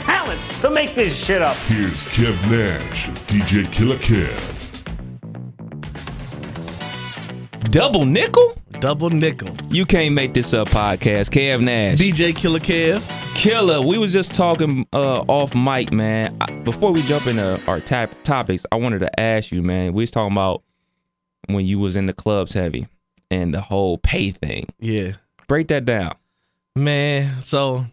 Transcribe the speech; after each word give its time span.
talent 0.00 0.40
to 0.60 0.70
make 0.70 0.94
this 0.94 1.16
shit 1.16 1.42
up. 1.42 1.56
Here's 1.68 2.06
Kev 2.08 2.34
Nash 2.50 3.08
DJ 3.26 3.70
Killer 3.70 3.96
Kev. 3.96 4.56
Double 7.70 8.04
nickel? 8.04 8.56
Double 8.80 9.10
nickel. 9.10 9.54
You 9.70 9.84
can't 9.84 10.14
make 10.14 10.34
this 10.34 10.54
up 10.54 10.68
podcast. 10.68 11.30
Kev 11.30 11.62
Nash. 11.62 11.98
DJ 11.98 12.36
Killer 12.36 12.58
Kev. 12.58 13.08
Killer, 13.36 13.80
we 13.80 13.96
was 13.96 14.12
just 14.12 14.34
talking 14.34 14.86
uh, 14.92 15.20
off 15.28 15.54
mic, 15.54 15.92
man. 15.92 16.36
I, 16.40 16.50
before 16.60 16.92
we 16.92 17.02
jump 17.02 17.26
into 17.26 17.60
our 17.68 17.80
tap 17.80 18.14
topics, 18.22 18.66
I 18.72 18.76
wanted 18.76 19.00
to 19.00 19.20
ask 19.20 19.52
you, 19.52 19.62
man. 19.62 19.92
We 19.92 20.02
was 20.02 20.10
talking 20.10 20.32
about 20.32 20.62
when 21.46 21.64
you 21.64 21.78
was 21.78 21.96
in 21.96 22.06
the 22.06 22.12
clubs 22.12 22.54
heavy 22.54 22.88
and 23.30 23.54
the 23.54 23.60
whole 23.60 23.98
pay 23.98 24.30
thing. 24.30 24.66
Yeah. 24.78 25.12
Break 25.46 25.68
that 25.68 25.84
down. 25.84 26.14
Man, 26.76 27.42
so 27.42 27.86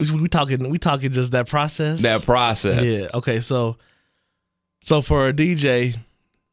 we, 0.00 0.10
we 0.22 0.28
talking 0.28 0.68
we 0.70 0.78
talking 0.78 1.10
just 1.10 1.32
that 1.32 1.48
process. 1.48 2.02
That 2.02 2.24
process. 2.24 2.82
Yeah. 2.82 3.08
Okay. 3.14 3.40
So, 3.40 3.76
so 4.80 5.00
for 5.02 5.28
a 5.28 5.32
DJ, 5.32 5.96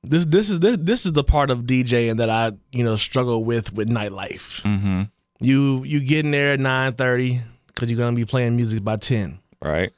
this 0.03 0.25
this 0.25 0.49
is 0.49 0.59
this, 0.59 0.77
this 0.79 1.05
is 1.05 1.13
the 1.13 1.23
part 1.23 1.49
of 1.49 1.59
DJing 1.61 2.17
that 2.17 2.29
I 2.29 2.53
you 2.71 2.83
know 2.83 2.95
struggle 2.95 3.43
with 3.43 3.73
with 3.73 3.89
nightlife. 3.89 4.61
Mm-hmm. 4.61 5.03
You 5.41 5.83
you 5.83 5.99
get 5.99 6.25
in 6.25 6.31
there 6.31 6.53
at 6.53 6.59
nine 6.59 6.93
thirty 6.93 7.41
because 7.67 7.89
you're 7.89 7.97
gonna 7.97 8.15
be 8.15 8.25
playing 8.25 8.55
music 8.55 8.83
by 8.83 8.97
ten. 8.97 9.39
Right. 9.61 9.91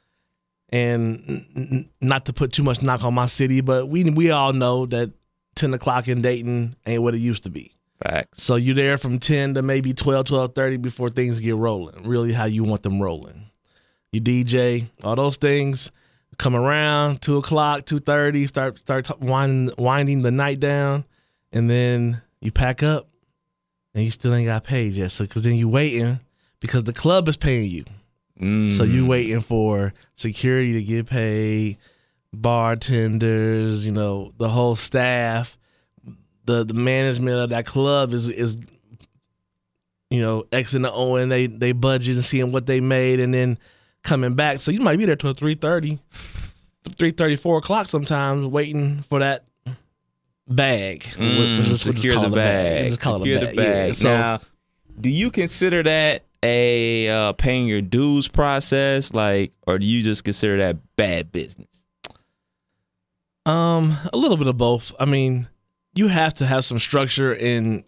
And 0.70 1.22
n- 1.28 1.46
n- 1.56 1.88
not 2.00 2.26
to 2.26 2.32
put 2.32 2.52
too 2.52 2.64
much 2.64 2.82
knock 2.82 3.04
on 3.04 3.14
my 3.14 3.26
city, 3.26 3.60
but 3.60 3.86
we 3.86 4.04
we 4.10 4.30
all 4.30 4.52
know 4.52 4.86
that 4.86 5.12
ten 5.54 5.72
o'clock 5.74 6.08
in 6.08 6.22
Dayton 6.22 6.74
ain't 6.86 7.02
what 7.02 7.14
it 7.14 7.18
used 7.18 7.44
to 7.44 7.50
be. 7.50 7.75
Facts. 8.02 8.42
So 8.42 8.56
you're 8.56 8.74
there 8.74 8.98
from 8.98 9.18
10 9.18 9.54
to 9.54 9.62
maybe 9.62 9.92
12, 9.94 10.26
12.30 10.26 10.82
before 10.82 11.10
things 11.10 11.40
get 11.40 11.56
rolling. 11.56 12.06
Really 12.06 12.32
how 12.32 12.44
you 12.44 12.62
want 12.64 12.82
them 12.82 13.00
rolling. 13.00 13.50
You 14.12 14.20
DJ, 14.20 14.86
all 15.02 15.16
those 15.16 15.36
things 15.36 15.92
come 16.38 16.54
around, 16.54 17.22
2 17.22 17.38
o'clock, 17.38 17.82
2.30, 17.82 18.48
start 18.48 18.78
start 18.78 19.06
t- 19.06 19.14
winding, 19.20 19.74
winding 19.78 20.22
the 20.22 20.30
night 20.30 20.60
down. 20.60 21.04
And 21.52 21.70
then 21.70 22.20
you 22.40 22.52
pack 22.52 22.82
up 22.82 23.08
and 23.94 24.04
you 24.04 24.10
still 24.10 24.34
ain't 24.34 24.46
got 24.46 24.64
paid 24.64 24.92
yet. 24.92 25.10
So 25.10 25.24
because 25.24 25.44
then 25.44 25.54
you 25.54 25.68
waiting 25.68 26.20
because 26.60 26.84
the 26.84 26.92
club 26.92 27.28
is 27.28 27.36
paying 27.36 27.70
you. 27.70 27.84
Mm. 28.40 28.70
So 28.70 28.84
you 28.84 29.06
waiting 29.06 29.40
for 29.40 29.94
security 30.14 30.74
to 30.74 30.82
get 30.82 31.06
paid, 31.06 31.78
bartenders, 32.32 33.86
you 33.86 33.92
know, 33.92 34.32
the 34.36 34.48
whole 34.48 34.76
staff, 34.76 35.56
the 36.46 36.64
the 36.64 36.74
management 36.74 37.36
of 37.38 37.50
that 37.50 37.66
club 37.66 38.12
is 38.14 38.28
is 38.28 38.56
you 40.10 40.20
know, 40.20 40.46
X 40.52 40.74
and 40.74 40.84
the 40.84 40.92
O 40.92 41.16
and 41.16 41.30
they 41.32 41.46
they 41.48 41.72
budget 41.72 42.14
and 42.16 42.24
seeing 42.24 42.52
what 42.52 42.66
they 42.66 42.78
made 42.80 43.18
and 43.20 43.34
then 43.34 43.58
coming 44.02 44.34
back. 44.34 44.60
So 44.60 44.70
you 44.70 44.80
might 44.80 44.98
be 44.98 45.04
there 45.04 45.16
till 45.16 45.34
3.30, 45.34 45.98
3.30, 46.90 47.38
4 47.40 47.58
o'clock 47.58 47.86
sometimes 47.88 48.46
waiting 48.46 49.02
for 49.02 49.18
that 49.18 49.44
bag. 50.46 51.00
Mm, 51.00 51.18
We'll 51.18 51.62
just- 51.62 51.86
we'll 51.86 51.94
secure 51.94 52.14
the 52.22 52.30
bag. 52.30 52.88
Just 52.90 53.00
call 53.00 53.16
it 53.16 53.28
a 53.28 53.34
secure 53.34 53.40
bag. 53.40 53.50
the 53.50 53.56
bag. 53.62 53.88
Yeah. 53.88 53.94
So 53.94 54.12
now, 54.12 54.38
do 55.00 55.08
you 55.10 55.32
consider 55.32 55.82
that 55.82 56.22
a 56.44 57.08
uh, 57.10 57.32
paying 57.32 57.66
your 57.66 57.82
dues 57.82 58.28
process, 58.28 59.12
like, 59.12 59.52
or 59.66 59.80
do 59.80 59.86
you 59.86 60.04
just 60.04 60.22
consider 60.22 60.58
that 60.58 60.76
bad 60.94 61.32
business? 61.32 61.84
Um, 63.44 63.96
a 64.12 64.16
little 64.16 64.36
bit 64.36 64.46
of 64.46 64.56
both. 64.56 64.92
I 65.00 65.04
mean, 65.04 65.48
you 65.96 66.08
have 66.08 66.34
to 66.34 66.46
have 66.46 66.64
some 66.64 66.78
structure 66.78 67.34
in 67.34 67.84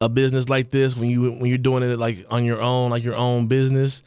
a 0.00 0.08
business 0.08 0.48
like 0.48 0.70
this 0.70 0.96
when 0.96 1.08
you 1.08 1.30
when 1.32 1.46
you're 1.46 1.58
doing 1.58 1.82
it 1.84 1.98
like 1.98 2.26
on 2.30 2.44
your 2.44 2.60
own, 2.60 2.90
like 2.90 3.04
your 3.04 3.14
own 3.14 3.46
business. 3.46 4.02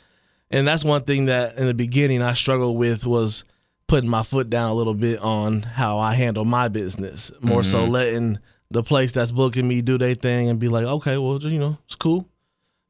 And 0.51 0.67
that's 0.67 0.83
one 0.83 1.03
thing 1.03 1.25
that 1.25 1.57
in 1.57 1.67
the 1.67 1.73
beginning 1.73 2.21
I 2.21 2.33
struggled 2.33 2.77
with 2.77 3.05
was 3.05 3.43
putting 3.87 4.09
my 4.09 4.23
foot 4.23 4.49
down 4.49 4.71
a 4.71 4.73
little 4.73 4.93
bit 4.93 5.19
on 5.19 5.61
how 5.61 5.99
I 5.99 6.15
handle 6.15 6.43
my 6.43 6.67
business. 6.67 7.31
More 7.39 7.63
so 7.63 7.83
mm-hmm. 7.83 7.91
letting 7.91 8.39
the 8.71 8.83
place 8.83 9.11
that's 9.11 9.31
booking 9.31 9.67
me 9.67 9.81
do 9.81 9.97
their 9.97 10.15
thing 10.15 10.49
and 10.49 10.59
be 10.59 10.67
like, 10.67 10.85
okay, 10.85 11.17
well, 11.17 11.39
you 11.41 11.59
know, 11.59 11.77
it's 11.85 11.95
cool. 11.95 12.27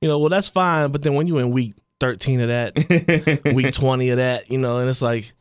You 0.01 0.07
know, 0.07 0.17
well 0.17 0.29
that's 0.29 0.49
fine. 0.49 0.91
But 0.91 1.03
then 1.03 1.13
when 1.13 1.27
you 1.27 1.37
in 1.37 1.51
week 1.51 1.75
thirteen 1.99 2.39
of 2.41 2.47
that, 2.47 3.43
week 3.53 3.73
20 3.73 4.09
of 4.09 4.17
that, 4.17 4.49
you 4.49 4.57
know, 4.57 4.79
and 4.79 4.89
it's 4.89 5.01
like, 5.01 5.33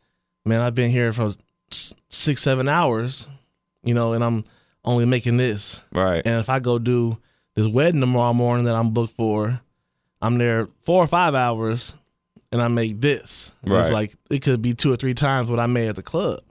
man, 0.45 0.61
I've 0.61 0.75
been 0.75 0.91
here 0.91 1.11
for 1.13 1.31
six, 1.71 2.41
seven 2.41 2.69
hours, 2.69 3.27
you 3.83 3.93
know, 3.93 4.13
and 4.13 4.23
I'm 4.23 4.45
only 4.85 5.05
making 5.05 5.37
this. 5.37 5.83
Right. 5.91 6.21
And 6.23 6.39
if 6.39 6.49
I 6.49 6.59
go 6.59 6.79
do 6.79 7.17
this 7.55 7.67
wedding 7.67 7.99
tomorrow 7.99 8.33
morning 8.33 8.65
that 8.65 8.75
I'm 8.75 8.91
booked 8.91 9.15
for, 9.15 9.59
I'm 10.21 10.37
there 10.37 10.69
four 10.83 11.03
or 11.03 11.07
five 11.07 11.35
hours 11.35 11.93
and 12.51 12.61
I 12.61 12.67
make 12.67 13.01
this. 13.01 13.53
And 13.63 13.73
It's 13.73 13.91
like, 13.91 14.15
it 14.29 14.41
could 14.41 14.61
be 14.61 14.73
two 14.73 14.93
or 14.93 14.95
three 14.95 15.13
times 15.13 15.49
what 15.49 15.59
I 15.59 15.67
made 15.67 15.89
at 15.89 15.95
the 15.95 16.03
club. 16.03 16.41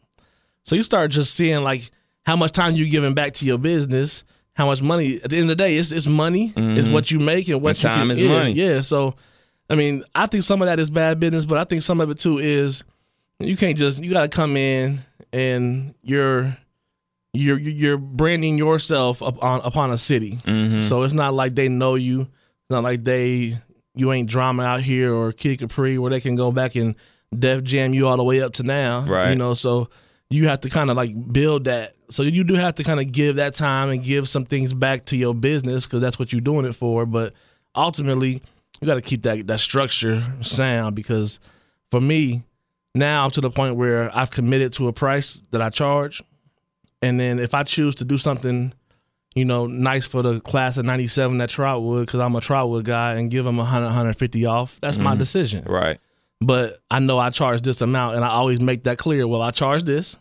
So 0.64 0.76
you 0.76 0.82
start 0.82 1.10
just 1.10 1.34
seeing 1.34 1.62
like 1.62 1.90
how 2.26 2.36
much 2.36 2.52
time 2.52 2.74
you're 2.74 2.88
giving 2.88 3.14
back 3.14 3.34
to 3.34 3.44
your 3.44 3.58
business, 3.58 4.24
how 4.54 4.66
much 4.66 4.82
money. 4.82 5.20
At 5.22 5.30
the 5.30 5.36
end 5.36 5.50
of 5.50 5.56
the 5.56 5.62
day, 5.62 5.76
it's 5.76 5.92
it's 5.92 6.06
money. 6.06 6.46
It's 6.48 6.56
mm-hmm. 6.56 6.92
what 6.92 7.10
you 7.10 7.20
make 7.20 7.48
and 7.48 7.60
what 7.60 7.70
And 7.70 7.82
you 7.82 7.88
time 7.88 8.10
is 8.10 8.20
yeah, 8.20 8.28
money. 8.28 8.52
Yeah. 8.52 8.80
So, 8.80 9.14
I 9.68 9.74
mean, 9.74 10.04
I 10.14 10.26
think 10.26 10.42
some 10.42 10.62
of 10.62 10.66
that 10.66 10.78
is 10.78 10.90
bad 10.90 11.20
business, 11.20 11.44
but 11.44 11.58
I 11.58 11.64
think 11.64 11.82
some 11.82 12.00
of 12.00 12.10
it 12.10 12.18
too 12.18 12.38
is 12.38 12.82
you 13.40 13.56
can't 13.56 13.76
just 13.76 14.02
you 14.02 14.10
got 14.10 14.22
to 14.22 14.28
come 14.28 14.56
in 14.56 15.00
and 15.32 15.94
you're 16.02 16.56
you're 17.34 17.58
you're 17.58 17.98
branding 17.98 18.56
yourself 18.56 19.20
upon 19.20 19.60
upon 19.62 19.90
a 19.90 19.98
city. 19.98 20.38
Mm-hmm. 20.44 20.80
So 20.80 21.02
it's 21.02 21.14
not 21.14 21.34
like 21.34 21.54
they 21.54 21.68
know 21.68 21.96
you. 21.96 22.22
It's 22.22 22.70
not 22.70 22.84
like 22.84 23.04
they 23.04 23.58
you 23.94 24.12
ain't 24.12 24.28
drama 24.28 24.62
out 24.62 24.80
here 24.80 25.12
or 25.12 25.32
Kid 25.32 25.58
Capri 25.58 25.98
where 25.98 26.10
they 26.10 26.20
can 26.20 26.36
go 26.36 26.50
back 26.52 26.74
and 26.76 26.94
Def 27.36 27.62
Jam 27.62 27.92
you 27.92 28.08
all 28.08 28.16
the 28.16 28.24
way 28.24 28.40
up 28.40 28.54
to 28.54 28.62
now. 28.62 29.04
Right. 29.04 29.30
You 29.30 29.36
know, 29.36 29.54
so 29.54 29.88
you 30.30 30.48
have 30.48 30.60
to 30.60 30.70
kind 30.70 30.90
of 30.90 30.96
like 30.96 31.32
build 31.32 31.64
that. 31.64 31.94
So 32.10 32.22
you 32.22 32.44
do 32.44 32.54
have 32.54 32.76
to 32.76 32.84
kind 32.84 33.00
of 33.00 33.10
give 33.10 33.36
that 33.36 33.54
time 33.54 33.90
and 33.90 34.02
give 34.02 34.28
some 34.28 34.44
things 34.44 34.72
back 34.72 35.06
to 35.06 35.16
your 35.16 35.34
business 35.34 35.86
because 35.86 36.00
that's 36.00 36.18
what 36.18 36.32
you're 36.32 36.40
doing 36.40 36.64
it 36.64 36.74
for. 36.74 37.04
But 37.04 37.34
ultimately, 37.74 38.42
you 38.80 38.86
got 38.86 38.94
to 38.94 39.00
keep 39.00 39.22
that 39.22 39.46
that 39.48 39.60
structure 39.60 40.22
sound 40.40 40.94
because 40.94 41.40
for 41.90 42.00
me 42.00 42.44
now 42.94 43.24
I'm 43.24 43.30
to 43.32 43.40
the 43.40 43.50
point 43.50 43.76
where 43.76 44.16
I've 44.16 44.30
committed 44.30 44.72
to 44.74 44.88
a 44.88 44.92
price 44.92 45.42
that 45.50 45.60
I 45.60 45.70
charge, 45.70 46.22
and 47.04 47.20
then 47.20 47.38
if 47.38 47.54
I 47.54 47.62
choose 47.62 47.94
to 47.96 48.04
do 48.04 48.16
something, 48.16 48.72
you 49.34 49.44
know, 49.44 49.66
nice 49.66 50.06
for 50.06 50.22
the 50.22 50.40
class 50.40 50.76
of 50.76 50.84
'97 50.84 51.40
at 51.40 51.50
Trotwood 51.50 52.06
because 52.06 52.20
I'm 52.20 52.34
a 52.34 52.40
Trotwood 52.40 52.84
guy 52.84 53.14
and 53.14 53.30
give 53.30 53.44
them 53.44 53.58
100, 53.58 53.84
150 53.84 54.46
off, 54.46 54.78
that's 54.80 54.96
my 54.96 55.10
mm-hmm. 55.10 55.18
decision. 55.18 55.64
Right. 55.64 55.98
But 56.40 56.78
I 56.90 56.98
know 56.98 57.18
I 57.18 57.30
charge 57.30 57.62
this 57.62 57.80
amount, 57.80 58.16
and 58.16 58.24
I 58.24 58.28
always 58.28 58.60
make 58.60 58.84
that 58.84 58.98
clear. 58.98 59.26
Well, 59.26 59.42
I 59.42 59.50
charge 59.50 59.82
this, 59.84 60.16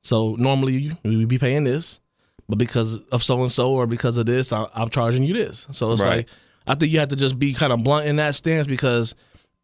so 0.00 0.34
normally 0.38 0.92
we 1.04 1.16
would 1.16 1.28
be 1.28 1.38
paying 1.38 1.64
this, 1.64 2.00
but 2.48 2.56
because 2.56 2.98
of 3.10 3.22
so 3.22 3.40
and 3.42 3.52
so 3.52 3.72
or 3.72 3.86
because 3.86 4.16
of 4.16 4.26
this, 4.26 4.52
I, 4.52 4.66
I'm 4.74 4.88
charging 4.88 5.22
you 5.22 5.34
this. 5.34 5.66
So 5.70 5.92
it's 5.92 6.02
Right. 6.02 6.16
like 6.16 6.28
I 6.66 6.74
think 6.74 6.92
you 6.92 6.98
have 7.00 7.08
to 7.08 7.16
just 7.16 7.38
be 7.38 7.54
kind 7.54 7.72
of 7.72 7.82
blunt 7.82 8.06
in 8.06 8.16
that 8.16 8.34
stance 8.34 8.66
because 8.66 9.14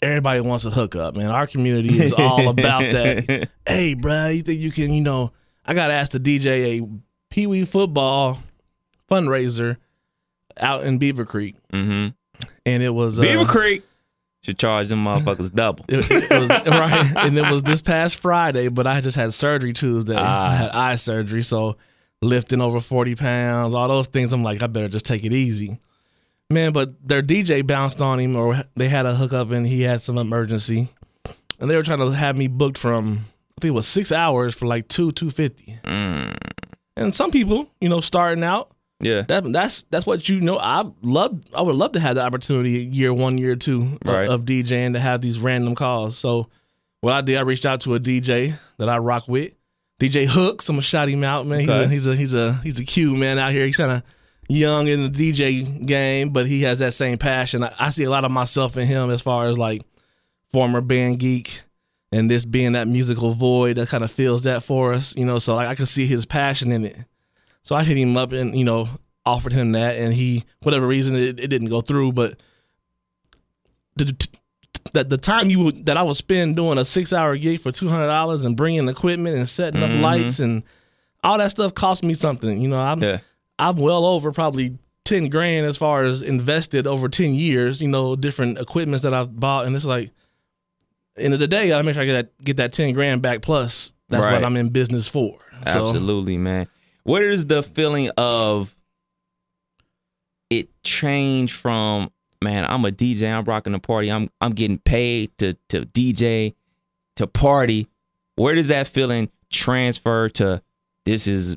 everybody 0.03 0.41
wants 0.41 0.65
a 0.65 0.71
hookup, 0.71 1.17
man. 1.17 1.31
Our 1.31 1.47
community 1.47 1.99
is 1.99 2.12
all 2.19 2.48
about 2.48 2.81
that. 2.81 3.48
Hey, 3.66 3.95
bruh, 3.95 4.37
you 4.37 4.42
think 4.42 4.60
you 4.60 4.71
can? 4.71 4.92
You 4.92 5.03
know, 5.03 5.33
I 5.68 5.74
got 5.74 5.91
asked 5.91 6.12
to 6.12 6.16
ask 6.18 6.24
the 6.24 6.38
DJ 6.38 6.80
a 6.82 6.88
Pee 7.30 7.47
Wee 7.47 7.65
football 7.65 8.38
fundraiser 9.10 9.76
out 10.59 10.84
in 10.84 10.98
Beaver 10.98 11.24
Creek, 11.24 11.56
Mm-hmm. 11.72 12.09
and 12.66 12.82
it 12.82 12.91
was 12.91 13.18
uh, 13.18 13.22
Beaver 13.22 13.44
Creek 13.44 13.84
should 14.42 14.59
charge 14.59 14.88
them 14.88 15.04
motherfuckers 15.04 15.53
double. 15.53 15.84
it, 15.88 16.06
it 16.10 16.41
was 16.41 16.48
right, 16.50 17.16
and 17.16 17.36
it 17.36 17.50
was 17.50 17.62
this 17.62 17.82
past 17.82 18.16
Friday. 18.16 18.68
But 18.68 18.86
I 18.86 19.00
just 19.00 19.16
had 19.16 19.34
surgery 19.34 19.72
Tuesday. 19.72 20.16
Ah. 20.16 20.50
I 20.50 20.54
had 20.54 20.70
eye 20.70 20.97
surgery, 20.97 21.42
so 21.42 21.76
lifting 22.22 22.60
over 22.60 22.80
forty 22.80 23.15
pounds, 23.15 23.74
all 23.74 23.88
those 23.88 24.09
things. 24.09 24.32
I'm 24.32 24.42
like, 24.42 24.62
I 24.62 24.66
better 24.68 24.88
just 24.88 25.06
take 25.06 25.24
it 25.24 25.32
easy, 25.32 25.78
man. 26.50 26.72
But 26.72 27.06
their 27.06 27.22
DJ 27.22 27.66
bounced 27.66 28.00
on 28.00 28.18
him, 28.20 28.36
or 28.36 28.65
they 28.74 28.88
had 28.88 29.04
a 29.06 29.15
hookup, 29.15 29.50
and 29.50 29.66
he 29.66 29.82
had 29.82 30.00
some 30.00 30.16
emergency, 30.18 30.88
and 31.60 31.68
they 31.70 31.76
were 31.76 31.82
trying 31.82 31.98
to 31.98 32.10
have 32.10 32.36
me 32.38 32.47
booked 32.47 32.78
from 32.78 33.26
I 33.59 33.60
think 33.60 33.71
it 33.71 33.75
was 33.75 33.89
six 33.89 34.13
hours 34.13 34.55
for 34.55 34.66
like 34.66 34.87
two 34.89 35.10
two 35.13 35.31
fifty. 35.31 35.77
Mm. 35.84 36.37
And 36.97 37.15
some 37.15 37.31
people, 37.33 37.69
you 37.81 37.89
know, 37.89 38.01
starting 38.01 38.45
out, 38.45 38.71
Yeah. 39.01 39.22
that 39.22 39.53
that's 39.53 39.83
that's 39.84 40.07
what 40.07 40.28
you 40.28 40.41
know. 40.41 40.59
I 40.59 40.84
love 41.03 41.41
I 41.55 41.63
would 41.63 41.75
love 41.75 41.93
to 41.93 42.01
have 42.01 42.15
the 42.16 42.22
opportunity 42.22 42.84
year 42.84 43.13
one, 43.13 43.37
year 43.37 43.57
two 43.57 43.99
of, 44.03 44.09
Right. 44.15 44.28
of 44.28 44.43
DJing 44.43 44.93
to 44.93 45.01
have 45.01 45.21
these 45.21 45.41
random 45.41 45.75
calls. 45.75 46.16
So 46.16 46.49
what 47.01 47.15
I 47.15 47.21
did, 47.21 47.37
I 47.37 47.41
reached 47.41 47.66
out 47.66 47.81
to 47.83 47.95
a 47.95 48.01
DJ 48.01 48.55
that 48.78 48.89
I 48.89 48.99
rock 48.99 49.27
with, 49.27 49.53
DJ 50.01 50.27
Hooks. 50.27 50.69
I'm 50.69 50.75
gonna 50.77 50.83
shout 50.83 51.09
him 51.09 51.25
out, 51.25 51.47
man. 51.47 51.61
He's 51.61 51.69
Okay. 51.71 51.84
a 51.84 51.89
he's 51.89 52.07
a 52.07 52.15
he's 52.16 52.34
a 52.34 52.53
he's 52.63 52.78
a 52.81 52.84
Q 52.84 53.16
man 53.16 53.39
out 53.39 53.51
here. 53.53 53.66
He's 53.66 53.77
kind 53.77 53.91
of 53.91 54.03
young 54.49 54.87
in 54.87 55.03
the 55.03 55.33
DJ 55.33 55.84
game, 55.84 56.31
but 56.31 56.47
he 56.47 56.63
has 56.63 56.78
that 56.78 56.95
same 56.95 57.19
passion. 57.19 57.65
I, 57.65 57.72
I 57.78 57.91
see 57.91 58.04
a 58.04 58.11
lot 58.11 58.25
of 58.25 58.31
myself 58.31 58.77
in 58.77 58.87
him 58.87 59.11
as 59.11 59.21
far 59.21 59.49
as 59.49 59.59
like 59.59 59.83
former 60.53 60.81
band 60.81 61.19
geek 61.19 61.63
and 62.13 62.31
this 62.31 62.45
being 62.45 62.72
that 62.72 62.89
musical 62.89 63.33
void 63.33 63.77
that 63.77 63.89
kind 63.89 64.05
of 64.05 64.10
fills 64.10 64.45
that 64.45 64.63
for 64.63 64.95
us, 64.95 65.15
you 65.16 65.25
know. 65.25 65.39
So 65.39 65.55
like 65.55 65.69
I 65.69 65.75
can 65.75 65.87
see 65.87 66.07
his 66.07 66.27
passion 66.27 66.72
in 66.72 66.84
it. 66.84 66.97
So 67.63 67.77
I 67.77 67.84
hit 67.84 67.97
him 67.97 68.16
up 68.16 68.33
and 68.33 68.59
you 68.59 68.65
know 68.65 68.89
offered 69.27 69.53
him 69.53 69.72
that, 69.72 69.97
and 69.97 70.15
he 70.15 70.45
whatever 70.63 70.87
reason 70.87 71.16
it, 71.16 71.39
it 71.39 71.49
didn't 71.49 71.69
go 71.69 71.81
through, 71.81 72.13
but 72.13 72.41
the 73.97 74.28
that 74.95 75.10
the 75.10 75.19
time 75.19 75.49
you 75.49 75.65
would, 75.65 75.87
that 75.87 75.97
I 75.97 76.03
would 76.03 76.16
spend 76.16 76.57
doing 76.57 76.78
a 76.78 76.84
six 76.84 77.13
hour 77.13 77.37
gig 77.37 77.60
for 77.60 77.72
two 77.72 77.89
hundred 77.89 78.07
dollars 78.07 78.45
and 78.45 78.57
bringing 78.57 78.89
equipment 78.89 79.37
and 79.37 79.49
setting 79.49 79.83
up 79.83 79.91
mm-hmm. 79.91 80.03
lights 80.03 80.41
and 80.41 80.63
all 81.22 81.39
that 81.39 81.51
stuff 81.51 81.75
cost 81.75 82.04
me 82.04 82.15
something. 82.15 82.61
You 82.61 82.69
know, 82.69 82.81
I'm 82.81 83.03
Yeah. 83.03 83.19
I'm 83.59 83.77
well 83.77 84.07
over 84.07 84.33
probably 84.33 84.78
ten 85.04 85.28
grand 85.28 85.66
as 85.66 85.77
far 85.77 86.04
as 86.04 86.22
invested 86.22 86.87
over 86.87 87.09
ten 87.09 87.34
years. 87.34 87.83
You 87.83 87.89
know, 87.89 88.16
different 88.16 88.59
equipments 88.59 89.03
that 89.03 89.13
I've 89.13 89.39
bought, 89.39 89.66
and 89.66 89.77
it's 89.77 89.84
like 89.84 90.11
end 91.20 91.34
of 91.34 91.41
the 91.41 91.48
day, 91.48 91.72
I 91.72 91.82
make 91.82 91.94
sure 91.94 92.03
I 92.03 92.06
get 92.06 92.12
that 92.15 92.44
get 92.44 92.56
that 92.59 92.72
ten 92.72 92.92
grand 92.92 93.22
back 93.22 93.42
plus. 93.42 93.92
That's 94.09 94.22
Right. 94.22 94.32
what 94.34 94.44
I'm 94.44 94.56
in 94.56 94.70
business 94.70 95.09
for. 95.09 95.38
So, 95.66 95.86
Absolutely, 95.88 96.38
man. 96.38 96.66
What 97.04 97.22
is 97.22 97.47
the 97.47 97.62
feeling 97.62 98.10
of 98.16 98.74
it 100.50 100.68
change 100.82 101.53
from 101.53 102.10
man, 102.42 102.65
I'm 102.68 102.84
a 102.84 102.91
DJ, 102.91 103.30
I'm 103.32 103.44
rocking 103.44 103.72
the 103.72 103.78
party, 103.78 104.10
I'm 104.10 104.28
I'm 104.41 104.53
getting 104.53 104.78
paid 104.78 105.36
to 105.38 105.54
to 105.70 105.82
DJ 105.82 106.54
to 107.16 107.26
party. 107.26 107.88
Where 108.36 108.54
does 108.54 108.68
that 108.68 108.86
feeling 108.86 109.30
transfer 109.50 110.28
to 110.30 110.62
this 111.04 111.26
is 111.26 111.56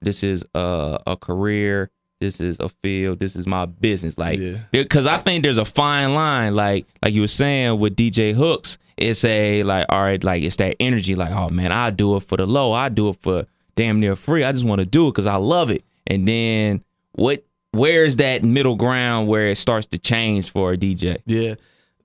this 0.00 0.22
is 0.22 0.44
a, 0.54 0.98
a 1.06 1.16
career, 1.16 1.90
this 2.20 2.40
is 2.40 2.58
a 2.60 2.68
field, 2.68 3.18
this 3.18 3.36
is 3.36 3.46
my 3.46 3.66
business. 3.66 4.18
Like 4.18 4.38
Yeah. 4.38 4.58
because 4.72 5.06
I 5.06 5.18
think 5.18 5.42
there's 5.44 5.58
a 5.58 5.64
fine 5.64 6.14
line, 6.14 6.54
like 6.54 6.86
like 7.02 7.14
you 7.14 7.22
were 7.22 7.26
saying 7.28 7.78
with 7.78 7.96
DJ 7.96 8.34
Hooks. 8.34 8.78
It's 8.96 9.24
a 9.24 9.62
like, 9.62 9.86
all 9.90 10.02
right, 10.02 10.22
like 10.24 10.42
it's 10.42 10.56
that 10.56 10.74
energy, 10.80 11.14
like, 11.14 11.30
oh 11.30 11.48
man, 11.50 11.70
I 11.70 11.90
do 11.90 12.16
it 12.16 12.24
for 12.24 12.36
the 12.36 12.46
low, 12.46 12.72
I 12.72 12.88
do 12.88 13.10
it 13.10 13.16
for 13.20 13.46
damn 13.76 14.00
near 14.00 14.16
free. 14.16 14.42
I 14.42 14.50
just 14.50 14.64
want 14.64 14.80
to 14.80 14.84
do 14.84 15.06
it 15.06 15.12
because 15.12 15.28
I 15.28 15.36
love 15.36 15.70
it. 15.70 15.84
And 16.06 16.26
then 16.26 16.82
what? 17.12 17.44
Where's 17.72 18.16
that 18.16 18.42
middle 18.42 18.76
ground 18.76 19.28
where 19.28 19.46
it 19.48 19.56
starts 19.58 19.86
to 19.88 19.98
change 19.98 20.50
for 20.50 20.72
a 20.72 20.76
DJ? 20.76 21.18
Yeah, 21.26 21.54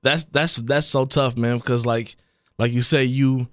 that's 0.03 0.25
that's 0.25 0.57
that's 0.57 0.85
so 0.85 1.05
tough, 1.05 1.35
man. 1.37 1.57
Because 1.57 1.85
like 1.85 2.15
like 2.59 2.71
you 2.73 2.81
say, 2.83 3.05
you 3.05 3.47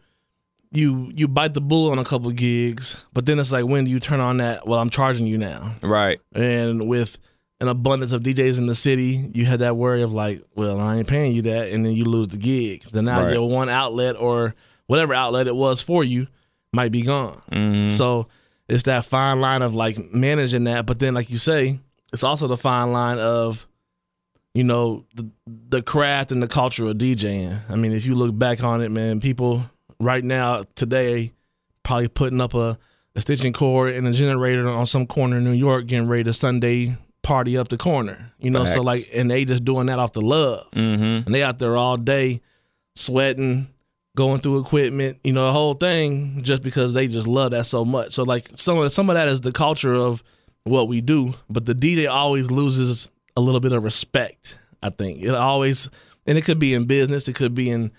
you 0.73 1.11
you 1.15 1.27
bite 1.29 1.55
the 1.55 1.61
bullet 1.61 1.93
on 1.93 1.99
a 1.99 2.05
couple 2.05 2.31
gigs, 2.31 2.97
but 3.13 3.27
then 3.27 3.39
it's 3.39 3.53
like 3.53 3.65
when 3.67 3.85
do 3.85 3.91
you 3.91 4.01
turn 4.01 4.21
on 4.21 4.37
that? 4.39 4.67
Well, 4.67 4.79
I'm 4.79 4.91
charging 4.91 5.27
you 5.27 5.37
now, 5.39 5.75
Right. 5.83 6.21
and 6.35 6.89
with 6.89 7.19
an 7.61 7.69
abundance 7.69 8.13
of 8.13 8.23
DJs 8.23 8.59
in 8.59 8.67
the 8.67 8.75
city, 8.75 9.31
you 9.35 9.45
had 9.45 9.59
that 9.61 9.77
worry 9.77 10.01
of 10.03 10.13
like, 10.13 10.43
well, 10.55 10.81
I 10.81 10.97
ain't 10.97 11.07
paying 11.09 11.35
you 11.35 11.43
that, 11.43 11.69
and 11.71 11.85
then 11.85 11.93
you 11.93 12.05
lose 12.05 12.29
the 12.29 12.37
gig. 12.39 12.85
So 12.91 13.01
now 13.01 13.25
Right. 13.25 13.35
your 13.35 13.49
one 13.49 13.69
outlet 13.69 14.17
or 14.17 14.55
whatever 14.87 15.13
outlet 15.13 15.47
it 15.47 15.55
was 15.57 15.83
for 15.83 16.03
you 16.05 16.27
might 16.73 16.91
be 16.93 17.03
gone. 17.03 17.43
Mm-hmm. 17.53 17.89
So 17.89 18.29
it's 18.69 18.85
that 18.85 19.05
fine 19.05 19.41
line 19.41 19.63
of 19.63 19.75
like 19.75 20.13
managing 20.15 20.65
that, 20.65 20.87
but 20.87 21.01
then 21.01 21.15
like 21.15 21.29
you 21.31 21.39
say, 21.39 21.81
it's 22.13 22.25
also 22.25 22.47
the 22.47 22.57
fine 22.57 22.93
line 22.93 23.19
of 23.19 23.67
you 24.55 24.65
know 24.65 25.05
the 25.15 25.29
the 25.47 25.83
craft 25.83 26.33
and 26.33 26.43
the 26.43 26.49
culture 26.49 26.87
of 26.87 26.97
DJing. 26.97 27.59
I 27.69 27.77
mean, 27.77 27.93
if 27.93 28.07
you 28.07 28.15
look 28.15 28.37
back 28.39 28.63
on 28.65 28.81
it, 28.83 28.91
man, 28.91 29.21
people 29.21 29.65
right 30.01 30.25
now 30.25 30.65
today 30.75 31.33
probably 31.85 32.09
putting 32.09 32.41
up 32.41 32.55
a, 32.55 32.79
a 33.15 33.21
stitching 33.21 33.53
cord 33.53 33.95
and 33.95 34.07
a 34.09 34.13
generator 34.13 34.69
on 34.69 34.87
some 34.87 35.07
corner 35.07 35.37
in 35.39 35.45
New 35.45 35.53
York, 35.53 35.87
getting 35.87 36.09
ready 36.09 36.25
to 36.25 36.33
Sunday 36.33 36.97
party 37.23 37.57
up 37.59 37.69
the 37.69 37.77
corner. 37.77 38.33
You 38.39 38.51
know, 38.51 38.65
so 38.65 38.81
like, 38.81 39.09
and 39.13 39.31
they 39.31 39.45
just 39.45 39.65
doing 39.65 39.87
that 39.87 39.99
off 39.99 40.13
the 40.13 40.21
love, 40.23 40.69
Mm-hmm. 40.73 41.27
and 41.27 41.35
they 41.35 41.43
out 41.43 41.59
there 41.59 41.77
all 41.77 41.97
day 41.97 42.41
sweating. 42.95 43.69
Going 44.17 44.41
through 44.41 44.59
equipment, 44.59 45.19
you 45.23 45.33
know, 45.33 45.47
the 45.47 45.53
whole 45.53 45.73
thing, 45.75 46.41
just 46.43 46.65
because 46.65 46.95
they 46.95 47.07
just 47.07 47.29
love 47.29 47.53
that 47.53 47.65
so 47.65 47.85
much. 47.85 48.11
So, 48.11 48.25
like, 48.25 48.51
some 48.57 48.77
of 48.79 48.93
some 48.93 49.09
of 49.09 49.15
that 49.15 49.29
is 49.29 49.41
the 49.41 49.53
culture 49.53 49.95
of 49.95 50.25
what 50.65 50.89
we 50.89 51.01
do, 51.01 51.35
but 51.49 51.65
the 51.65 51.75
DJ 51.77 52.11
always 52.11 52.51
loses 52.51 53.09
a 53.37 53.41
little 53.41 53.61
bit 53.61 53.73
of 53.73 53.85
respect. 53.85 54.59
I 54.83 54.91
think 54.91 55.23
it 55.23 55.33
always, 55.33 55.89
and 56.27 56.37
it 56.37 56.43
could 56.45 56.59
be 56.59 56.75
in 56.75 56.87
business, 56.87 57.29
it 57.29 57.37
could 57.37 57.55
be 57.55 57.71
in 57.71 57.93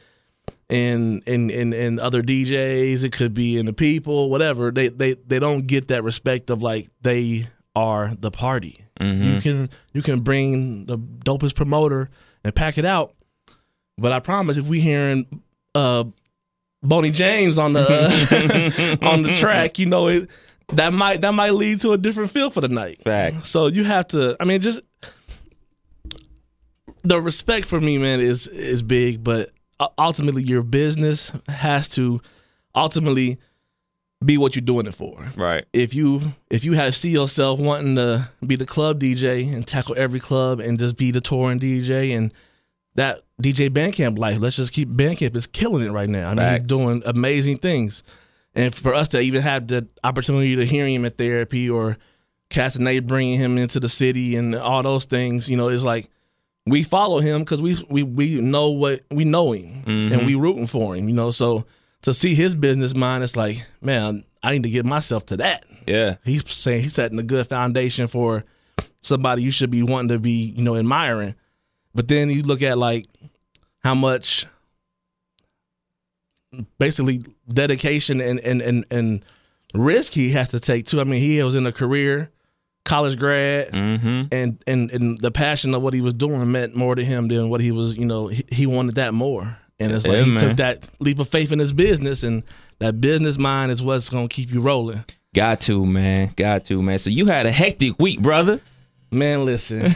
in 0.69 1.21
in 1.25 1.49
in, 1.49 1.73
in 1.73 1.99
other 1.99 2.21
DJs, 2.21 3.03
it 3.03 3.11
could 3.11 3.33
be 3.33 3.57
in 3.57 3.65
the 3.65 3.73
people, 3.73 4.29
whatever. 4.29 4.71
They 4.71 4.89
they 4.89 5.13
they 5.13 5.39
don't 5.39 5.67
get 5.67 5.89
that 5.89 6.03
respect 6.03 6.49
of 6.49 6.61
like 6.61 6.89
they 7.01 7.47
are 7.75 8.13
the 8.19 8.31
party. 8.31 8.85
You 8.99 9.41
can 9.41 9.69
you 9.93 10.03
can 10.03 10.19
bring 10.21 10.85
the 10.85 10.97
dopest 10.97 11.55
promoter 11.55 12.11
and 12.43 12.53
pack 12.53 12.77
it 12.77 12.85
out, 12.85 13.15
but 13.97 14.11
I 14.11 14.19
promise 14.19 14.57
if 14.57 14.65
we 14.65 14.79
hearing 14.79 15.41
uh 15.73 16.03
Boney 16.83 17.11
James 17.11 17.57
on 17.57 17.73
the 17.73 17.81
uh, 17.81 18.97
on 19.07 19.23
the 19.23 19.35
track, 19.39 19.79
you 19.79 19.87
know 19.87 20.07
it 20.07 20.29
that 20.73 20.93
might 20.93 21.21
that 21.21 21.33
might 21.33 21.53
lead 21.53 21.81
to 21.81 21.93
a 21.93 21.97
different 21.97 22.31
feel 22.31 22.49
for 22.49 22.61
the 22.61 22.67
night. 22.67 23.03
Fact. 23.03 23.45
So 23.45 23.67
you 23.67 23.83
have 23.83 24.07
to. 24.09 24.37
I 24.39 24.45
mean, 24.45 24.61
just 24.61 24.79
the 27.03 27.19
respect 27.21 27.65
for 27.65 27.79
me, 27.79 27.97
man, 27.97 28.19
is 28.19 28.47
is 28.47 28.83
big. 28.83 29.23
But 29.23 29.51
ultimately, 29.97 30.43
your 30.43 30.63
business 30.63 31.31
has 31.47 31.87
to 31.89 32.21
ultimately 32.75 33.39
be 34.23 34.37
what 34.37 34.55
you're 34.55 34.61
doing 34.61 34.85
it 34.85 34.93
for. 34.95 35.31
Right. 35.35 35.65
If 35.73 35.93
you 35.93 36.33
if 36.49 36.63
you 36.63 36.73
have 36.73 36.95
see 36.95 37.09
yourself 37.09 37.59
wanting 37.59 37.95
to 37.95 38.29
be 38.45 38.55
the 38.55 38.65
club 38.65 38.99
DJ 38.99 39.51
and 39.51 39.65
tackle 39.65 39.95
every 39.97 40.19
club 40.19 40.59
and 40.59 40.77
just 40.77 40.95
be 40.95 41.11
the 41.11 41.21
touring 41.21 41.59
DJ 41.59 42.15
and 42.15 42.33
that 42.95 43.23
DJ 43.41 43.69
Bandcamp 43.69 44.19
life, 44.19 44.39
let's 44.39 44.57
just 44.57 44.73
keep 44.73 44.89
Bandcamp 44.89 45.35
is 45.35 45.47
killing 45.47 45.85
it 45.85 45.91
right 45.91 46.09
now. 46.09 46.25
I 46.25 46.29
mean, 46.29 46.37
Facts. 46.37 46.61
he's 46.61 46.67
doing 46.67 47.01
amazing 47.05 47.57
things. 47.57 48.03
And 48.53 48.75
for 48.75 48.93
us 48.93 49.07
to 49.09 49.19
even 49.19 49.41
have 49.41 49.67
the 49.67 49.87
opportunity 50.03 50.55
to 50.57 50.65
hear 50.65 50.85
him 50.85 51.05
at 51.05 51.17
therapy 51.17 51.69
or 51.69 51.97
Castanet 52.49 53.07
bringing 53.07 53.39
him 53.39 53.57
into 53.57 53.79
the 53.79 53.87
city 53.87 54.35
and 54.35 54.53
all 54.53 54.83
those 54.83 55.05
things, 55.05 55.49
you 55.49 55.55
know, 55.55 55.69
it's 55.69 55.83
like 55.83 56.09
we 56.65 56.83
follow 56.83 57.19
him 57.19 57.41
because 57.41 57.61
we, 57.61 57.83
we 57.89 58.03
we 58.03 58.35
know 58.35 58.69
what 58.69 59.01
we 59.09 59.25
know 59.25 59.51
him 59.51 59.83
and 59.85 60.11
mm-hmm. 60.11 60.25
we 60.25 60.35
rooting 60.35 60.67
for 60.67 60.95
him, 60.95 61.09
you 61.09 61.15
know. 61.15 61.31
So 61.31 61.65
to 62.03 62.13
see 62.13 62.35
his 62.35 62.55
business 62.55 62.95
mind, 62.95 63.23
it's 63.23 63.35
like, 63.35 63.65
man, 63.81 64.23
I 64.43 64.51
need 64.51 64.63
to 64.63 64.69
get 64.69 64.85
myself 64.85 65.25
to 65.27 65.37
that. 65.37 65.65
Yeah. 65.87 66.15
He's 66.23 66.49
saying 66.51 66.83
he's 66.83 66.93
setting 66.93 67.19
a 67.19 67.23
good 67.23 67.47
foundation 67.47 68.07
for 68.07 68.43
somebody 69.01 69.43
you 69.43 69.51
should 69.51 69.71
be 69.71 69.83
wanting 69.83 70.09
to 70.09 70.19
be, 70.19 70.53
you 70.55 70.63
know, 70.63 70.75
admiring. 70.75 71.35
But 71.93 72.07
then 72.07 72.29
you 72.29 72.43
look 72.43 72.61
at 72.61 72.77
like 72.77 73.07
how 73.83 73.95
much 73.95 74.45
basically 76.79 77.23
dedication 77.51 78.21
and 78.21 78.39
and 78.39 78.61
and, 78.61 78.85
and 78.91 79.25
risk 79.73 80.13
he 80.13 80.31
has 80.31 80.49
to 80.49 80.59
take 80.59 80.85
too. 80.85 81.01
I 81.01 81.03
mean, 81.03 81.19
he 81.19 81.41
was 81.43 81.55
in 81.55 81.65
a 81.65 81.71
career, 81.71 82.29
college 82.85 83.17
grad, 83.17 83.69
Mm-hmm. 83.71 84.23
and 84.31 84.63
and 84.67 84.91
and 84.91 85.19
the 85.21 85.31
passion 85.31 85.73
of 85.73 85.81
what 85.81 85.93
he 85.93 86.01
was 86.01 86.13
doing 86.13 86.51
meant 86.51 86.75
more 86.75 86.95
to 86.95 87.03
him 87.05 87.27
than 87.27 87.49
what 87.49 87.61
he 87.61 87.71
was. 87.71 87.95
You 87.97 88.05
know, 88.05 88.27
he, 88.27 88.43
he 88.51 88.65
wanted 88.65 88.95
that 88.95 89.13
more. 89.13 89.57
And 89.79 89.91
it's 89.91 90.05
like 90.05 90.17
Yeah, 90.17 90.23
he 90.25 90.31
man. 90.31 90.39
took 90.39 90.57
that 90.57 90.89
leap 90.99 91.17
of 91.19 91.27
faith 91.27 91.51
in 91.51 91.57
his 91.59 91.73
business, 91.73 92.21
and 92.23 92.43
that 92.79 93.01
business 93.01 93.37
mind 93.39 93.71
is 93.71 93.81
what's 93.81 94.09
gonna 94.09 94.27
keep 94.27 94.51
you 94.51 94.61
rolling. 94.61 95.03
Got 95.33 95.61
to, 95.61 95.85
man. 95.85 96.31
Got 96.35 96.65
to, 96.65 96.81
man. 96.83 96.99
So 96.99 97.09
you 97.09 97.25
had 97.25 97.45
a 97.45 97.51
hectic 97.51 97.97
week, 97.99 98.21
brother. 98.21 98.59
Man, 99.13 99.43
listen, 99.45 99.81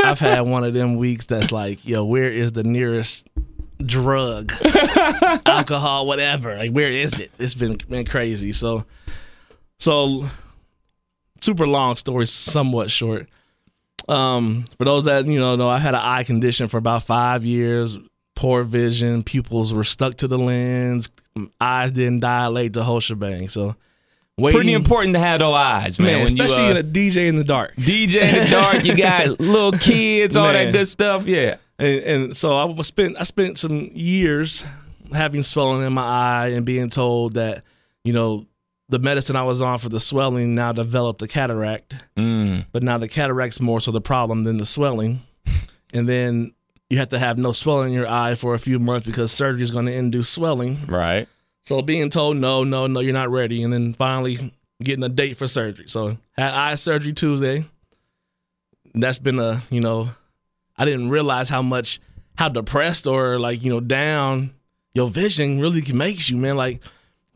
I've 0.00 0.18
had 0.20 0.42
one 0.42 0.64
of 0.64 0.72
them 0.74 0.96
weeks 0.96 1.26
that's 1.26 1.50
like, 1.50 1.86
yo, 1.86 2.04
where 2.04 2.28
is 2.30 2.52
the 2.52 2.62
nearest 2.62 3.26
drug, 3.84 4.52
alcohol, 5.46 6.06
whatever? 6.06 6.56
Like, 6.56 6.70
where 6.72 6.90
is 6.90 7.18
it? 7.20 7.32
It's 7.38 7.54
been 7.54 7.78
been 7.88 8.04
crazy. 8.04 8.52
So, 8.52 8.84
so 9.78 10.28
super 11.40 11.66
long 11.66 11.96
story, 11.96 12.26
somewhat 12.26 12.90
short. 12.90 13.28
Um, 14.08 14.64
for 14.78 14.84
those 14.84 15.04
that 15.04 15.26
you 15.26 15.38
know, 15.38 15.56
know 15.56 15.68
I 15.68 15.78
had 15.78 15.94
an 15.94 16.00
eye 16.00 16.24
condition 16.24 16.68
for 16.68 16.78
about 16.78 17.02
five 17.02 17.44
years. 17.44 17.98
Poor 18.34 18.62
vision, 18.64 19.22
pupils 19.22 19.74
were 19.74 19.84
stuck 19.84 20.16
to 20.16 20.28
the 20.28 20.38
lens, 20.38 21.10
eyes 21.60 21.92
didn't 21.92 22.20
dilate, 22.20 22.72
the 22.72 22.82
whole 22.82 23.00
shebang. 23.00 23.50
So, 23.50 23.76
Pretty 24.38 24.72
important 24.72 25.14
to 25.14 25.20
have 25.20 25.40
those 25.40 25.54
eyes, 25.54 25.98
man. 25.98 26.06
man, 26.06 26.24
when 26.24 26.36
you, 26.36 26.44
especially 26.44 26.68
uh, 26.68 26.70
in 26.70 26.76
a 26.78 26.82
DJ 26.82 27.28
in 27.28 27.36
the 27.36 27.44
dark. 27.44 27.74
DJ 27.76 28.22
in 28.22 28.44
the 28.44 28.50
dark, 28.50 28.84
you 28.84 28.96
got 28.96 29.38
little 29.40 29.72
kids, 29.72 30.36
all 30.36 30.50
Man. 30.50 30.66
that 30.66 30.72
good 30.72 30.86
stuff. 30.86 31.26
Yeah. 31.26 31.56
and, 31.78 32.00
and 32.00 32.36
so 32.36 32.56
I 32.56 32.82
spent 32.82 33.16
I 33.18 33.24
spent 33.24 33.58
some 33.58 33.90
years 33.92 34.64
having 35.12 35.42
swelling 35.42 35.84
in 35.86 35.92
my 35.92 36.02
eye 36.02 36.48
and 36.48 36.64
being 36.64 36.88
told 36.88 37.34
that 37.34 37.62
you 38.04 38.14
know 38.14 38.46
the 38.90 38.98
medicine 38.98 39.36
I 39.36 39.44
was 39.44 39.60
on 39.60 39.78
for 39.78 39.88
the 39.88 40.00
swelling 40.00 40.54
now 40.54 40.72
developed 40.72 41.22
a 41.22 41.28
cataract, 41.28 41.94
Mm. 42.16 42.66
but 42.72 42.82
now 42.82 42.98
the 42.98 43.08
cataract's 43.08 43.60
more 43.60 43.80
so 43.80 43.90
the 43.92 44.00
problem 44.00 44.42
than 44.42 44.56
the 44.58 44.66
swelling, 44.66 45.22
and 45.94 46.08
then 46.08 46.52
you 46.90 46.98
have 46.98 47.08
to 47.10 47.18
have 47.18 47.38
no 47.38 47.52
swelling 47.52 47.88
in 47.90 47.94
your 47.94 48.08
eye 48.08 48.34
for 48.34 48.54
a 48.54 48.58
few 48.58 48.78
months 48.78 49.06
because 49.06 49.30
surgery 49.30 49.62
is 49.62 49.70
going 49.70 49.86
to 49.86 49.92
induce 49.92 50.28
swelling. 50.28 50.84
Right. 50.86 51.28
So 51.62 51.80
being 51.82 52.10
told 52.10 52.36
no, 52.36 52.64
no, 52.64 52.86
no, 52.86 53.00
you're 53.00 53.12
not 53.12 53.30
ready, 53.30 53.62
and 53.62 53.72
then 53.72 53.92
finally 53.94 54.52
getting 54.82 55.04
a 55.04 55.08
date 55.08 55.36
for 55.36 55.46
surgery. 55.46 55.84
So 55.88 56.16
had 56.32 56.52
eye 56.52 56.74
surgery 56.74 57.12
Tuesday. 57.12 57.64
That's 58.94 59.18
been 59.18 59.38
a 59.38 59.62
you 59.70 59.80
know, 59.80 60.10
I 60.76 60.84
didn't 60.84 61.10
realize 61.10 61.48
how 61.48 61.62
much 61.62 62.00
how 62.36 62.48
depressed 62.48 63.06
or 63.06 63.38
like 63.38 63.62
you 63.62 63.70
know 63.70 63.80
down 63.80 64.52
your 64.94 65.08
vision 65.08 65.60
really 65.60 65.82
makes 65.92 66.28
you, 66.28 66.36
man. 66.38 66.56
Like 66.56 66.80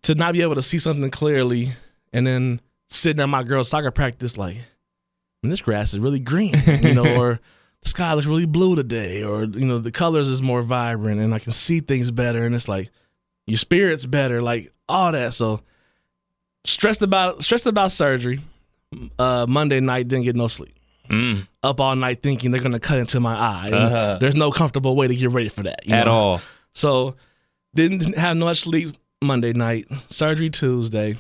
to 0.05 0.15
not 0.15 0.33
be 0.35 0.43
able 0.43 0.55
to 0.55 0.63
see 0.63 0.79
something 0.79 1.11
clearly, 1.11 1.73
and 2.13 2.27
then 2.27 2.61
sitting 2.89 3.21
at 3.23 3.29
my 3.29 3.43
girl's 3.43 3.69
soccer 3.69 3.91
practice, 3.91 4.39
like, 4.39 4.57
"Man, 5.43 5.51
this 5.51 5.61
grass 5.63 5.93
is 5.93 5.99
really 5.99 6.21
green, 6.21 6.55
you 6.83 6.95
know, 6.95 7.17
or 7.21 7.41
the 7.83 7.89
sky 7.89 8.13
looks 8.15 8.27
really 8.27 8.47
blue 8.47 8.77
today, 8.77 9.23
or 9.23 9.45
you 9.45 9.65
know, 9.67 9.79
the 9.79 9.91
colors 9.93 10.29
is 10.29 10.41
more 10.43 10.63
vibrant, 10.63 11.21
and 11.21 11.35
I 11.35 11.39
can 11.39 11.53
see 11.53 11.81
things 11.81 12.11
better, 12.11 12.47
and 12.47 12.55
it's 12.55 12.69
like 12.69 12.89
your 13.47 13.59
spirit's 13.59 14.07
better, 14.07 14.41
like 14.43 14.73
all 14.89 15.13
that. 15.13 15.35
So 15.35 15.61
stressed 16.65 17.03
about 17.03 17.43
stressed 17.43 17.67
about 17.67 17.93
surgery. 17.93 18.41
Uh, 19.19 19.45
Monday 19.49 19.81
night 19.81 20.07
didn't 20.09 20.25
get 20.25 20.37
no 20.37 20.47
sleep. 20.49 20.75
Mm, 21.11 21.47
Up 21.63 21.81
all 21.81 21.97
night 21.97 22.23
thinking 22.23 22.51
they're 22.51 22.63
gonna 22.63 22.81
cut 22.81 22.99
into 22.99 23.21
my 23.21 23.35
eye. 23.37 23.71
Uh-huh. 23.73 24.19
There's 24.21 24.37
no 24.37 24.51
comfortable 24.53 24.97
way 24.97 25.09
to 25.09 25.15
get 25.15 25.33
ready 25.33 25.49
for 25.49 25.65
that 25.65 25.87
you 25.87 25.95
at 25.95 26.07
know? 26.07 26.13
all. 26.13 26.41
So 26.73 27.17
didn't 27.75 28.17
have 28.17 28.37
much 28.37 28.61
sleep 28.61 28.97
Monday 29.25 29.53
night. 29.53 29.87
Surgery 30.09 30.51
Tuesday. 30.51 31.17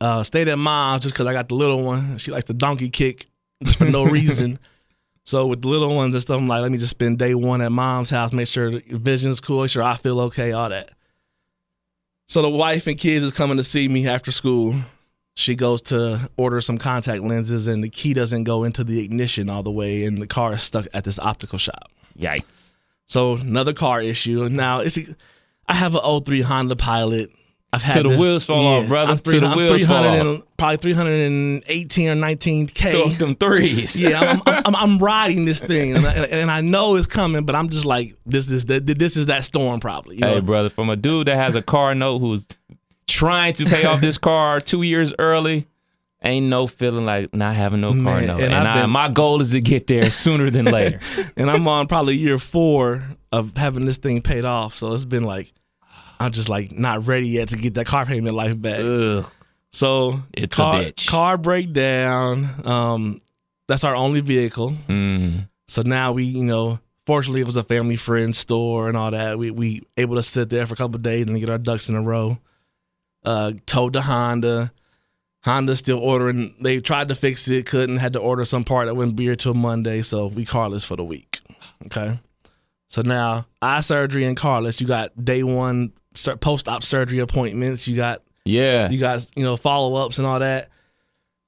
Uh, 0.00 0.22
stayed 0.22 0.48
at 0.48 0.58
mom's 0.58 1.02
just 1.02 1.14
because 1.14 1.26
I 1.26 1.32
got 1.32 1.48
the 1.48 1.56
little 1.56 1.82
one. 1.82 2.18
She 2.18 2.30
likes 2.30 2.46
the 2.46 2.54
donkey 2.54 2.88
kick 2.88 3.26
just 3.62 3.78
for 3.78 3.86
no 3.86 4.04
reason. 4.06 4.58
So 5.24 5.46
with 5.46 5.62
the 5.62 5.68
little 5.68 5.94
ones 5.94 6.14
and 6.14 6.22
stuff, 6.22 6.38
I'm 6.38 6.48
like, 6.48 6.62
let 6.62 6.70
me 6.72 6.78
just 6.78 6.92
spend 6.92 7.18
day 7.18 7.34
one 7.34 7.60
at 7.60 7.72
mom's 7.72 8.10
house, 8.10 8.32
make 8.32 8.46
sure 8.46 8.70
the 8.70 8.82
vision's 8.90 9.40
cool, 9.40 9.62
make 9.62 9.70
sure 9.70 9.82
I 9.82 9.96
feel 9.96 10.20
okay, 10.20 10.52
all 10.52 10.68
that. 10.70 10.90
So 12.28 12.42
the 12.42 12.48
wife 12.48 12.86
and 12.86 12.96
kids 12.96 13.24
is 13.24 13.32
coming 13.32 13.56
to 13.56 13.62
see 13.62 13.88
me 13.88 14.06
after 14.06 14.30
school. 14.30 14.74
She 15.34 15.54
goes 15.54 15.82
to 15.82 16.30
order 16.36 16.60
some 16.60 16.78
contact 16.78 17.22
lenses, 17.22 17.66
and 17.66 17.82
the 17.82 17.88
key 17.88 18.14
doesn't 18.14 18.44
go 18.44 18.64
into 18.64 18.84
the 18.84 19.00
ignition 19.00 19.50
all 19.50 19.62
the 19.62 19.70
way, 19.70 20.04
and 20.04 20.18
the 20.18 20.26
car 20.26 20.54
is 20.54 20.62
stuck 20.62 20.86
at 20.94 21.04
this 21.04 21.18
optical 21.18 21.58
shop. 21.58 21.90
Yikes. 22.18 22.44
So 23.08 23.36
another 23.36 23.72
car 23.72 24.00
issue. 24.02 24.44
And 24.44 24.56
now 24.56 24.80
it's 24.80 24.98
I 25.68 25.74
have 25.74 25.94
an 25.94 26.20
03 26.24 26.40
Honda 26.42 26.76
Pilot. 26.76 27.30
I've 27.70 27.82
had 27.82 27.94
Till 27.94 28.02
the 28.04 28.08
this- 28.16 28.20
wheels 28.26 28.44
fall 28.44 28.66
off, 28.66 28.88
brother. 28.88 29.12
I'm 29.12 29.18
Till 29.18 29.40
the 29.40 29.50
wheels 29.54 29.84
fall 29.84 30.02
300 30.02 30.20
off. 30.20 30.26
and- 30.26 30.42
Probably 30.56 30.76
318 30.78 32.08
or 32.08 32.14
19k. 32.16 32.90
Throw 32.90 33.08
them 33.10 33.34
threes. 33.36 34.00
Yeah, 34.00 34.18
I'm, 34.20 34.42
I'm, 34.46 34.62
I'm, 34.66 34.76
I'm 34.76 34.98
riding 35.04 35.44
this 35.44 35.60
thing, 35.60 35.94
and 35.94 36.04
I, 36.06 36.12
and 36.14 36.50
I 36.50 36.62
know 36.62 36.96
it's 36.96 37.06
coming, 37.06 37.44
but 37.44 37.54
I'm 37.54 37.68
just 37.68 37.84
like, 37.84 38.16
this 38.26 38.50
is 38.50 38.64
the, 38.64 38.80
this 38.80 39.16
is 39.16 39.26
that 39.26 39.44
storm, 39.44 39.78
probably. 39.80 40.16
You 40.16 40.22
know? 40.22 40.34
Hey, 40.34 40.40
brother, 40.40 40.68
from 40.70 40.90
a 40.90 40.96
dude 40.96 41.28
that 41.28 41.36
has 41.36 41.54
a 41.54 41.62
car 41.62 41.94
note 41.94 42.18
who's 42.20 42.48
trying 43.06 43.52
to 43.54 43.66
pay 43.66 43.84
off 43.84 44.00
this 44.00 44.18
car 44.18 44.60
two 44.60 44.82
years 44.82 45.12
early, 45.18 45.66
ain't 46.22 46.46
no 46.46 46.66
feeling 46.66 47.04
like 47.06 47.34
not 47.34 47.54
having 47.54 47.80
no 47.80 47.92
car 47.92 48.20
note. 48.22 48.40
and 48.40 48.52
And, 48.52 48.54
I've 48.54 48.82
been- 48.82 48.90
my 48.90 49.08
goal 49.08 49.40
is 49.40 49.52
to 49.52 49.60
get 49.60 49.86
there 49.86 50.10
sooner 50.10 50.50
than 50.50 50.64
later. 50.66 51.00
and 51.36 51.50
I'm 51.50 51.66
on 51.68 51.86
probably 51.86 52.16
year 52.16 52.38
four 52.38 53.02
of 53.32 53.56
having 53.56 53.84
this 53.84 53.98
thing 53.98 54.20
paid 54.22 54.44
off. 54.44 54.74
So 54.74 54.92
it's 54.92 55.04
been 55.04 55.24
like, 55.24 55.52
I'm 56.20 56.32
just 56.32 56.48
like 56.48 56.72
not 56.72 57.06
ready 57.06 57.28
yet 57.28 57.50
to 57.50 57.56
get 57.56 57.74
that 57.74 57.86
car 57.86 58.04
payment 58.04 58.34
life 58.34 58.60
back. 58.60 58.80
Ugh. 58.80 59.30
So 59.72 60.22
It's 60.32 60.58
a 60.58 60.62
car, 60.62 60.74
bitch. 60.74 61.08
Car 61.08 61.38
breakdown. 61.38 62.48
Um, 62.64 63.20
that's 63.68 63.84
our 63.84 63.94
only 63.94 64.20
vehicle. 64.20 64.74
Mm. 64.88 65.48
So 65.68 65.82
now 65.82 66.12
we, 66.12 66.24
you 66.24 66.42
know, 66.42 66.80
fortunately 67.06 67.42
it 67.42 67.46
was 67.46 67.56
a 67.56 67.62
family 67.62 67.96
friend 67.96 68.34
store 68.34 68.88
and 68.88 68.96
all 68.96 69.10
that. 69.10 69.38
We 69.38 69.50
we 69.50 69.82
able 69.96 70.16
to 70.16 70.22
sit 70.22 70.48
there 70.50 70.66
for 70.66 70.74
a 70.74 70.76
couple 70.76 70.96
of 70.96 71.02
days 71.02 71.26
and 71.26 71.38
get 71.38 71.50
our 71.50 71.58
ducks 71.58 71.88
in 71.88 71.94
a 71.94 72.02
row. 72.02 72.38
Uh, 73.24 73.52
towed 73.66 73.92
the 73.92 74.02
Honda. 74.02 74.72
Honda 75.44 75.76
still 75.76 75.98
ordering. 75.98 76.54
They 76.60 76.80
tried 76.80 77.08
to 77.08 77.14
fix 77.14 77.48
it, 77.48 77.66
couldn't. 77.66 77.98
Had 77.98 78.14
to 78.14 78.18
order 78.18 78.44
some 78.44 78.64
part 78.64 78.86
that 78.86 78.94
wouldn't 78.94 79.16
be 79.16 79.24
here 79.24 79.36
till 79.36 79.54
Monday. 79.54 80.02
So 80.02 80.26
we 80.26 80.44
carless 80.44 80.84
for 80.84 80.96
the 80.96 81.04
week. 81.04 81.38
Okay. 81.86 82.18
So 82.90 83.02
now 83.02 83.46
eye 83.62 83.80
surgery 83.80 84.24
and 84.24 84.36
carless. 84.36 84.80
You 84.80 84.86
got 84.86 85.24
day 85.24 85.42
one 85.42 85.92
post 86.40 86.68
op 86.68 86.82
surgery 86.82 87.20
appointments. 87.20 87.86
You 87.86 87.96
got 87.96 88.22
Yeah. 88.44 88.90
you 88.90 88.98
got 88.98 89.26
you 89.36 89.44
know 89.44 89.56
follow 89.56 90.04
ups 90.04 90.18
and 90.18 90.26
all 90.26 90.38
that. 90.40 90.70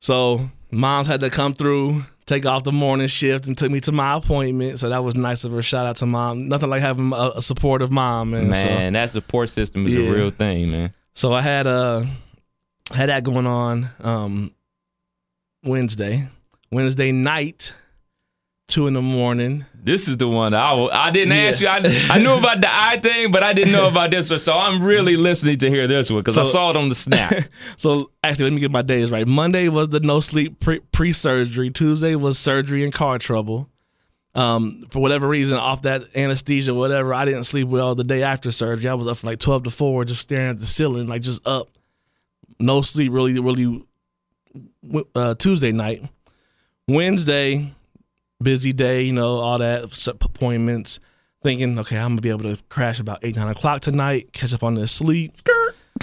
So 0.00 0.48
mom's 0.70 1.06
had 1.06 1.20
to 1.20 1.30
come 1.30 1.52
through, 1.52 2.04
take 2.26 2.46
off 2.46 2.62
the 2.64 2.72
morning 2.72 3.08
shift, 3.08 3.46
and 3.48 3.56
took 3.58 3.70
me 3.70 3.80
to 3.80 3.92
my 3.92 4.14
appointment. 4.16 4.78
So 4.78 4.88
that 4.90 5.02
was 5.02 5.14
nice 5.16 5.44
of 5.44 5.52
her. 5.52 5.62
Shout 5.62 5.86
out 5.86 5.96
to 5.96 6.06
mom. 6.06 6.48
Nothing 6.48 6.70
like 6.70 6.80
having 6.80 7.12
a, 7.12 7.32
a 7.36 7.42
supportive 7.42 7.90
mom, 7.90 8.30
man. 8.30 8.50
Man, 8.50 8.92
that 8.94 9.10
support 9.10 9.50
system 9.50 9.86
is 9.86 9.94
Yeah. 9.94 10.08
a 10.08 10.12
real 10.12 10.30
thing, 10.30 10.70
man. 10.70 10.94
So, 11.14 11.30
so 11.30 11.34
I 11.34 11.40
had 11.42 11.66
uh 11.66 12.04
had 12.94 13.08
that 13.08 13.24
going 13.24 13.46
on 13.46 13.88
um 14.00 14.52
Wednesday. 15.64 16.28
Wednesday 16.72 17.10
night, 17.12 17.74
two 18.68 18.86
in 18.86 18.94
the 18.94 19.02
morning. 19.02 19.64
This 19.82 20.08
is 20.08 20.16
the 20.18 20.28
one 20.28 20.54
I 20.54 20.72
I 20.92 21.10
didn't 21.10 21.34
Yeah. 21.34 21.42
ask 21.44 21.60
you. 21.60 21.66
I, 21.68 21.80
I 22.10 22.18
knew 22.18 22.32
about 22.34 22.60
the 22.60 22.68
eye 22.72 23.00
thing, 23.02 23.30
but 23.32 23.42
I 23.42 23.52
didn't 23.52 23.72
know 23.72 23.88
about 23.88 24.10
this 24.12 24.30
one. 24.30 24.38
So 24.38 24.56
I'm 24.56 24.82
really 24.82 25.16
listening 25.16 25.58
to 25.58 25.68
hear 25.70 25.86
this 25.86 26.10
one 26.10 26.20
because 26.20 26.38
I 26.38 26.44
saw 26.44 26.70
it 26.70 26.76
on 26.76 26.88
the 26.88 26.94
snap. 26.94 27.32
So 27.76 28.10
actually, 28.22 28.44
let 28.44 28.52
me 28.54 28.60
get 28.60 28.70
my 28.70 28.82
days 28.82 29.10
right. 29.10 29.26
Monday 29.26 29.68
was 29.68 29.88
the 29.88 30.00
no 30.00 30.20
sleep 30.20 30.60
pre 30.92 31.12
surgery. 31.12 31.70
Tuesday 31.70 32.14
was 32.14 32.38
surgery 32.38 32.84
and 32.84 32.92
car 32.92 33.18
trouble. 33.18 33.68
Um, 34.32 34.86
for 34.90 35.00
whatever 35.02 35.26
reason, 35.26 35.56
off 35.58 35.82
that 35.82 36.16
anesthesia, 36.16 36.72
whatever, 36.72 37.12
I 37.12 37.24
didn't 37.24 37.44
sleep 37.44 37.66
well 37.66 37.96
the 37.96 38.04
day 38.04 38.22
after 38.22 38.52
surgery. 38.52 38.88
I 38.88 38.94
was 38.94 39.08
up 39.08 39.16
from 39.16 39.30
like 39.30 39.40
twelve 39.40 39.64
to 39.64 39.70
four, 39.70 40.04
just 40.04 40.20
staring 40.20 40.50
at 40.50 40.60
the 40.60 40.66
ceiling, 40.66 41.08
like 41.08 41.22
just 41.22 41.44
up. 41.48 41.68
No 42.58 42.82
sleep, 42.82 43.12
really, 43.12 43.38
really. 43.38 43.84
Uh, 45.14 45.34
Tuesday 45.34 45.70
night, 45.70 46.02
Wednesday, 46.88 47.72
busy 48.42 48.72
day, 48.72 49.02
you 49.02 49.12
know, 49.12 49.38
all 49.38 49.58
that 49.58 50.08
appointments. 50.22 50.98
Thinking, 51.42 51.78
okay, 51.78 51.96
I'm 51.96 52.10
gonna 52.10 52.20
be 52.20 52.28
able 52.28 52.54
to 52.54 52.62
crash 52.68 53.00
about 53.00 53.20
eight, 53.22 53.36
nine 53.36 53.48
o'clock 53.48 53.80
tonight, 53.80 54.32
catch 54.32 54.52
up 54.52 54.62
on 54.62 54.74
this 54.74 54.92
sleep 54.92 55.38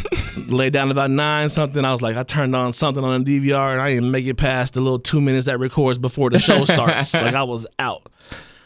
lay 0.47 0.69
down 0.69 0.91
about 0.91 1.11
nine 1.11 1.49
something. 1.49 1.83
I 1.83 1.91
was 1.91 2.01
like, 2.01 2.17
I 2.17 2.23
turned 2.23 2.55
on 2.55 2.73
something 2.73 3.03
on 3.03 3.23
the 3.23 3.39
DVR 3.39 3.71
and 3.73 3.81
I 3.81 3.93
didn't 3.93 4.11
make 4.11 4.25
it 4.25 4.37
past 4.37 4.73
the 4.73 4.81
little 4.81 4.99
two 4.99 5.21
minutes 5.21 5.45
that 5.45 5.59
records 5.59 5.97
before 5.97 6.29
the 6.29 6.39
show 6.39 6.65
starts. 6.65 7.13
like 7.21 7.35
I 7.35 7.43
was 7.43 7.65
out. 7.79 8.09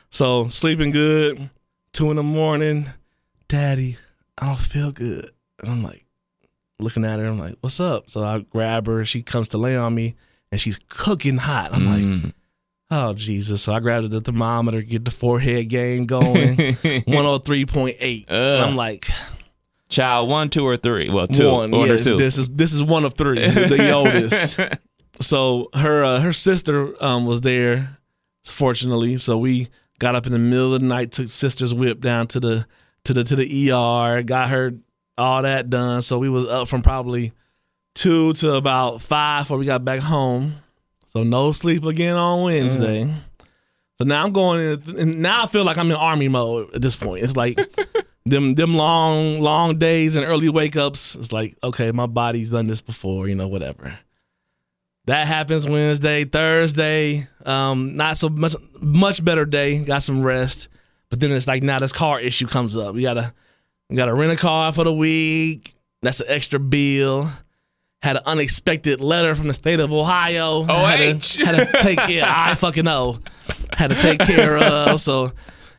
So 0.10 0.48
sleeping 0.48 0.92
good. 0.92 1.50
Two 1.94 2.10
in 2.10 2.18
the 2.18 2.24
morning. 2.24 2.90
Daddy, 3.48 3.98
I 4.38 4.48
don't 4.48 4.60
feel 4.60 4.92
good. 4.92 5.32
And 5.60 5.70
I'm 5.70 5.84
like, 5.84 6.06
looking 6.82 7.06
at 7.06 7.20
her. 7.20 7.26
I'm 7.26 7.40
like, 7.40 7.56
what's 7.62 7.80
up? 7.80 8.10
So 8.10 8.24
I 8.24 8.40
grab 8.40 8.88
her. 8.88 9.06
She 9.06 9.22
comes 9.24 9.50
to 9.50 9.58
lay 9.58 9.76
on 9.76 9.94
me 9.96 10.16
and 10.52 10.60
she's 10.60 10.80
cooking 10.90 11.38
hot. 11.38 11.74
I'm 11.74 11.86
like, 11.86 12.02
Mm. 12.04 12.34
oh 12.92 13.14
Jesus. 13.14 13.62
So 13.62 13.74
I 13.74 13.80
grabbed 13.80 14.10
the 14.12 14.22
thermometer, 14.22 14.82
get 14.82 15.06
the 15.06 15.12
forehead 15.12 15.70
game 15.70 16.06
going. 16.06 16.56
103.8. 17.16 18.26
And 18.28 18.64
I'm 18.64 18.76
like, 18.76 19.08
Child 19.90 20.30
one, 20.30 20.50
two, 20.50 20.64
or 20.66 20.78
three. 20.78 21.10
Well, 21.10 21.28
two. 21.28 21.52
one. 21.52 21.74
Order 21.74 21.96
yes, 21.96 22.06
two. 22.06 22.16
This 22.18 22.38
is 22.38 22.48
this 22.50 22.74
is 22.74 22.82
one 22.82 23.04
of 23.04 23.14
three, 23.14 23.40
the, 23.40 23.66
the 23.78 23.92
oldest. 23.94 24.58
So 25.20 25.68
her 25.74 26.02
uh, 26.02 26.22
her 26.22 26.32
sister 26.32 26.96
um, 27.04 27.26
was 27.26 27.42
there, 27.42 27.98
fortunately. 28.46 29.18
So 29.18 29.38
we 29.38 29.68
got 30.00 30.16
up 30.16 30.26
in 30.26 30.32
the 30.32 30.40
middle 30.40 30.74
of 30.74 30.80
the 30.80 30.88
night, 30.88 31.12
took 31.12 31.28
sister's 31.28 31.74
whip 31.74 32.00
down 32.00 32.28
to 32.28 32.40
the 32.40 32.66
to 33.04 33.14
the 33.14 33.26
to 33.26 33.36
the 33.36 33.72
ER, 33.74 34.24
got 34.24 34.50
her 34.50 34.76
all 35.22 35.44
that 35.44 35.70
done. 35.70 36.02
So 36.02 36.18
we 36.18 36.30
was 36.30 36.46
up 36.46 36.68
from 36.68 36.82
probably 36.82 37.32
two 37.94 38.34
to 38.34 38.54
about 38.54 39.02
five 39.02 39.44
before 39.44 39.58
we 39.58 39.66
got 39.66 39.86
back 39.86 40.02
home. 40.02 40.56
So 41.08 41.24
no 41.24 41.52
sleep 41.52 41.86
again 41.86 42.16
on 42.16 42.44
Wednesday. 42.44 43.14
So 43.98 44.06
now 44.06 44.24
I'm 44.24 44.32
going 44.32 44.62
in, 44.62 45.00
and 45.00 45.22
now 45.22 45.44
I 45.44 45.48
feel 45.48 45.64
like 45.64 45.78
I'm 45.78 45.92
in 45.92 45.98
army 45.98 46.28
mode 46.28 46.74
at 46.74 46.82
this 46.82 46.96
point. 46.96 47.24
It's 47.24 47.36
like 47.36 47.60
them 48.26 48.56
them 48.56 48.76
long 48.76 49.42
long 49.42 49.78
days 49.78 50.16
and 50.16 50.26
early 50.26 50.50
wake 50.50 50.76
ups. 50.76 51.16
It's 51.16 51.32
like 51.32 51.56
okay, 51.64 51.92
my 51.92 52.08
body's 52.08 52.52
done 52.52 52.68
this 52.68 52.82
before, 52.82 53.28
you 53.28 53.36
know, 53.36 53.48
whatever. 53.48 54.00
That 55.06 55.28
happens 55.28 55.68
Wednesday, 55.68 56.26
Thursday. 56.26 57.28
Um, 57.46 57.96
not 57.96 58.18
so 58.18 58.30
much 58.30 58.56
much 58.80 59.24
better 59.24 59.46
day. 59.46 59.84
Got 59.84 60.04
some 60.04 60.24
rest, 60.24 60.70
but 61.10 61.20
then 61.20 61.32
it's 61.32 61.48
like 61.48 61.62
now 61.62 61.80
this 61.80 61.92
car 61.92 62.20
issue 62.20 62.48
comes 62.48 62.78
up. 62.78 62.96
We 62.96 63.02
gotta 63.02 63.34
we 63.92 63.98
gotta 63.98 64.14
rent 64.14 64.32
a 64.32 64.38
car 64.38 64.72
for 64.72 64.86
the 64.86 64.94
week. 64.94 65.76
That's 66.02 66.22
an 66.22 66.28
extra 66.30 66.60
bill. 66.60 67.30
Had 68.02 68.16
an 68.16 68.24
unexpected 68.26 69.02
letter 69.02 69.36
from 69.36 69.48
the 69.48 69.54
state 69.54 69.80
of 69.82 69.92
Ohio. 69.92 70.64
Had 70.64 71.18
OH. 71.18 71.20
to, 71.20 71.46
had 71.46 71.68
to 71.68 71.78
take 71.82 72.00
yeah, 72.08 72.24
I 72.26 72.56
fucking 72.56 72.86
know. 72.86 73.20
Had 73.74 73.90
to 73.90 73.98
take 73.98 74.20
care 74.22 74.58
of. 74.58 75.00
So 75.02 75.34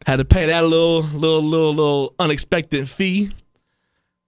had 0.07 0.17
to 0.17 0.25
pay 0.27 0.47
that 0.47 0.63
little 0.65 1.03
little 1.03 1.43
little 1.43 1.75
little 1.75 2.15
unexpected 2.19 2.89
fee. 2.89 3.31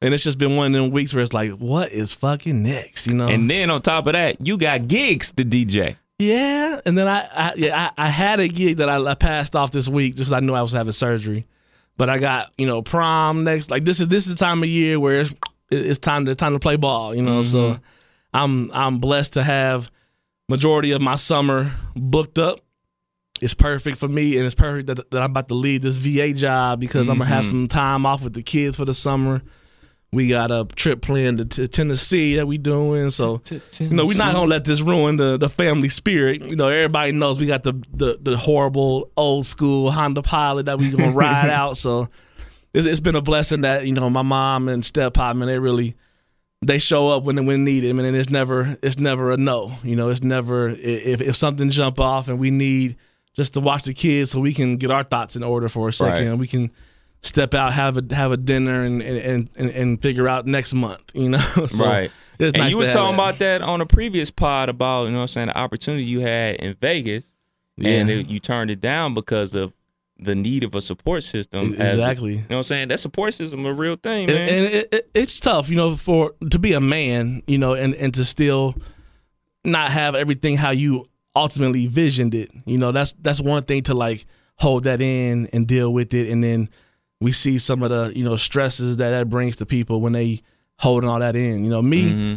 And 0.00 0.12
it's 0.14 0.24
just 0.24 0.38
been 0.38 0.56
one 0.56 0.66
of 0.68 0.72
them 0.72 0.90
weeks 0.90 1.14
where 1.14 1.22
it's 1.22 1.32
like, 1.32 1.52
what 1.52 1.92
is 1.92 2.14
fucking 2.14 2.62
next? 2.62 3.06
You 3.06 3.14
know? 3.14 3.28
and 3.28 3.50
then 3.50 3.70
on 3.70 3.80
top 3.80 4.06
of 4.06 4.14
that, 4.14 4.46
you 4.46 4.58
got 4.58 4.88
gigs 4.88 5.32
to 5.32 5.44
DJ. 5.44 5.96
Yeah, 6.18 6.80
and 6.86 6.96
then 6.96 7.06
I, 7.06 7.28
I 7.32 7.54
yeah 7.56 7.90
I, 7.98 8.06
I 8.06 8.08
had 8.08 8.40
a 8.40 8.48
gig 8.48 8.78
that 8.78 8.88
I, 8.88 9.02
I 9.04 9.14
passed 9.14 9.54
off 9.54 9.72
this 9.72 9.88
week 9.88 10.14
just 10.14 10.20
because 10.20 10.32
I 10.32 10.40
knew 10.40 10.54
I 10.54 10.62
was 10.62 10.72
having 10.72 10.92
surgery, 10.92 11.46
but 11.96 12.10
I 12.10 12.18
got 12.18 12.52
you 12.58 12.66
know 12.66 12.82
prom 12.82 13.44
next. 13.44 13.70
Like 13.70 13.84
this 13.84 14.00
is 14.00 14.08
this 14.08 14.26
is 14.26 14.34
the 14.34 14.44
time 14.44 14.62
of 14.62 14.68
year 14.68 14.98
where 14.98 15.20
it's, 15.20 15.34
it's 15.70 15.98
time 15.98 16.26
to 16.26 16.34
time 16.34 16.52
to 16.52 16.58
play 16.58 16.76
ball. 16.76 17.14
You 17.14 17.22
know, 17.22 17.42
so 17.42 17.58
mm-hmm. 17.58 17.82
I'm 18.32 18.70
I'm 18.72 18.98
blessed 18.98 19.34
to 19.34 19.42
have 19.42 19.90
majority 20.48 20.92
of 20.92 21.00
my 21.00 21.16
summer 21.16 21.74
booked 21.94 22.38
up. 22.38 22.60
It's 23.42 23.54
perfect 23.54 23.98
for 23.98 24.08
me, 24.08 24.36
and 24.36 24.46
it's 24.46 24.54
perfect 24.54 24.86
that, 24.86 25.10
that 25.10 25.22
I'm 25.22 25.30
about 25.30 25.48
to 25.48 25.54
leave 25.54 25.82
this 25.82 25.96
VA 25.96 26.32
job 26.32 26.80
because 26.80 27.08
I'm 27.08 27.18
gonna 27.18 27.28
have 27.28 27.44
mm-hmm. 27.44 27.62
some 27.62 27.68
time 27.68 28.06
off 28.06 28.22
with 28.22 28.34
the 28.34 28.42
kids 28.42 28.76
for 28.76 28.84
the 28.84 28.94
summer. 28.94 29.42
We 30.14 30.28
got 30.28 30.50
a 30.50 30.66
trip 30.76 31.02
planned 31.02 31.38
to, 31.38 31.44
to 31.44 31.68
Tennessee 31.68 32.36
that 32.36 32.46
we 32.46 32.58
doing, 32.58 33.10
so 33.10 33.42
you 33.78 33.90
know 33.90 34.06
we're 34.06 34.16
not 34.16 34.34
gonna 34.34 34.46
let 34.46 34.64
this 34.64 34.80
ruin 34.80 35.16
the, 35.16 35.36
the 35.36 35.48
family 35.48 35.88
spirit. 35.88 36.48
You 36.48 36.56
know, 36.56 36.68
everybody 36.68 37.12
knows 37.12 37.38
we 37.38 37.46
got 37.46 37.62
the, 37.64 37.72
the 37.92 38.18
the 38.20 38.36
horrible 38.36 39.10
old 39.16 39.46
school 39.46 39.90
Honda 39.90 40.22
Pilot 40.22 40.66
that 40.66 40.78
we 40.78 40.90
gonna 40.90 41.10
ride 41.14 41.50
out. 41.50 41.76
So 41.76 42.08
it's, 42.72 42.86
it's 42.86 43.00
been 43.00 43.16
a 43.16 43.22
blessing 43.22 43.62
that 43.62 43.86
you 43.86 43.92
know 43.92 44.08
my 44.08 44.22
mom 44.22 44.68
and 44.68 44.84
step 44.84 45.14
pop 45.14 45.36
man 45.36 45.48
they 45.48 45.58
really 45.58 45.96
they 46.62 46.78
show 46.78 47.10
up 47.10 47.24
when 47.24 47.44
when 47.46 47.64
needed. 47.64 47.90
I 47.90 47.92
mean, 47.92 48.06
and 48.06 48.16
it's 48.16 48.30
never 48.30 48.78
it's 48.82 48.98
never 48.98 49.32
a 49.32 49.36
no. 49.36 49.72
You 49.82 49.96
know, 49.96 50.10
it's 50.10 50.22
never 50.22 50.68
if 50.68 51.20
if 51.20 51.36
something 51.36 51.70
jump 51.70 52.00
off 52.00 52.28
and 52.28 52.38
we 52.38 52.50
need 52.50 52.96
just 53.34 53.54
to 53.54 53.60
watch 53.60 53.82
the 53.82 53.94
kids 53.94 54.30
so 54.30 54.40
we 54.40 54.54
can 54.54 54.76
get 54.76 54.90
our 54.90 55.02
thoughts 55.02 55.36
in 55.36 55.42
order 55.42 55.68
for 55.68 55.88
a 55.88 55.92
second. 55.92 56.30
Right. 56.30 56.38
We 56.38 56.46
can 56.46 56.70
step 57.24 57.54
out, 57.54 57.72
have 57.72 57.96
a 57.96 58.14
have 58.14 58.30
a 58.32 58.36
dinner, 58.36 58.84
and 58.84 59.02
and 59.02 59.50
and, 59.56 59.70
and 59.70 60.00
figure 60.00 60.28
out 60.28 60.46
next 60.46 60.74
month. 60.74 61.02
You 61.14 61.30
know, 61.30 61.38
so 61.66 61.84
right. 61.84 62.10
it's 62.38 62.54
And 62.54 62.62
nice 62.62 62.70
you 62.70 62.78
was 62.78 62.88
talking 62.88 63.16
that. 63.16 63.22
about 63.22 63.38
that 63.40 63.62
on 63.62 63.80
a 63.80 63.86
previous 63.86 64.30
pod 64.30 64.68
about, 64.68 65.04
you 65.06 65.10
know 65.10 65.16
what 65.18 65.22
I'm 65.22 65.28
saying, 65.28 65.46
the 65.48 65.58
opportunity 65.58 66.04
you 66.04 66.20
had 66.20 66.56
in 66.56 66.74
Vegas 66.80 67.34
and 67.82 68.08
it, 68.08 68.28
you 68.28 68.38
turned 68.38 68.70
it 68.70 68.80
down 68.80 69.14
because 69.14 69.54
of 69.54 69.72
the 70.18 70.34
need 70.36 70.62
of 70.62 70.76
a 70.76 70.80
support 70.80 71.24
system. 71.24 71.74
as- 71.74 71.94
Exactly. 71.94 72.34
you 72.34 72.38
know 72.38 72.44
what 72.50 72.56
I'm 72.58 72.62
saying? 72.62 72.88
That 72.88 73.00
support 73.00 73.34
system 73.34 73.66
a 73.66 73.72
real 73.72 73.96
thing, 73.96 74.30
and, 74.30 74.38
man. 74.38 74.48
and 74.48 74.64
it, 74.66 74.88
it, 74.94 75.10
it's 75.12 75.40
tough, 75.40 75.68
you 75.68 75.74
know, 75.76 75.96
for 75.96 76.34
to 76.50 76.58
be 76.60 76.72
a 76.72 76.80
man, 76.80 77.42
you 77.48 77.58
know, 77.58 77.74
and 77.74 77.94
and 77.96 78.14
to 78.14 78.24
still 78.24 78.76
not 79.64 79.90
have 79.90 80.14
everything 80.14 80.56
how 80.56 80.70
you 80.70 81.08
ultimately 81.34 81.86
visioned 81.86 82.34
it. 82.34 82.50
You 82.64 82.78
know, 82.78 82.92
that's 82.92 83.12
that's 83.14 83.40
one 83.40 83.64
thing 83.64 83.82
to 83.84 83.94
like 83.94 84.24
hold 84.58 84.84
that 84.84 85.00
in 85.00 85.48
and 85.52 85.66
deal 85.66 85.92
with 85.92 86.14
it, 86.14 86.28
and 86.30 86.44
then 86.44 86.68
we 87.20 87.32
see 87.32 87.58
some 87.58 87.82
of 87.82 87.90
the 87.90 88.12
you 88.16 88.24
know 88.24 88.36
stresses 88.36 88.96
that 88.98 89.10
that 89.10 89.28
brings 89.28 89.56
to 89.56 89.66
people 89.66 90.00
when 90.00 90.12
they 90.12 90.42
holding 90.78 91.08
all 91.08 91.20
that 91.20 91.36
in. 91.36 91.64
You 91.64 91.70
know, 91.70 91.82
me, 91.82 92.02
Mm-hmm. 92.10 92.34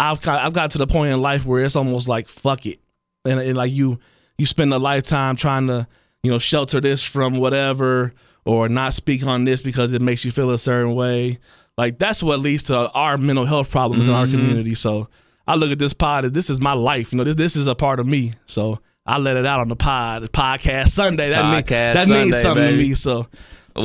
I've 0.00 0.20
got, 0.20 0.44
I've 0.44 0.52
got 0.52 0.70
to 0.72 0.78
the 0.78 0.86
point 0.86 1.12
in 1.12 1.20
life 1.20 1.44
where 1.44 1.64
it's 1.64 1.74
almost 1.74 2.06
like 2.06 2.28
fuck 2.28 2.66
it, 2.66 2.78
and, 3.24 3.40
and 3.40 3.56
like 3.56 3.72
you 3.72 3.98
you 4.36 4.46
spend 4.46 4.72
a 4.72 4.78
lifetime 4.78 5.34
trying 5.36 5.66
to 5.66 5.86
you 6.22 6.30
know 6.30 6.38
shelter 6.38 6.80
this 6.80 7.02
from 7.02 7.38
whatever 7.38 8.12
or 8.44 8.68
not 8.68 8.94
speak 8.94 9.26
on 9.26 9.44
this 9.44 9.60
because 9.60 9.92
it 9.94 10.00
makes 10.00 10.24
you 10.24 10.30
feel 10.30 10.50
a 10.52 10.58
certain 10.58 10.94
way. 10.94 11.38
Like 11.76 11.98
that's 11.98 12.22
what 12.22 12.40
leads 12.40 12.64
to 12.64 12.88
our 12.90 13.18
mental 13.18 13.44
health 13.46 13.70
problems 13.70 14.06
in 14.08 14.14
our 14.14 14.26
Mm-hmm. 14.26 14.36
community. 14.38 14.74
So 14.74 15.08
I 15.46 15.54
look 15.56 15.70
at 15.72 15.78
this 15.78 15.94
pod 15.94 16.24
as 16.26 16.32
this 16.32 16.48
is 16.50 16.60
my 16.60 16.74
life. 16.74 17.12
You 17.12 17.18
know, 17.18 17.24
this 17.24 17.34
this 17.36 17.56
is 17.56 17.66
a 17.66 17.74
part 17.74 17.98
of 18.00 18.06
me. 18.06 18.32
So 18.46 18.78
I 19.04 19.18
let 19.18 19.36
it 19.36 19.46
out 19.46 19.60
on 19.60 19.68
the 19.68 19.76
pod, 19.76 20.30
podcast 20.32 20.88
Sunday. 20.88 21.30
That, 21.30 21.64
Podcast 21.64 21.94
that 21.94 22.08
means 22.08 22.40
something 22.40 22.62
baby. 22.64 22.82
to 22.84 22.88
me. 22.90 22.94
So 22.94 23.26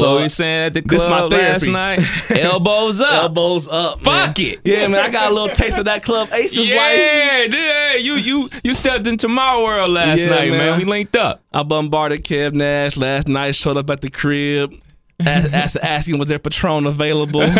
what 0.01 0.21
we 0.21 0.29
saying 0.29 0.65
at 0.67 0.73
the 0.73 0.81
club 0.81 1.31
last 1.31 1.67
night? 1.67 1.99
Elbows 2.31 3.01
up. 3.01 3.13
elbows 3.23 3.67
up. 3.67 4.03
man. 4.05 4.27
Fuck 4.27 4.39
it. 4.39 4.59
Yeah, 4.63 4.87
man. 4.87 4.99
I 5.05 5.09
got 5.09 5.31
a 5.31 5.33
little 5.33 5.53
taste 5.55 5.77
of 5.77 5.85
that 5.85 6.03
club 6.03 6.29
Aces 6.31 6.57
life. 6.57 6.69
Yeah, 6.69 7.43
yeah, 7.43 7.95
you 7.95 8.13
you 8.15 8.49
you 8.63 8.73
stepped 8.73 9.07
into 9.07 9.27
my 9.27 9.57
world 9.61 9.89
last 9.89 10.21
Yeah, 10.21 10.35
night, 10.35 10.49
man. 10.49 10.57
man. 10.57 10.79
We 10.79 10.85
linked 10.85 11.15
up. 11.15 11.41
I 11.53 11.63
bombarded 11.63 12.23
Kev 12.23 12.53
Nash 12.53 12.97
last 12.97 13.27
night. 13.27 13.55
Showed 13.55 13.77
up 13.77 13.89
at 13.89 14.01
the 14.01 14.09
crib. 14.09 14.73
Asked, 15.19 15.53
asked 15.53 15.77
asking 15.81 16.17
was 16.17 16.27
there 16.27 16.39
Patron 16.39 16.85
available. 16.85 17.43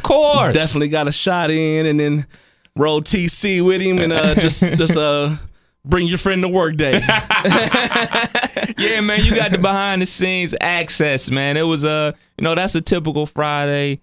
Of 0.00 0.02
course. 0.02 0.54
Definitely 0.54 0.88
got 0.88 1.06
a 1.08 1.12
shot 1.12 1.50
in, 1.50 1.84
and 1.86 2.00
then 2.00 2.26
rode 2.74 3.04
TC 3.04 3.64
with 3.64 3.80
him, 3.82 3.98
and 3.98 4.12
uh, 4.12 4.34
just 4.34 4.60
just 4.62 4.96
uh 4.96 5.36
bring 5.84 6.06
your 6.06 6.18
friend 6.18 6.42
to 6.42 6.48
work 6.48 6.76
day. 6.76 7.00
Yeah, 8.78 9.00
man, 9.02 9.22
you 9.24 9.34
got 9.34 9.50
the 9.50 9.58
behind 9.58 10.00
the 10.00 10.06
scenes 10.06 10.54
access, 10.60 11.30
man. 11.30 11.56
It 11.56 11.62
was 11.62 11.84
uh, 11.84 12.12
you 12.38 12.44
know, 12.44 12.54
that's 12.54 12.74
a 12.74 12.80
typical 12.80 13.26
Friday, 13.26 14.00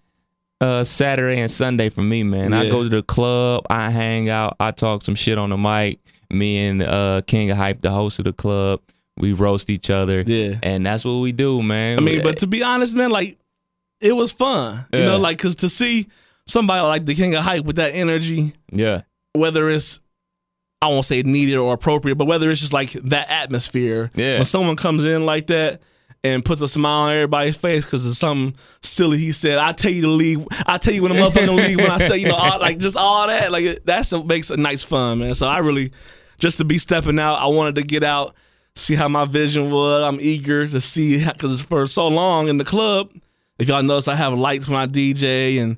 uh, 0.61 0.83
Saturday 0.83 1.39
and 1.39 1.49
Sunday 1.49 1.89
for 1.89 2.01
me, 2.01 2.23
man. 2.23 2.53
I 2.53 2.69
go 2.69 2.83
to 2.83 2.89
the 2.89 3.01
club, 3.01 3.65
I 3.69 3.89
hang 3.89 4.29
out, 4.29 4.55
I 4.59 4.71
talk 4.71 5.01
some 5.01 5.15
shit 5.15 5.37
on 5.37 5.49
the 5.49 5.57
mic. 5.57 5.99
Me 6.29 6.67
and 6.67 6.83
uh 6.83 7.21
King 7.25 7.49
of 7.51 7.57
Hype, 7.57 7.81
the 7.81 7.89
host 7.89 8.19
of 8.19 8.25
the 8.25 8.33
club, 8.33 8.81
we 9.17 9.33
roast 9.33 9.69
each 9.69 9.89
other. 9.89 10.21
Yeah. 10.21 10.59
And 10.61 10.85
that's 10.85 11.05
what 11.05 11.21
we 11.21 11.31
do, 11.31 11.63
man. 11.63 11.97
I 11.97 12.01
mean, 12.01 12.21
but 12.21 12.39
to 12.39 12.47
be 12.47 12.63
honest, 12.63 12.93
man, 12.93 13.11
like 13.11 13.37
it 14.01 14.13
was 14.13 14.31
fun. 14.31 14.85
You 14.93 15.05
know, 15.05 15.17
like 15.17 15.37
because 15.37 15.55
to 15.57 15.69
see 15.69 16.07
somebody 16.45 16.81
like 16.81 17.05
the 17.05 17.15
King 17.15 17.35
of 17.35 17.43
Hype 17.43 17.65
with 17.65 17.77
that 17.77 17.95
energy, 17.95 18.53
yeah. 18.71 19.03
whether 19.33 19.69
it's 19.69 20.01
I 20.81 20.89
won't 20.89 21.05
say 21.05 21.21
needed 21.23 21.55
or 21.57 21.73
appropriate, 21.73 22.15
but 22.15 22.25
whether 22.25 22.51
it's 22.51 22.61
just 22.61 22.73
like 22.73 22.91
that 22.91 23.29
atmosphere. 23.29 24.11
Yeah. 24.13 24.35
When 24.35 24.45
someone 24.45 24.75
comes 24.75 25.05
in 25.05 25.25
like 25.25 25.47
that 25.47 25.81
and 26.23 26.45
puts 26.45 26.61
a 26.61 26.67
smile 26.67 27.09
on 27.09 27.13
everybody's 27.13 27.57
face 27.57 27.83
because 27.85 28.05
of 28.05 28.15
something 28.15 28.59
silly 28.81 29.17
he 29.17 29.31
said, 29.31 29.57
I 29.57 29.71
tell 29.71 29.91
you 29.91 30.03
to 30.03 30.09
leave. 30.09 30.45
I 30.67 30.77
tell 30.77 30.93
you 30.93 31.01
when 31.01 31.13
the 31.13 31.19
motherfucking 31.19 31.55
leave 31.55 31.77
when 31.77 31.89
I 31.89 31.97
say, 31.97 32.17
you 32.17 32.27
know, 32.27 32.35
all, 32.35 32.59
like 32.59 32.77
just 32.77 32.95
all 32.95 33.27
that. 33.27 33.51
Like 33.51 33.83
that's 33.85 34.11
what 34.11 34.27
makes 34.27 34.51
a 34.51 34.57
nice 34.57 34.83
fun, 34.83 35.19
man. 35.19 35.33
So 35.33 35.47
I 35.47 35.59
really 35.59 35.91
just 36.37 36.59
to 36.59 36.65
be 36.65 36.77
stepping 36.77 37.17
out, 37.17 37.35
I 37.35 37.47
wanted 37.47 37.75
to 37.75 37.83
get 37.83 38.03
out, 38.03 38.35
see 38.75 38.93
how 38.93 39.07
my 39.07 39.25
vision 39.25 39.71
was. 39.71 40.03
I'm 40.03 40.19
eager 40.21 40.67
to 40.67 40.79
see 40.79 41.25
because 41.25 41.61
for 41.61 41.87
so 41.87 42.07
long 42.07 42.49
in 42.49 42.57
the 42.57 42.65
club, 42.65 43.11
if 43.57 43.67
y'all 43.67 43.81
notice, 43.81 44.07
I 44.07 44.15
have 44.15 44.37
lights 44.37 44.67
when 44.67 44.79
I 44.79 44.85
DJ 44.85 45.59
and 45.59 45.77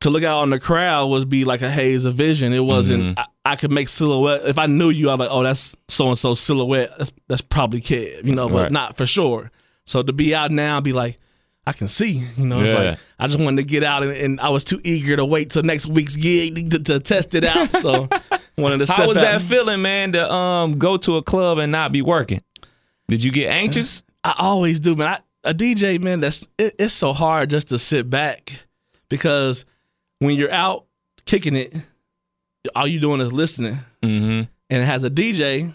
to 0.00 0.10
look 0.10 0.22
out 0.22 0.40
on 0.40 0.50
the 0.50 0.60
crowd 0.60 1.08
was 1.08 1.24
be 1.24 1.44
like 1.44 1.60
a 1.60 1.70
haze 1.70 2.04
of 2.04 2.14
vision. 2.14 2.52
It 2.52 2.60
wasn't. 2.60 3.02
Mm-hmm. 3.02 3.18
I, 3.18 3.24
I 3.52 3.56
could 3.56 3.70
make 3.72 3.88
silhouette. 3.88 4.42
If 4.46 4.58
I 4.58 4.66
knew 4.66 4.90
you, 4.90 5.08
I 5.08 5.12
was 5.14 5.20
like, 5.20 5.30
oh, 5.30 5.42
that's 5.42 5.74
so 5.88 6.08
and 6.08 6.18
so 6.18 6.34
silhouette. 6.34 6.92
That's, 6.98 7.12
that's 7.28 7.40
probably 7.42 7.80
Kev, 7.80 8.24
you 8.24 8.34
know, 8.34 8.48
but 8.48 8.62
Right. 8.64 8.72
not 8.72 8.96
for 8.96 9.06
sure. 9.06 9.50
So 9.86 10.02
to 10.02 10.12
be 10.12 10.34
out 10.34 10.50
now, 10.50 10.76
and 10.76 10.84
be 10.84 10.92
like, 10.92 11.18
I 11.66 11.72
can 11.72 11.88
see, 11.88 12.22
you 12.36 12.46
know. 12.46 12.60
It's 12.62 12.72
Yeah. 12.72 12.78
like 12.90 12.98
I 13.18 13.26
just 13.26 13.38
wanted 13.38 13.62
to 13.62 13.68
get 13.68 13.82
out, 13.84 14.02
and, 14.02 14.12
and 14.12 14.40
I 14.40 14.48
was 14.50 14.64
too 14.64 14.80
eager 14.84 15.16
to 15.16 15.24
wait 15.24 15.50
till 15.50 15.62
next 15.62 15.86
week's 15.86 16.16
gig 16.16 16.70
to, 16.70 16.78
to 16.78 17.00
test 17.00 17.34
it 17.34 17.44
out. 17.44 17.74
So 17.74 18.08
wanted 18.58 18.78
to 18.78 18.86
step 18.86 18.98
How 18.98 19.08
was 19.08 19.16
out. 19.18 19.22
that 19.22 19.42
feeling, 19.42 19.82
man, 19.82 20.12
to 20.12 20.32
um 20.32 20.78
go 20.78 20.96
to 20.98 21.16
a 21.16 21.22
club 21.22 21.58
and 21.58 21.70
not 21.72 21.92
be 21.92 22.02
working? 22.02 22.42
Did 23.08 23.22
you 23.24 23.30
get 23.32 23.50
anxious? 23.50 24.02
I 24.24 24.34
always 24.38 24.80
do, 24.80 24.94
man. 24.96 25.08
I, 25.08 25.20
a 25.50 25.54
DJ, 25.54 26.00
man, 26.00 26.20
that's 26.20 26.46
it, 26.58 26.74
it's 26.78 26.92
so 26.94 27.12
hard 27.12 27.50
just 27.50 27.68
to 27.68 27.78
sit 27.78 28.10
back 28.10 28.52
because 29.08 29.64
when 30.18 30.36
you're 30.36 30.52
out 30.52 30.84
kicking 31.24 31.54
it, 31.56 31.74
all 32.74 32.86
you 32.86 33.00
doing 33.00 33.20
is 33.20 33.32
listening. 33.32 33.78
Mm-hmm. 34.02 34.42
And 34.70 34.82
as 34.82 35.04
a 35.04 35.10
DJ, 35.10 35.72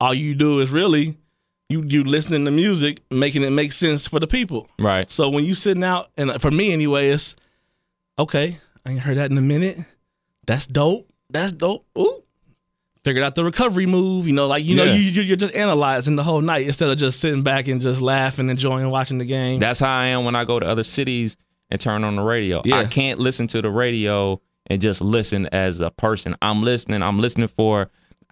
all 0.00 0.14
you 0.14 0.34
do 0.34 0.60
is 0.60 0.70
really 0.70 1.16
you 1.68 1.82
you 1.86 2.04
listening 2.04 2.44
to 2.46 2.50
music, 2.50 3.02
making 3.10 3.42
it 3.42 3.50
make 3.50 3.72
sense 3.72 4.06
for 4.08 4.18
the 4.20 4.26
people. 4.26 4.68
Right. 4.78 5.10
So 5.10 5.28
when 5.28 5.44
you 5.44 5.54
sitting 5.54 5.84
out, 5.84 6.10
and 6.16 6.40
for 6.40 6.50
me 6.50 6.72
anyway, 6.72 7.10
it's 7.10 7.36
okay. 8.18 8.58
I 8.86 8.90
ain't 8.92 9.00
heard 9.00 9.18
that 9.18 9.30
in 9.30 9.36
a 9.38 9.42
minute. 9.42 9.78
That's 10.46 10.66
dope. 10.66 11.08
That's 11.30 11.52
dope. 11.52 11.84
Ooh. 11.98 12.22
Figured 13.04 13.22
out 13.24 13.34
the 13.34 13.44
recovery 13.44 13.86
move. 13.86 14.26
You 14.26 14.32
know, 14.32 14.46
like 14.46 14.64
you 14.64 14.76
know, 14.76 14.84
Yeah. 14.84 14.94
you 14.94 15.10
you- 15.10 15.22
you're 15.22 15.36
just 15.36 15.54
analyzing 15.54 16.16
the 16.16 16.24
whole 16.24 16.40
night 16.40 16.66
instead 16.66 16.88
of 16.90 16.96
just 16.98 17.20
sitting 17.20 17.42
back 17.42 17.68
and 17.68 17.80
just 17.82 18.00
laughing, 18.02 18.48
enjoying 18.48 18.88
watching 18.90 19.18
the 19.18 19.24
game. 19.24 19.60
That's 19.60 19.80
how 19.80 19.94
I 19.94 20.06
am 20.06 20.24
when 20.24 20.34
I 20.36 20.44
go 20.44 20.58
to 20.58 20.66
other 20.66 20.84
cities 20.84 21.36
and 21.70 21.78
turn 21.80 22.02
on 22.04 22.16
the 22.16 22.22
radio. 22.22 22.62
Yeah. 22.64 22.76
I 22.78 22.86
can't 22.86 23.18
listen 23.20 23.46
to 23.48 23.60
the 23.62 23.70
radio 23.70 24.40
and 24.68 24.80
just 24.80 25.00
listen 25.00 25.46
as 25.52 25.80
a 25.80 25.90
person. 25.90 26.36
I'm 26.42 26.62
listening. 26.62 27.02
I'm 27.02 27.18
listening 27.18 27.48
for 27.48 27.90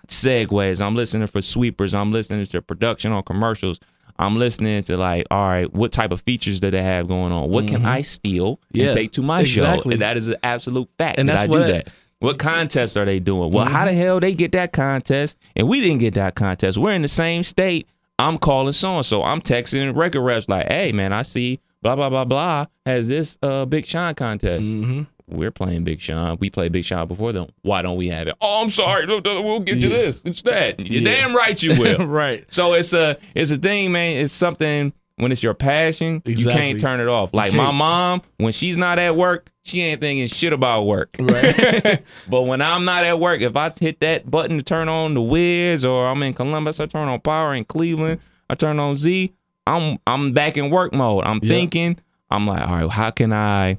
segues. 0.08 0.80
I'm 0.84 0.94
listening 0.94 1.26
for 1.26 1.42
sweepers. 1.42 1.94
I'm 1.94 2.12
listening 2.12 2.46
to 2.46 2.62
production 2.62 3.12
on 3.12 3.22
commercials. 3.22 3.80
I'm 4.18 4.36
listening 4.38 4.82
to 4.84 4.96
like, 4.96 5.26
all 5.30 5.46
right, 5.46 5.72
what 5.74 5.92
type 5.92 6.10
of 6.10 6.22
features 6.22 6.58
do 6.60 6.70
they 6.70 6.82
have 6.82 7.06
going 7.06 7.32
on? 7.32 7.50
What 7.50 7.68
can 7.68 7.84
I 7.84 8.00
steal 8.02 8.56
Mm-hmm. 8.56 8.76
Yeah, 8.78 8.86
and 8.86 8.94
take 8.96 9.12
to 9.12 9.22
my 9.22 9.42
show? 9.44 9.80
And 9.84 10.00
that 10.00 10.16
is 10.16 10.28
an 10.28 10.36
absolute 10.42 10.88
fact 10.96 11.18
And 11.18 11.28
that 11.28 11.34
that's 11.34 11.44
I 11.44 11.46
what- 11.50 11.60
Mm-hmm. 11.62 11.66
do 11.66 11.72
that. 11.74 11.88
What 12.18 12.38
contests 12.38 12.96
are 12.96 13.04
they 13.04 13.20
doing? 13.20 13.52
Well, 13.52 13.66
how 13.66 13.84
the 13.84 13.92
hell 13.92 14.20
they 14.20 14.32
get 14.34 14.52
that 14.52 14.72
contest 14.72 15.36
and 15.54 15.68
we 15.68 15.82
didn't 15.82 15.98
get 15.98 16.14
that 16.14 16.34
contest? 16.34 16.78
We're 16.78 16.94
in 16.94 17.02
the 17.02 17.08
same 17.08 17.42
state. 17.44 17.86
I'm 18.18 18.38
calling 18.38 18.72
so 18.72 18.96
and 18.96 19.04
so. 19.04 19.22
I'm 19.22 19.42
texting 19.42 19.94
record 19.94 20.22
reps 20.22 20.48
like, 20.48 20.66
hey 20.66 20.92
man, 20.92 21.12
I 21.12 21.20
see 21.20 21.60
blah 21.82 21.94
blah 21.94 22.08
blah 22.08 22.24
blah 22.24 22.64
has 22.86 23.06
this 23.08 23.36
uh 23.42 23.66
Big 23.66 23.84
Sean 23.84 24.14
contest. 24.14 24.64
Mm-hmm. 24.64 25.02
We're 25.28 25.50
playing 25.50 25.84
Big 25.84 26.00
Sean. 26.00 26.36
We 26.40 26.50
played 26.50 26.72
Big 26.72 26.84
Sean 26.84 27.08
before 27.08 27.32
them. 27.32 27.48
Why 27.62 27.82
don't 27.82 27.96
we 27.96 28.08
have 28.08 28.28
it? 28.28 28.36
Oh, 28.40 28.62
I'm 28.62 28.70
sorry. 28.70 29.06
We'll 29.06 29.60
get 29.60 29.78
you 29.78 29.88
this 29.88 30.22
instead. 30.22 30.86
You're 30.86 31.02
Yeah. 31.02 31.22
damn 31.22 31.34
right 31.36 31.60
you 31.60 31.70
will. 31.80 32.06
right. 32.06 32.44
So 32.52 32.74
it's 32.74 32.92
a 32.92 33.16
it's 33.34 33.50
a 33.50 33.56
thing, 33.56 33.92
man. 33.92 34.18
It's 34.18 34.32
something 34.32 34.92
when 35.18 35.32
it's 35.32 35.42
your 35.42 35.54
passion, 35.54 36.22
you 36.26 36.44
can't 36.46 36.78
turn 36.78 37.00
it 37.00 37.08
off. 37.08 37.32
Like 37.32 37.54
my 37.54 37.70
mom, 37.70 38.20
when 38.36 38.52
she's 38.52 38.76
not 38.76 38.98
at 38.98 39.16
work, 39.16 39.48
she 39.64 39.80
ain't 39.80 40.00
thinking 40.00 40.26
shit 40.26 40.52
about 40.52 40.82
work. 40.82 41.16
Right. 41.18 42.02
but 42.28 42.42
when 42.42 42.60
I'm 42.60 42.84
not 42.84 43.02
at 43.02 43.18
work, 43.18 43.40
if 43.40 43.56
I 43.56 43.72
hit 43.80 44.00
that 44.00 44.30
button 44.30 44.58
to 44.58 44.62
turn 44.62 44.88
on 44.90 45.14
the 45.14 45.22
Wiz, 45.22 45.84
or 45.86 46.06
I'm 46.06 46.22
in 46.22 46.34
Columbus, 46.34 46.80
I 46.80 46.86
turn 46.86 47.08
on 47.08 47.18
Power 47.20 47.54
in 47.54 47.64
Cleveland, 47.64 48.20
I 48.50 48.54
turn 48.56 48.78
on 48.78 48.98
Z, 48.98 49.32
I'm 49.66 49.98
I'm 50.06 50.32
back 50.32 50.56
in 50.58 50.70
work 50.70 50.92
mode. 50.92 51.24
I'm 51.24 51.40
Yeah. 51.42 51.48
thinking, 51.48 51.98
I'm 52.30 52.46
like, 52.46 52.60
all 52.68 52.80
right, 52.82 52.90
how 52.90 53.10
can 53.10 53.32
I 53.32 53.78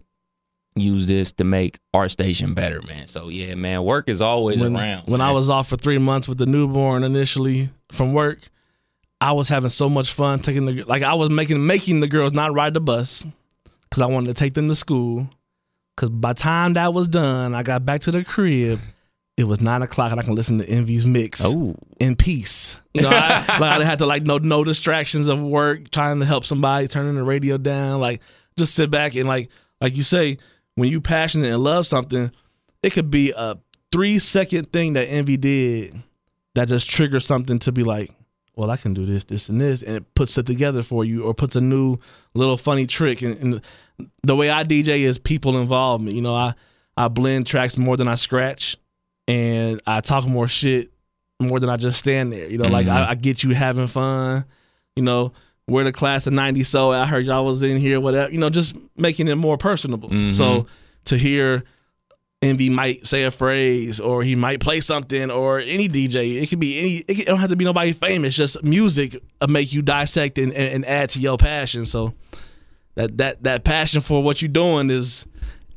use 0.80 1.08
this 1.08 1.32
to 1.34 1.44
make 1.44 1.80
our 1.94 2.10
station 2.10 2.54
better, 2.54 2.82
man? 2.82 3.08
So 3.08 3.30
yeah, 3.30 3.56
man, 3.56 3.84
work 3.84 4.10
is 4.10 4.22
always 4.22 4.60
when, 4.60 4.76
around. 4.76 5.08
when 5.08 5.22
I 5.22 5.32
was 5.32 5.50
off 5.50 5.68
for 5.70 5.78
three 5.78 5.98
months 5.98 6.28
with 6.28 6.38
the 6.38 6.46
newborn 6.46 7.04
initially 7.04 7.70
from 7.92 8.14
work, 8.14 8.40
I 9.20 9.32
was 9.32 9.50
having 9.50 9.70
so 9.70 9.90
much 9.90 10.12
fun 10.14 10.40
taking 10.40 10.66
the 10.66 10.84
like 10.84 11.04
I 11.04 11.14
was 11.16 11.30
making 11.30 11.66
making 11.66 12.00
the 12.02 12.08
girls 12.08 12.34
not 12.34 12.54
ride 12.54 12.74
the 12.74 12.80
bus 12.82 13.26
because 13.90 14.02
I 14.02 14.06
wanted 14.08 14.28
to 14.28 14.34
take 14.34 14.54
them 14.54 14.68
to 14.68 14.76
school. 14.76 15.28
Because 15.96 16.12
by 16.12 16.34
the 16.34 16.40
time 16.40 16.74
that 16.74 16.94
was 16.94 17.08
done, 17.08 17.56
I 17.56 17.64
got 17.64 17.84
back 17.86 18.02
to 18.02 18.12
the 18.12 18.24
crib. 18.24 18.80
It 19.36 19.46
was 19.46 19.62
nine 19.62 19.82
o'clock, 19.84 20.12
and 20.12 20.20
I 20.20 20.24
can 20.24 20.34
listen 20.36 20.58
to 20.60 20.66
Envy's 20.68 21.06
mix 21.06 21.42
Oh. 21.46 21.76
in 22.00 22.16
peace. 22.16 22.80
You 22.94 23.02
know, 23.04 23.10
I, 23.10 23.38
like 23.60 23.62
I 23.62 23.78
didn't 23.78 23.88
have 23.88 23.98
to 24.00 24.06
like 24.06 24.24
no 24.24 24.38
no 24.38 24.64
distractions 24.64 25.28
of 25.28 25.42
work, 25.42 25.90
trying 25.92 26.20
to 26.20 26.26
help 26.26 26.44
somebody, 26.46 26.88
turning 26.88 27.16
the 27.16 27.24
radio 27.24 27.58
down. 27.58 28.00
Like 28.00 28.22
just 28.58 28.76
sit 28.76 28.90
back 28.92 29.16
and 29.16 29.26
like 29.26 29.50
like 29.82 29.96
you 29.96 30.04
say, 30.04 30.38
when 30.78 30.90
you 30.90 31.02
passionate 31.02 31.52
and 31.52 31.64
love 31.64 31.88
something, 31.88 32.32
it 32.84 32.94
could 32.94 33.10
be 33.10 33.34
a 33.36 33.58
three 33.92 34.20
second 34.20 34.72
thing 34.72 34.94
that 34.94 35.06
Envy 35.06 35.36
did 35.36 36.04
that 36.54 36.68
just 36.68 36.88
triggers 36.88 37.26
something 37.26 37.58
to 37.60 37.72
be 37.72 37.82
like, 37.82 38.12
well, 38.56 38.70
I 38.70 38.78
can 38.78 38.94
do 38.94 39.04
this, 39.04 39.24
this, 39.24 39.50
and 39.50 39.60
this, 39.60 39.82
and 39.82 39.96
it 39.96 40.14
puts 40.14 40.38
it 40.38 40.46
together 40.46 40.84
for 40.84 41.04
you, 41.04 41.24
or 41.24 41.34
puts 41.34 41.56
a 41.56 41.62
new 41.62 41.98
little 42.36 42.58
funny 42.58 42.86
trick. 42.86 43.24
And, 43.24 43.38
and 43.38 43.62
the 44.22 44.36
way 44.36 44.52
I 44.52 44.64
DJ 44.64 45.00
is 45.00 45.18
people 45.18 45.60
involvement. 45.60 46.16
You 46.16 46.22
know, 46.22 46.36
I 46.36 46.54
I 46.96 47.08
blend 47.08 47.48
tracks 47.48 47.76
more 47.76 47.98
than 47.98 48.08
I 48.08 48.14
scratch, 48.14 48.78
and 49.28 49.82
I 49.88 50.02
talk 50.02 50.28
more 50.28 50.48
shit 50.48 50.92
more 51.40 51.60
than 51.60 51.72
I 51.72 51.78
just 51.78 51.98
stand 51.98 52.32
there. 52.32 52.48
You 52.48 52.60
know, 52.60 52.68
like 52.68 52.88
I, 52.88 53.02
mm-hmm. 53.02 53.12
I 53.12 53.16
get 53.16 53.42
you 53.42 53.56
having 53.56 53.88
fun. 53.88 54.46
You 54.96 55.02
know, 55.02 55.34
we're 55.68 55.84
the 55.84 55.92
class 55.92 56.26
of 56.28 56.34
'90s, 56.34 56.68
so 56.68 56.92
I 56.92 57.06
heard 57.06 57.26
y'all 57.26 57.46
was 57.46 57.62
in 57.64 57.78
here, 57.78 58.00
whatever. 58.00 58.32
You 58.32 58.40
know, 58.40 58.50
just 58.50 58.76
making 58.96 59.28
it 59.28 59.36
more 59.36 59.58
personable. 59.58 60.34
So 60.34 60.68
to 61.06 61.18
hear 61.18 61.64
Envy 62.42 62.70
might 62.70 63.08
say 63.08 63.24
a 63.24 63.32
phrase, 63.32 64.00
or 64.00 64.24
he 64.24 64.36
might 64.36 64.60
play 64.60 64.80
something, 64.80 65.32
or 65.32 65.60
any 65.60 65.90
DJ. 65.90 66.42
It 66.42 66.50
could 66.50 66.60
be 66.60 66.78
any. 66.78 66.96
It 67.08 67.26
don't 67.26 67.40
have 67.40 67.50
to 67.50 67.56
be 67.56 67.66
nobody 67.66 67.94
famous. 67.94 68.36
Just 68.36 68.62
music 68.64 69.22
make 69.48 69.74
you 69.74 69.82
dissect 69.82 70.38
and, 70.38 70.54
and, 70.54 70.76
and 70.76 70.86
add 70.86 71.10
to 71.10 71.20
your 71.20 71.38
passion. 71.38 71.84
So 71.86 72.14
that 72.94 73.18
that 73.18 73.44
that 73.44 73.64
passion 73.64 74.02
for 74.02 74.22
what 74.22 74.42
you're 74.42 74.50
doing 74.50 74.92
is 74.92 75.26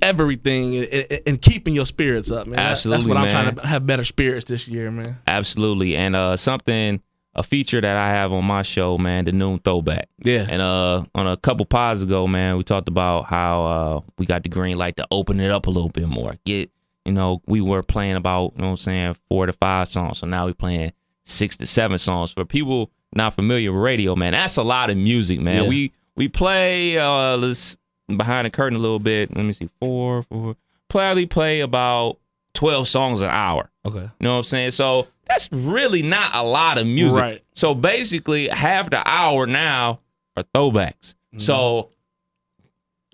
everything, 0.02 0.84
and, 1.26 1.40
keeping 1.40 1.74
your 1.74 1.86
spirits 1.86 2.30
up, 2.30 2.46
man. 2.46 2.58
Absolutely, 2.58 3.04
That's 3.04 3.08
what 3.08 3.24
I'm 3.24 3.30
trying 3.30 3.54
to 3.56 3.66
have 3.66 3.86
better 3.86 4.04
spirits 4.04 4.44
this 4.46 4.68
year, 4.68 4.90
man. 4.90 5.18
Absolutely. 5.26 5.96
And 5.96 6.14
uh 6.14 6.36
something 6.36 7.02
a 7.34 7.42
feature 7.42 7.80
that 7.80 7.96
I 7.96 8.10
have 8.10 8.32
on 8.32 8.44
my 8.44 8.62
show, 8.62 8.98
man, 8.98 9.24
the 9.24 9.32
noon 9.32 9.58
throwback. 9.58 10.08
Yeah. 10.22 10.46
And 10.48 10.60
uh 10.60 11.04
on 11.14 11.26
a 11.26 11.36
couple 11.36 11.64
pods 11.66 12.02
ago, 12.02 12.26
man, 12.26 12.56
we 12.56 12.64
talked 12.64 12.88
about 12.88 13.26
how 13.26 13.64
uh 13.64 14.00
we 14.18 14.26
got 14.26 14.42
the 14.42 14.48
green 14.48 14.76
light 14.76 14.96
to 14.96 15.06
open 15.10 15.40
it 15.40 15.50
up 15.50 15.66
a 15.66 15.70
little 15.70 15.88
bit 15.90 16.08
more. 16.08 16.34
Get 16.44 16.70
you 17.04 17.12
know, 17.12 17.40
we 17.46 17.60
were 17.60 17.82
playing 17.82 18.16
about, 18.16 18.52
you 18.56 18.62
know 18.62 18.66
what 18.66 18.70
I'm 18.70 18.76
saying, 18.76 19.16
four 19.28 19.46
to 19.46 19.52
five 19.52 19.88
songs. 19.88 20.18
So 20.18 20.26
now 20.26 20.46
we're 20.46 20.54
playing 20.54 20.92
six 21.24 21.56
to 21.58 21.66
seven 21.66 21.98
songs. 21.98 22.32
For 22.32 22.44
people 22.44 22.90
not 23.14 23.34
familiar 23.34 23.72
with 23.72 23.82
radio, 23.82 24.14
man, 24.14 24.32
that's 24.32 24.56
a 24.56 24.62
lot 24.62 24.90
of 24.90 24.96
music, 24.96 25.40
man. 25.40 25.64
Yeah. 25.64 25.68
We 25.68 25.92
we 26.16 26.28
play 26.28 26.98
uh 26.98 27.36
let's 27.36 27.76
behind 28.08 28.46
the 28.46 28.50
curtain 28.50 28.76
a 28.76 28.80
little 28.80 28.98
bit. 28.98 29.34
Let 29.34 29.44
me 29.44 29.52
see, 29.52 29.68
four, 29.80 30.24
four. 30.24 30.56
Probably 30.88 31.26
play 31.26 31.60
about 31.60 32.18
twelve 32.54 32.88
songs 32.88 33.22
an 33.22 33.30
hour. 33.30 33.70
Okay. 33.86 34.00
You 34.00 34.10
know 34.20 34.32
what 34.32 34.38
I'm 34.38 34.44
saying? 34.44 34.72
So 34.72 35.06
that's 35.30 35.48
really 35.52 36.02
not 36.02 36.34
a 36.34 36.42
lot 36.42 36.76
of 36.76 36.86
music. 36.86 37.20
Right. 37.20 37.44
So 37.54 37.74
basically, 37.74 38.48
half 38.48 38.90
the 38.90 39.02
hour 39.08 39.46
now 39.46 40.00
are 40.36 40.42
throwbacks. 40.54 41.14
Mm-hmm. 41.14 41.38
So 41.38 41.90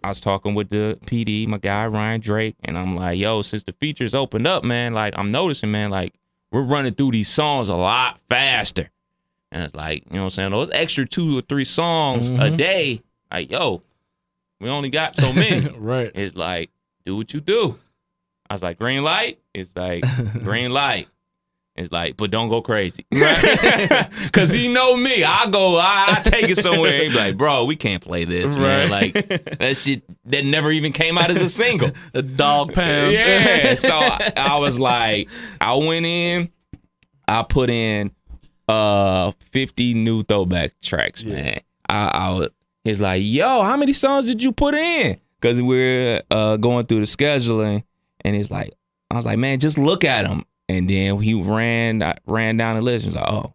I 0.03 0.09
was 0.09 0.21
talking 0.21 0.55
with 0.55 0.71
the 0.71 0.99
PD, 1.05 1.47
my 1.47 1.59
guy 1.59 1.87
Ryan 1.87 2.21
Drake, 2.21 2.57
and 2.65 2.79
I'm 2.79 2.97
like, 2.97 3.19
yo, 3.19 3.43
since 3.43 3.65
the 3.65 3.73
features 3.73 4.15
opened 4.15 4.47
up, 4.47 4.65
man, 4.65 4.95
like 4.95 5.15
I'm 5.17 5.31
noticing, 5.31 5.71
man, 5.71 5.91
like 5.91 6.15
we're 6.51 6.63
running 6.63 6.95
through 6.95 7.11
these 7.11 7.29
songs 7.29 7.69
a 7.69 7.75
lot 7.75 8.19
faster. 8.31 8.91
And 9.53 9.63
it's 9.63 9.75
like, 9.75 10.05
you 10.07 10.15
know 10.15 10.21
what 10.21 10.25
I'm 10.25 10.31
saying? 10.31 10.51
Those 10.51 10.71
extra 10.71 11.07
two 11.07 11.39
or 11.39 11.43
three 11.43 11.65
songs 11.65 12.31
a 12.31 12.35
mm-hmm. 12.35 12.57
day, 12.57 13.03
like, 13.31 13.51
yo, 13.51 13.83
we 14.61 14.69
only 14.71 14.91
got 14.91 15.15
so 15.15 15.33
many. 15.33 15.69
Right. 15.79 16.11
It's 16.15 16.35
like, 16.35 16.71
do 17.05 17.17
what 17.17 17.33
you 17.35 17.41
do. 17.41 17.79
I 18.49 18.55
was 18.55 18.63
like, 18.63 18.79
green 18.79 19.03
light? 19.03 19.39
It's 19.55 19.77
like, 19.77 20.05
green 20.43 20.73
light. 20.73 21.09
It's 21.77 21.93
like, 21.93 22.17
but 22.17 22.31
don't 22.31 22.49
go 22.49 22.63
crazy. 22.63 23.05
Right? 23.17 24.09
Because 24.25 24.55
you 24.55 24.73
know 24.73 24.97
me. 24.97 25.25
I 25.25 25.47
go, 25.51 25.79
I, 25.79 26.17
I 26.17 26.21
take 26.23 26.49
it 26.49 26.57
somewhere. 26.57 27.03
He 27.03 27.09
be 27.09 27.15
like, 27.15 27.37
bro, 27.37 27.65
we 27.65 27.77
can't 27.77 28.03
play 28.03 28.25
this, 28.25 28.57
man. 28.57 28.91
Right. 28.91 29.15
Like, 29.15 29.59
that 29.59 29.77
shit 29.77 30.03
that 30.27 30.45
never 30.45 30.71
even 30.71 30.93
came 30.93 31.19
out 31.19 31.31
as 31.31 31.43
a 31.43 31.49
single. 31.49 31.91
The 32.13 32.23
dog 32.23 32.73
pound. 32.73 33.13
Yeah. 33.13 33.75
So 33.75 33.93
I, 33.93 34.33
I 34.37 34.57
was 34.59 34.79
like, 34.79 35.29
I 35.61 35.75
went 35.75 36.07
in, 36.07 36.51
I 37.29 37.43
put 37.43 37.69
in 37.69 38.11
uh 38.69 39.33
50 39.53 39.95
new 39.95 40.23
throwback 40.23 40.73
tracks, 40.81 41.25
man. 41.25 41.61
I, 41.89 42.09
I 42.09 42.31
was, 42.31 42.49
he's 42.85 43.01
like, 43.01 43.23
yo, 43.25 43.63
how 43.63 43.77
many 43.77 43.93
songs 43.93 44.27
did 44.27 44.43
you 44.43 44.53
put 44.53 44.75
in? 44.75 45.19
Because 45.41 45.61
we're 45.61 46.23
uh 46.31 46.57
going 46.57 46.87
through 46.87 47.01
the 47.01 47.07
scheduling, 47.07 47.83
and 48.23 48.35
he's 48.35 48.51
like, 48.51 48.73
I 49.11 49.17
was 49.17 49.27
like, 49.27 49.39
man, 49.39 49.59
just 49.59 49.79
look 49.79 50.05
at 50.05 50.27
them. 50.27 50.45
And 50.69 50.91
then 50.91 51.21
he 51.21 51.35
ran 51.41 52.03
I 52.03 52.17
ran 52.27 52.57
down 52.57 52.77
the 52.77 52.83
list. 52.83 53.05
He's 53.05 53.15
like, 53.15 53.29
oh, 53.29 53.55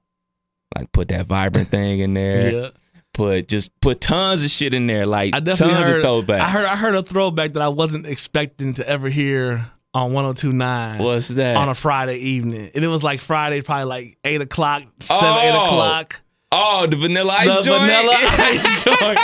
like 0.78 0.92
put 0.92 1.10
that 1.10 1.26
vibrant 1.26 1.68
thing 1.70 2.00
in 2.00 2.14
there. 2.14 2.52
Yeah. 2.52 2.70
Put 3.14 3.50
just 3.50 3.78
put 3.82 4.00
tons 4.00 4.44
of 4.46 4.50
shit 4.50 4.74
in 4.74 4.88
there, 4.88 5.06
like 5.06 5.36
I 5.36 5.42
definitely 5.42 5.76
tons 5.76 5.88
heard. 5.88 6.06
of 6.06 6.26
throwbacks. 6.26 6.40
I 6.40 6.50
heard. 6.50 6.64
I 6.64 6.76
heard 6.78 6.96
a 6.96 7.04
throwback 7.04 7.54
that 7.54 7.62
I 7.62 7.68
wasn't 7.68 8.06
expecting 8.06 8.74
to 8.76 8.88
ever 8.88 9.10
hear 9.10 9.70
on 9.94 10.12
102.9 10.14 11.00
What's 11.04 11.28
that? 11.30 11.58
on 11.58 11.68
a 11.68 11.76
Friday 11.76 12.16
evening, 12.20 12.72
and 12.74 12.82
it 12.86 12.88
was 12.88 13.04
like 13.04 13.20
Friday, 13.20 13.60
probably 13.62 13.84
like 13.86 14.18
eight 14.24 14.40
o'clock, 14.40 14.84
seven, 15.02 15.26
eight 15.26 15.52
Oh, 15.54 15.66
o'clock. 15.66 16.22
oh, 16.54 16.88
the 16.88 16.96
vanilla 16.96 17.34
ice 17.38 17.58
The 17.58 17.62
joint. 17.64 17.82
vanilla 17.82 18.14
ice 18.16 18.84
joint. 18.86 19.20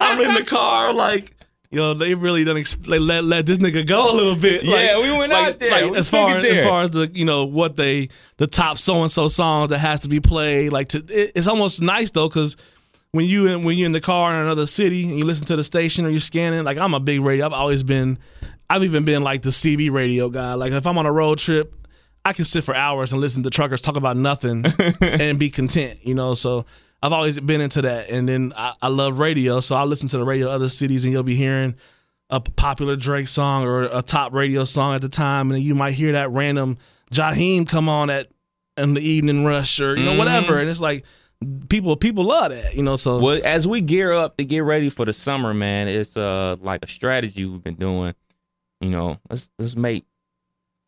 I'm 0.00 0.20
in 0.20 0.34
the 0.34 0.44
car, 0.44 0.92
like. 0.92 1.36
Yo, 1.74 1.94
they 1.94 2.14
really 2.14 2.44
done 2.44 2.56
ex- 2.56 2.74
they 2.74 2.98
let 2.98 3.24
let 3.24 3.46
this 3.46 3.58
nigga 3.58 3.86
go 3.86 4.12
a 4.12 4.14
little 4.14 4.36
bit. 4.36 4.64
Yeah, 4.64 5.00
we 5.00 5.16
went 5.16 5.32
like- 5.32 5.48
out 5.54 5.58
there. 5.58 5.70
like, 5.70 5.90
We 5.90 5.96
as 5.98 6.08
far 6.08 6.36
as, 6.38 6.44
as 6.44 6.64
far 6.64 6.82
as 6.82 6.90
the 6.90 7.10
you 7.12 7.24
know 7.24 7.44
what 7.44 7.76
they 7.76 8.08
the 8.36 8.46
top 8.46 8.78
so 8.78 9.02
and 9.02 9.10
so 9.10 9.28
songs 9.28 9.70
that 9.70 9.78
has 9.78 10.00
to 10.00 10.08
be 10.08 10.20
played. 10.20 10.72
Like 10.72 10.88
to 10.88 10.98
it, 11.08 11.32
it's 11.34 11.46
almost 11.46 11.82
nice 11.82 12.10
though 12.10 12.28
because 12.28 12.56
when 13.10 13.26
you 13.26 13.46
in 13.46 13.62
when 13.62 13.76
you're 13.78 13.86
in 13.86 13.92
the 13.92 14.00
car 14.00 14.32
in 14.34 14.40
another 14.40 14.66
city 14.66 15.04
and 15.04 15.18
you 15.18 15.24
listen 15.24 15.46
to 15.46 15.56
the 15.56 15.64
station 15.64 16.04
or 16.06 16.10
you're 16.10 16.20
scanning, 16.20 16.64
like 16.64 16.78
I'm 16.78 16.94
a 16.94 17.00
big 17.00 17.20
radio. 17.20 17.46
I've 17.46 17.52
always 17.52 17.82
been, 17.82 18.18
I've 18.70 18.82
even 18.84 19.04
been 19.04 19.22
like 19.22 19.42
the 19.42 19.50
CB 19.50 19.90
radio 19.92 20.28
guy. 20.28 20.54
Like 20.54 20.72
if 20.72 20.86
I'm 20.86 20.98
on 20.98 21.06
a 21.06 21.12
road 21.12 21.38
trip, 21.38 21.72
I 22.24 22.32
can 22.32 22.44
sit 22.44 22.64
for 22.64 22.74
hours 22.74 23.12
and 23.12 23.20
listen 23.20 23.42
to 23.44 23.50
truckers 23.50 23.80
talk 23.80 23.96
about 23.96 24.16
nothing 24.16 24.64
and 25.00 25.38
be 25.38 25.50
content. 25.50 26.00
You 26.04 26.14
know, 26.14 26.34
so 26.34 26.64
I've 27.04 27.12
always 27.12 27.38
been 27.38 27.60
into 27.60 27.82
that. 27.82 28.08
And 28.08 28.26
then 28.26 28.54
I, 28.56 28.72
I 28.80 28.88
love 28.88 29.18
radio, 29.18 29.60
so 29.60 29.76
I 29.76 29.84
listen 29.84 30.08
to 30.08 30.16
the 30.16 30.24
radio 30.24 30.48
other 30.48 30.70
cities, 30.70 31.04
and 31.04 31.12
you'll 31.12 31.22
be 31.22 31.36
hearing 31.36 31.74
a 32.30 32.40
popular 32.40 32.96
Drake 32.96 33.28
song 33.28 33.64
or 33.64 33.84
a 33.84 34.00
top 34.00 34.32
radio 34.32 34.64
song 34.64 34.94
at 34.94 35.02
the 35.02 35.10
time, 35.10 35.50
and 35.50 35.56
then 35.56 35.62
you 35.62 35.74
might 35.74 35.92
hear 35.92 36.12
that 36.12 36.30
random 36.30 36.78
Jaheim 37.12 37.68
come 37.68 37.90
on 37.90 38.08
at 38.08 38.28
in 38.78 38.94
the 38.94 39.02
evening 39.02 39.44
rush 39.44 39.80
or 39.80 39.94
you 39.94 40.02
know 40.02 40.16
whatever, 40.16 40.58
and 40.58 40.70
it's 40.70 40.80
like 40.80 41.04
people 41.68 41.94
people 41.96 42.24
love 42.24 42.50
that, 42.52 42.74
you 42.74 42.82
know. 42.82 42.96
So 42.96 43.20
Well, 43.20 43.40
as 43.44 43.68
we 43.68 43.82
gear 43.82 44.10
up 44.14 44.38
to 44.38 44.44
get 44.46 44.60
ready 44.60 44.88
for 44.88 45.04
the 45.04 45.12
summer, 45.12 45.52
man, 45.52 45.88
it's 45.88 46.16
uh 46.16 46.56
like 46.62 46.82
a 46.82 46.88
strategy 46.88 47.44
we've 47.44 47.62
been 47.62 47.74
doing. 47.74 48.14
You 48.80 48.88
know, 48.88 49.20
let's 49.28 49.50
let's 49.58 49.76
make 49.76 50.06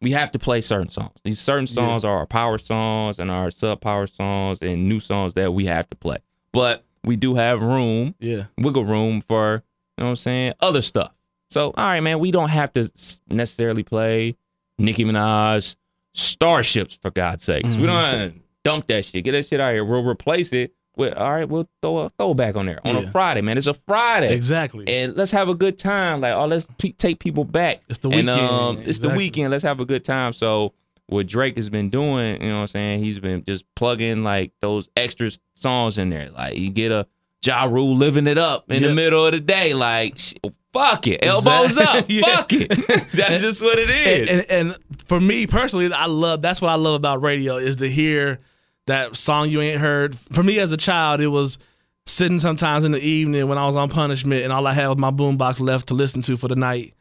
we 0.01 0.11
have 0.13 0.31
to 0.33 0.39
play 0.39 0.61
certain 0.61 0.91
songs. 0.91 1.15
These 1.25 1.41
certain 1.41 1.67
songs 1.67 2.05
are 2.05 2.17
our 2.17 2.27
power 2.27 2.59
songs 2.59 3.19
and 3.19 3.31
our 3.31 3.51
sub 3.51 3.81
power 3.81 4.07
songs 4.07 4.61
and 4.61 4.89
new 4.89 5.01
songs 5.01 5.35
that 5.35 5.53
we 5.53 5.67
have 5.67 5.89
to 5.91 5.97
play. 5.97 6.19
But 6.53 6.85
we 7.05 7.17
do 7.17 7.35
have 7.35 7.63
room, 7.63 8.15
yeah, 8.19 8.45
wiggle 8.59 8.85
room 8.85 9.23
for 9.23 9.63
you 9.97 10.03
know 10.03 10.07
what 10.07 10.11
I'm 10.11 10.17
saying, 10.17 10.53
other 10.61 10.83
stuff. 10.83 11.13
So 11.51 11.67
all 11.77 11.85
right, 11.85 12.01
man, 12.01 12.19
we 12.19 12.31
don't 12.31 12.51
have 12.51 12.73
to 12.75 12.91
necessarily 13.29 13.83
play 13.83 14.37
Nicki 14.79 15.05
Minaj 15.05 15.77
starships 16.13 16.99
for 17.01 17.11
God's 17.11 17.45
sakes. 17.45 17.69
We 17.69 17.77
mm-hmm. 17.77 17.87
don't 17.87 18.05
have 18.05 18.33
to 18.33 18.39
dump 18.65 18.87
that 18.87 19.05
shit. 19.05 19.25
Get 19.25 19.33
that 19.33 19.47
shit 19.47 19.61
out 19.61 19.73
here. 19.73 19.85
We'll 19.85 20.05
replace 20.05 20.53
it 20.53 20.75
all 20.99 21.33
right. 21.33 21.49
We'll 21.49 21.69
throw 21.83 21.99
a 21.99 22.11
throwback 22.19 22.57
on 22.57 22.67
there 22.67 22.81
on 22.85 22.95
Yeah. 22.97 23.03
a 23.03 23.11
Friday, 23.11 23.41
man. 23.43 23.59
It's 23.59 23.67
a 23.67 23.75
Friday, 23.75 24.33
exactly. 24.33 24.87
and 24.89 25.15
let's 25.17 25.31
have 25.33 25.49
a 25.49 25.55
good 25.55 25.79
time. 25.79 26.21
Like, 26.23 26.33
oh, 26.35 26.47
let's 26.47 26.67
pe- 26.79 26.93
take 26.93 27.19
people 27.19 27.45
back. 27.45 27.83
It's 27.89 27.99
the 27.99 28.09
And, 28.11 28.27
weekend. 28.29 28.41
um, 28.41 28.79
it's 28.85 28.99
the 29.01 29.11
weekend. 29.11 29.51
Let's 29.51 29.65
have 29.65 29.81
a 29.81 29.85
good 29.85 30.05
time. 30.05 30.33
So 30.33 30.73
what 31.09 31.27
Drake 31.27 31.57
has 31.57 31.69
been 31.71 31.91
doing, 31.91 32.41
you 32.43 32.49
know 32.49 32.57
what 32.57 32.61
I'm 32.63 32.67
saying? 32.69 33.05
He's 33.05 33.21
been 33.21 33.45
just 33.47 33.65
plugging 33.77 34.25
like 34.25 34.53
those 34.61 34.89
extra 34.97 35.31
songs 35.55 35.99
in 35.99 36.09
there. 36.11 36.31
Like 36.31 36.57
you 36.57 36.71
get 36.71 36.91
a 36.93 37.07
Ja 37.45 37.65
Rule 37.65 37.95
living 37.95 38.27
it 38.27 38.39
up 38.39 38.71
in 38.73 38.83
the 38.83 38.93
middle 38.95 39.25
of 39.27 39.33
the 39.33 39.41
day, 39.41 39.73
like 39.75 40.19
fuck 40.73 41.07
it, 41.07 41.25
elbows 41.25 41.77
Exactly. 41.77 42.01
up, 42.01 42.07
Yeah. 42.29 42.37
fuck 42.37 42.53
it. 42.53 42.69
That's 43.15 43.41
just 43.41 43.63
what 43.63 43.79
it 43.79 43.89
is. 43.89 44.29
and, 44.29 44.51
and, 44.51 44.71
and 44.73 44.79
for 45.07 45.21
me 45.21 45.47
personally, 45.47 45.93
I 45.93 46.07
love 46.07 46.43
that's 46.43 46.61
what 46.61 46.71
I 46.71 46.75
love 46.75 46.95
about 46.95 47.23
radio 47.23 47.57
is 47.57 47.77
to 47.77 47.89
hear 47.89 48.41
that 48.87 49.17
song 49.17 49.49
you 49.51 49.61
ain't 49.61 49.81
heard. 49.81 50.17
For 50.17 50.43
me 50.43 50.59
as 50.59 50.73
a 50.73 50.77
child, 50.77 51.21
it 51.21 51.29
was 51.29 51.59
sitting 52.07 52.39
sometimes 52.39 52.85
in 52.85 52.93
the 52.93 53.01
evening 53.01 53.49
when 53.49 53.59
I 53.59 53.67
was 53.67 53.75
on 53.77 53.89
punishment 53.89 54.45
and 54.45 54.53
all 54.53 54.67
I 54.67 54.73
had 54.73 54.89
was 54.89 54.99
my 54.99 55.11
boombox 55.11 55.61
left 55.61 55.89
to 55.89 55.95
listen 55.95 56.23
to 56.23 56.37
for 56.37 56.47
the 56.49 56.55
night, 56.57 56.95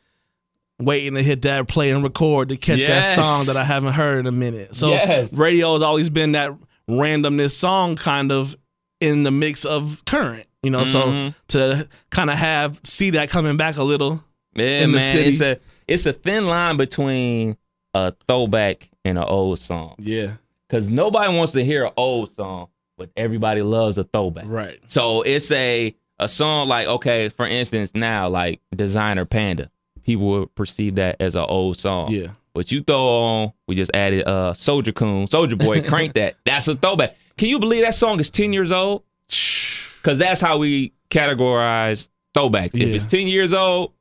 waiting 0.80 1.14
to 1.14 1.22
hit 1.24 1.44
that 1.44 1.68
play 1.68 1.92
and 1.92 2.04
record 2.04 2.50
to 2.50 2.58
catch 2.58 2.82
Yes. 2.82 3.16
that 3.16 3.24
song 3.24 3.46
that 3.46 3.56
I 3.60 3.64
haven't 3.64 3.94
heard 3.94 4.20
in 4.20 4.26
a 4.28 4.32
minute. 4.32 4.76
So 4.76 4.90
Yes. 4.90 5.32
radio 5.34 5.74
has 5.74 5.82
always 5.84 6.10
been 6.10 6.32
that 6.34 6.52
randomness 6.90 7.52
song 7.52 7.96
kind 7.96 8.32
of 8.32 8.56
in 9.00 9.24
the 9.24 9.32
mix 9.32 9.64
of 9.66 10.04
current. 10.06 10.48
You 10.64 10.72
know, 10.72 10.82
Mm-hmm. 10.82 11.28
so 11.30 11.34
to 11.60 11.88
kind 12.10 12.30
of 12.32 12.38
have 12.40 12.80
see 12.84 13.12
that 13.12 13.30
coming 13.30 13.56
back 13.58 13.78
a 13.78 13.84
little. 13.84 14.24
Yeah, 14.56 14.82
in 14.84 14.92
the 14.92 14.98
man, 14.98 15.12
city. 15.12 15.30
it's 15.30 15.42
a 15.42 15.60
it's 15.88 16.06
a 16.08 16.14
thin 16.14 16.48
line 16.48 16.78
between 16.78 17.58
a 17.94 18.14
throwback 18.28 18.90
and 19.04 19.18
an 19.20 19.24
old 19.26 19.60
song. 19.60 19.94
Yeah. 20.00 20.32
Cause 20.76 20.90
nobody 20.90 21.34
wants 21.34 21.54
to 21.54 21.64
hear 21.64 21.86
an 21.86 21.94
old 21.96 22.32
song, 22.32 22.68
but 22.98 23.10
everybody 23.16 23.62
loves 23.62 23.98
a 23.98 24.04
throwback. 24.04 24.44
Right. 24.46 24.78
So 24.88 25.22
it's 25.22 25.50
a 25.52 25.96
a 26.20 26.28
song 26.28 26.68
like 26.68 26.88
okay, 26.88 27.30
for 27.30 27.46
instance, 27.46 27.94
now 27.96 28.28
like 28.28 28.60
Desiigner 28.76 29.30
Panda, 29.30 29.72
people 30.04 30.28
would 30.28 30.56
perceive 30.56 30.96
that 30.96 31.16
as 31.22 31.36
an 31.36 31.46
old 31.48 31.78
song. 31.78 32.12
Yeah. 32.12 32.28
But 32.54 32.72
you 32.74 32.82
throw 32.82 33.08
on, 33.08 33.54
we 33.68 33.76
just 33.76 33.92
added 33.94 34.28
uh 34.28 34.54
Soldier 34.54 34.92
Coon, 34.92 35.28
Soulja 35.28 35.58
Boy, 35.58 35.82
crank 35.88 36.14
that. 36.16 36.36
That's 36.46 36.68
a 36.68 36.76
throwback. 36.76 37.16
Can 37.38 37.48
you 37.48 37.60
believe 37.60 37.82
that 37.84 37.96
song 37.96 38.20
is 38.20 38.30
ten 38.30 38.52
years 38.52 38.74
old? 38.74 39.04
Cause 40.04 40.18
that's 40.20 40.42
how 40.42 40.58
we 40.58 40.92
categorize 41.10 42.10
throwbacks. 42.34 42.72
Yeah. 42.74 42.88
If 42.88 42.96
it's 42.96 43.06
ten 43.08 43.28
years 43.28 43.54
old, 43.54 43.94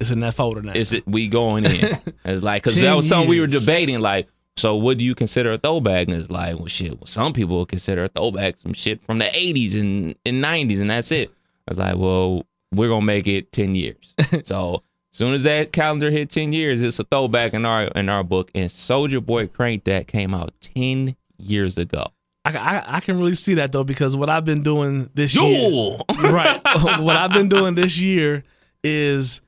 It's 0.00 0.10
in 0.10 0.20
that 0.20 0.34
folder 0.34 0.60
now. 0.62 0.72
Is 0.72 0.92
it 0.92 1.06
we 1.06 1.28
going 1.28 1.64
in. 1.66 1.98
It's 2.24 2.42
like 2.42 2.64
because 2.64 2.80
that 2.80 2.94
was 2.94 3.08
something 3.08 3.28
we 3.28 3.38
were 3.40 3.46
debating. 3.46 4.00
Like, 4.00 4.26
so 4.56 4.74
what 4.74 4.96
do 4.98 5.04
you 5.04 5.14
consider 5.14 5.52
a 5.52 5.58
throwback? 5.58 6.08
And 6.08 6.16
it's 6.16 6.30
like, 6.30 6.56
well, 6.56 6.66
shit. 6.66 6.92
Well, 6.92 7.06
some 7.06 7.32
people 7.32 7.66
consider 7.66 8.04
a 8.04 8.08
throwback 8.08 8.58
some 8.58 8.72
shit 8.72 9.02
from 9.02 9.18
the 9.18 9.26
'80s 9.26 9.78
and 9.78 10.14
and 10.24 10.42
'90s, 10.42 10.80
and 10.80 10.90
that's 10.90 11.12
it. 11.12 11.28
I 11.28 11.70
was 11.70 11.78
like, 11.78 11.96
well, 11.96 12.44
we're 12.72 12.88
gonna 12.88 13.04
make 13.04 13.26
it 13.26 13.52
ten 13.52 13.74
years. 13.74 14.14
so 14.44 14.82
as 15.12 15.18
soon 15.18 15.34
as 15.34 15.42
that 15.42 15.72
calendar 15.72 16.10
hit 16.10 16.30
ten 16.30 16.52
years, 16.52 16.80
it's 16.80 16.98
a 16.98 17.04
throwback 17.04 17.52
in 17.52 17.66
our 17.66 17.82
in 17.82 18.08
our 18.08 18.24
book. 18.24 18.50
And 18.54 18.70
Soulja 18.70 19.24
Boy 19.24 19.46
Crank 19.46 19.84
that 19.84 20.08
came 20.08 20.32
out 20.32 20.54
ten 20.60 21.16
years 21.36 21.76
ago. 21.76 22.06
I, 22.46 22.56
I, 22.56 22.96
I 22.96 23.00
can 23.00 23.18
really 23.18 23.34
see 23.34 23.54
that 23.54 23.72
though 23.72 23.84
because 23.84 24.16
what 24.16 24.30
I've 24.30 24.44
been 24.46 24.62
doing 24.62 25.10
this 25.12 25.34
year, 25.34 25.98
right? 26.18 26.60
what 27.00 27.16
I've 27.16 27.32
been 27.32 27.50
doing 27.50 27.74
this 27.74 27.98
year 27.98 28.42
is 28.82 29.42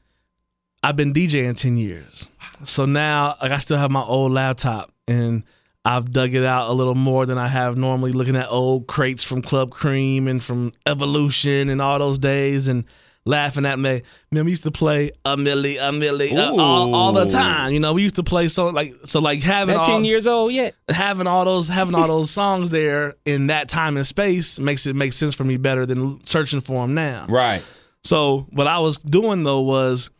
I've 0.82 0.96
been 0.96 1.14
DJing 1.14 1.56
ten 1.56 1.78
years, 1.78 2.28
so 2.62 2.84
now 2.84 3.36
like 3.40 3.52
I 3.52 3.56
still 3.56 3.78
have 3.78 3.90
my 3.90 4.02
old 4.02 4.32
laptop 4.32 4.92
and 5.08 5.42
I've 5.84 6.12
dug 6.12 6.34
it 6.34 6.44
out 6.44 6.68
a 6.70 6.72
little 6.72 6.94
more 6.94 7.24
than 7.26 7.38
I 7.38 7.48
have 7.48 7.76
normally, 7.76 8.12
looking 8.12 8.36
at 8.36 8.46
old 8.48 8.86
crates 8.86 9.24
from 9.24 9.42
Club 9.42 9.70
Cream 9.70 10.28
and 10.28 10.42
from 10.42 10.72
Evolution 10.86 11.70
and 11.70 11.80
all 11.80 11.98
those 11.98 12.18
days 12.18 12.68
and 12.68 12.84
laughing 13.24 13.64
at 13.66 13.78
me. 13.78 14.02
Man, 14.30 14.44
we 14.44 14.50
used 14.50 14.64
to 14.64 14.70
play 14.70 15.10
a 15.24 15.36
milli, 15.36 15.76
a 15.76 15.90
milli, 15.92 16.32
uh, 16.36 16.54
all, 16.60 16.94
all 16.94 17.12
the 17.12 17.26
time. 17.26 17.72
You 17.72 17.80
know, 17.80 17.92
we 17.92 18.02
used 18.02 18.16
to 18.16 18.22
play 18.22 18.48
so 18.48 18.68
like 18.68 18.94
so 19.04 19.20
like 19.20 19.40
having 19.40 19.74
That 19.74 19.80
all, 19.80 19.86
ten 19.86 20.04
years 20.04 20.26
old 20.26 20.52
yet? 20.52 20.74
having 20.88 21.26
all 21.26 21.44
those 21.44 21.68
having 21.68 21.94
all 21.94 22.06
those 22.08 22.30
songs 22.30 22.70
there 22.70 23.14
in 23.24 23.46
that 23.48 23.68
time 23.68 23.96
and 23.96 24.06
space 24.06 24.58
makes 24.58 24.86
it 24.86 24.94
make 24.96 25.12
sense 25.12 25.34
for 25.34 25.44
me 25.44 25.56
better 25.56 25.86
than 25.86 26.24
searching 26.24 26.60
for 26.60 26.82
them 26.82 26.94
now. 26.94 27.26
Right. 27.28 27.62
So 28.04 28.46
what 28.50 28.66
I 28.66 28.78
was 28.80 28.98
doing 28.98 29.42
though 29.44 29.60
was 29.60 30.10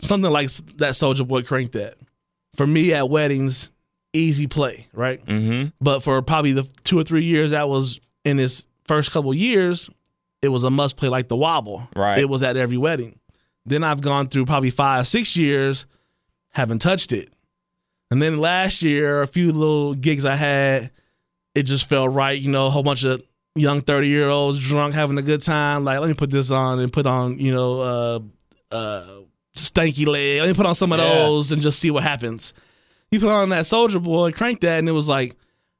something 0.00 0.30
like 0.30 0.50
that 0.78 0.92
Soulja 0.92 1.26
Boy 1.26 1.42
cranked 1.42 1.72
that. 1.72 1.96
For 2.56 2.66
me 2.66 2.94
at 2.94 3.10
weddings, 3.10 3.70
easy 4.16 4.46
play, 4.46 4.86
right? 4.92 5.24
Mm-hmm. 5.26 5.68
But 5.80 6.00
for 6.00 6.20
probably 6.22 6.52
the 6.52 6.62
two 6.84 6.98
or 6.98 7.04
three 7.04 7.24
years 7.24 7.50
that 7.52 7.68
was 7.68 8.00
in 8.24 8.38
his 8.38 8.66
first 8.84 9.12
couple 9.12 9.32
years, 9.34 9.88
it 10.42 10.48
was 10.48 10.64
a 10.64 10.70
must 10.70 10.96
play 10.96 11.08
like 11.08 11.28
the 11.28 11.36
wobble. 11.36 11.88
Right. 11.94 12.18
It 12.18 12.28
was 12.28 12.42
at 12.42 12.56
every 12.56 12.76
wedding. 12.76 13.18
Then 13.64 13.82
I've 13.82 14.00
gone 14.00 14.28
through 14.28 14.46
probably 14.46 14.70
five, 14.70 15.06
six 15.06 15.36
years, 15.36 15.86
haven't 16.52 16.80
touched 16.80 17.12
it. 17.12 17.32
And 18.10 18.22
then 18.22 18.38
last 18.38 18.82
year, 18.82 19.22
a 19.22 19.26
few 19.26 19.50
little 19.52 19.94
gigs 19.94 20.24
I 20.24 20.36
had, 20.36 20.92
it 21.54 21.64
just 21.64 21.88
felt 21.88 22.12
right. 22.12 22.38
You 22.38 22.50
know, 22.50 22.66
a 22.66 22.70
whole 22.70 22.84
bunch 22.84 23.04
of 23.04 23.22
young 23.56 23.80
30 23.80 24.06
year 24.08 24.28
olds 24.28 24.60
drunk, 24.60 24.94
having 24.94 25.18
a 25.18 25.22
good 25.22 25.42
time. 25.42 25.84
Like, 25.84 25.98
let 25.98 26.06
me 26.08 26.14
put 26.14 26.30
this 26.30 26.50
on 26.52 26.78
and 26.78 26.92
put 26.92 27.06
on, 27.06 27.40
you 27.40 27.52
know, 27.52 27.80
uh, 27.80 28.74
uh, 28.74 29.06
stanky 29.56 30.06
leg. 30.06 30.42
Let 30.42 30.48
me 30.48 30.54
put 30.54 30.66
on 30.66 30.74
some 30.76 30.92
of 30.92 30.98
Yeah. 31.00 31.14
those 31.14 31.50
and 31.50 31.60
just 31.62 31.80
see 31.80 31.90
what 31.90 32.04
happens. 32.04 32.52
He 33.10 33.18
put 33.18 33.28
on 33.30 33.48
that 33.50 33.64
Soulja 33.64 34.02
Boy, 34.02 34.32
cranked 34.32 34.62
that, 34.62 34.78
and 34.78 34.88
it 34.88 34.92
was 34.92 35.08
like, 35.08 35.34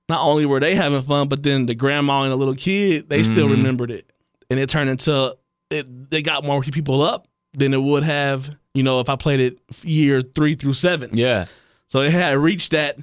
not 0.09 0.21
only 0.21 0.47
were 0.47 0.61
they 0.61 0.75
having 0.75 1.03
fun, 1.03 1.29
but 1.29 1.43
then 1.43 1.67
the 1.67 1.75
grandma 1.75 2.23
and 2.23 2.33
the 2.33 2.37
little 2.37 2.55
kid, 2.55 3.09
they 3.09 3.23
still 3.25 3.47
Mhm. 3.49 3.53
remembered 3.53 3.91
it. 3.91 4.09
And 4.49 4.61
it 4.61 4.69
turned 4.69 4.89
into, 4.91 5.37
it. 5.71 6.11
they 6.11 6.23
got 6.23 6.45
more 6.45 6.63
people 6.63 7.03
up 7.03 7.27
than 7.55 7.75
it 7.75 7.83
would 7.83 8.05
have, 8.05 8.51
you 8.75 8.85
know, 8.85 9.01
if 9.01 9.09
I 9.09 9.17
played 9.17 9.41
it 9.41 9.59
year 9.83 10.23
three 10.23 10.55
through 10.55 10.75
seven. 10.75 11.11
Yeah. 11.15 11.47
So 11.89 12.03
it 12.03 12.13
had 12.13 12.39
reached 12.39 12.71
that 12.73 12.97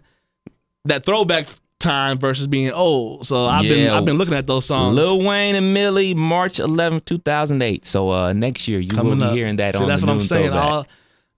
that 0.85 1.05
throwback 1.05 1.47
time 1.79 2.17
versus 2.17 2.47
being 2.47 2.71
old. 2.71 3.25
So 3.25 3.45
I've 3.45 3.63
been 3.63 3.89
I've 3.89 4.05
been 4.05 4.17
looking 4.17 4.33
at 4.33 4.47
those 4.47 4.65
songs. 4.65 4.95
Lil 4.95 5.21
Wayne 5.21 5.55
and 5.55 5.73
Millie, 5.73 6.13
March 6.13 6.59
11th, 6.59 7.03
2008. 7.05 7.85
So 7.85 8.11
uh, 8.11 8.31
next 8.33 8.67
year 8.67 8.79
you 8.79 8.89
coming 8.89 9.11
will 9.13 9.17
be 9.17 9.23
up. 9.31 9.33
hearing 9.35 9.57
that 9.57 9.75
See, 9.75 9.81
on 9.83 9.89
that's 9.89 10.01
what 10.01 10.09
I'm 10.11 10.19
saying. 10.21 10.51
throwback. 10.51 10.63
All 10.71 10.87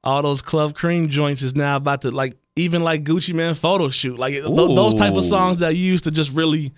all 0.03 0.21
those 0.21 0.41
Club 0.43 0.75
Cream 0.75 1.07
joints 1.09 1.41
is 1.41 1.55
now 1.55 1.75
about 1.77 2.01
to 2.03 2.11
like 2.11 2.35
even 2.55 2.83
like 2.83 3.03
Gucci 3.03 3.33
Mane 3.33 3.53
photo 3.53 3.89
shoot. 3.89 4.17
Like 4.17 4.33
th- 4.33 4.45
those 4.45 4.95
type 4.95 5.15
of 5.15 5.23
songs 5.23 5.59
that 5.59 5.75
you 5.75 5.83
used 5.85 6.03
to 6.05 6.11
just 6.11 6.31
really 6.31 6.73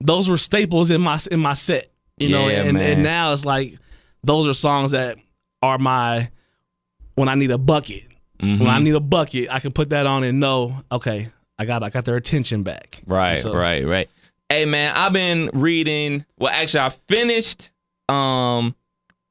those 0.00 0.28
were 0.28 0.38
staples 0.38 0.90
in 0.90 1.00
my 1.00 1.18
in 1.30 1.40
my 1.40 1.54
set. 1.54 1.88
You 2.18 2.28
know, 2.28 2.48
Yeah, 2.48 2.62
and, 2.64 2.74
man. 2.78 2.92
and 2.92 3.02
now 3.02 3.32
it's 3.32 3.44
like 3.44 3.78
those 4.22 4.46
are 4.46 4.52
songs 4.52 4.90
that 4.92 5.18
are 5.62 5.78
my 5.78 6.30
when 7.14 7.28
I 7.28 7.34
need 7.34 7.50
a 7.50 7.58
bucket. 7.58 8.02
When 8.40 8.66
I 8.66 8.80
need 8.80 8.94
a 8.96 9.00
bucket, 9.00 9.48
I 9.52 9.60
can 9.60 9.70
put 9.70 9.90
that 9.90 10.04
on 10.04 10.24
and 10.24 10.40
know, 10.40 10.82
okay, 10.90 11.28
I 11.60 11.64
got 11.64 11.84
I 11.84 11.90
got 11.90 12.04
their 12.04 12.16
attention 12.16 12.64
back. 12.64 13.00
Right, 13.06 13.38
So- 13.38 13.54
right, 13.54 13.86
right. 13.86 14.10
Hey 14.48 14.64
man, 14.66 14.92
I've 14.94 15.12
been 15.12 15.48
reading. 15.54 16.26
Well, 16.38 16.52
actually, 16.52 16.80
I 16.80 16.88
finished. 16.90 17.70
Um, 18.08 18.74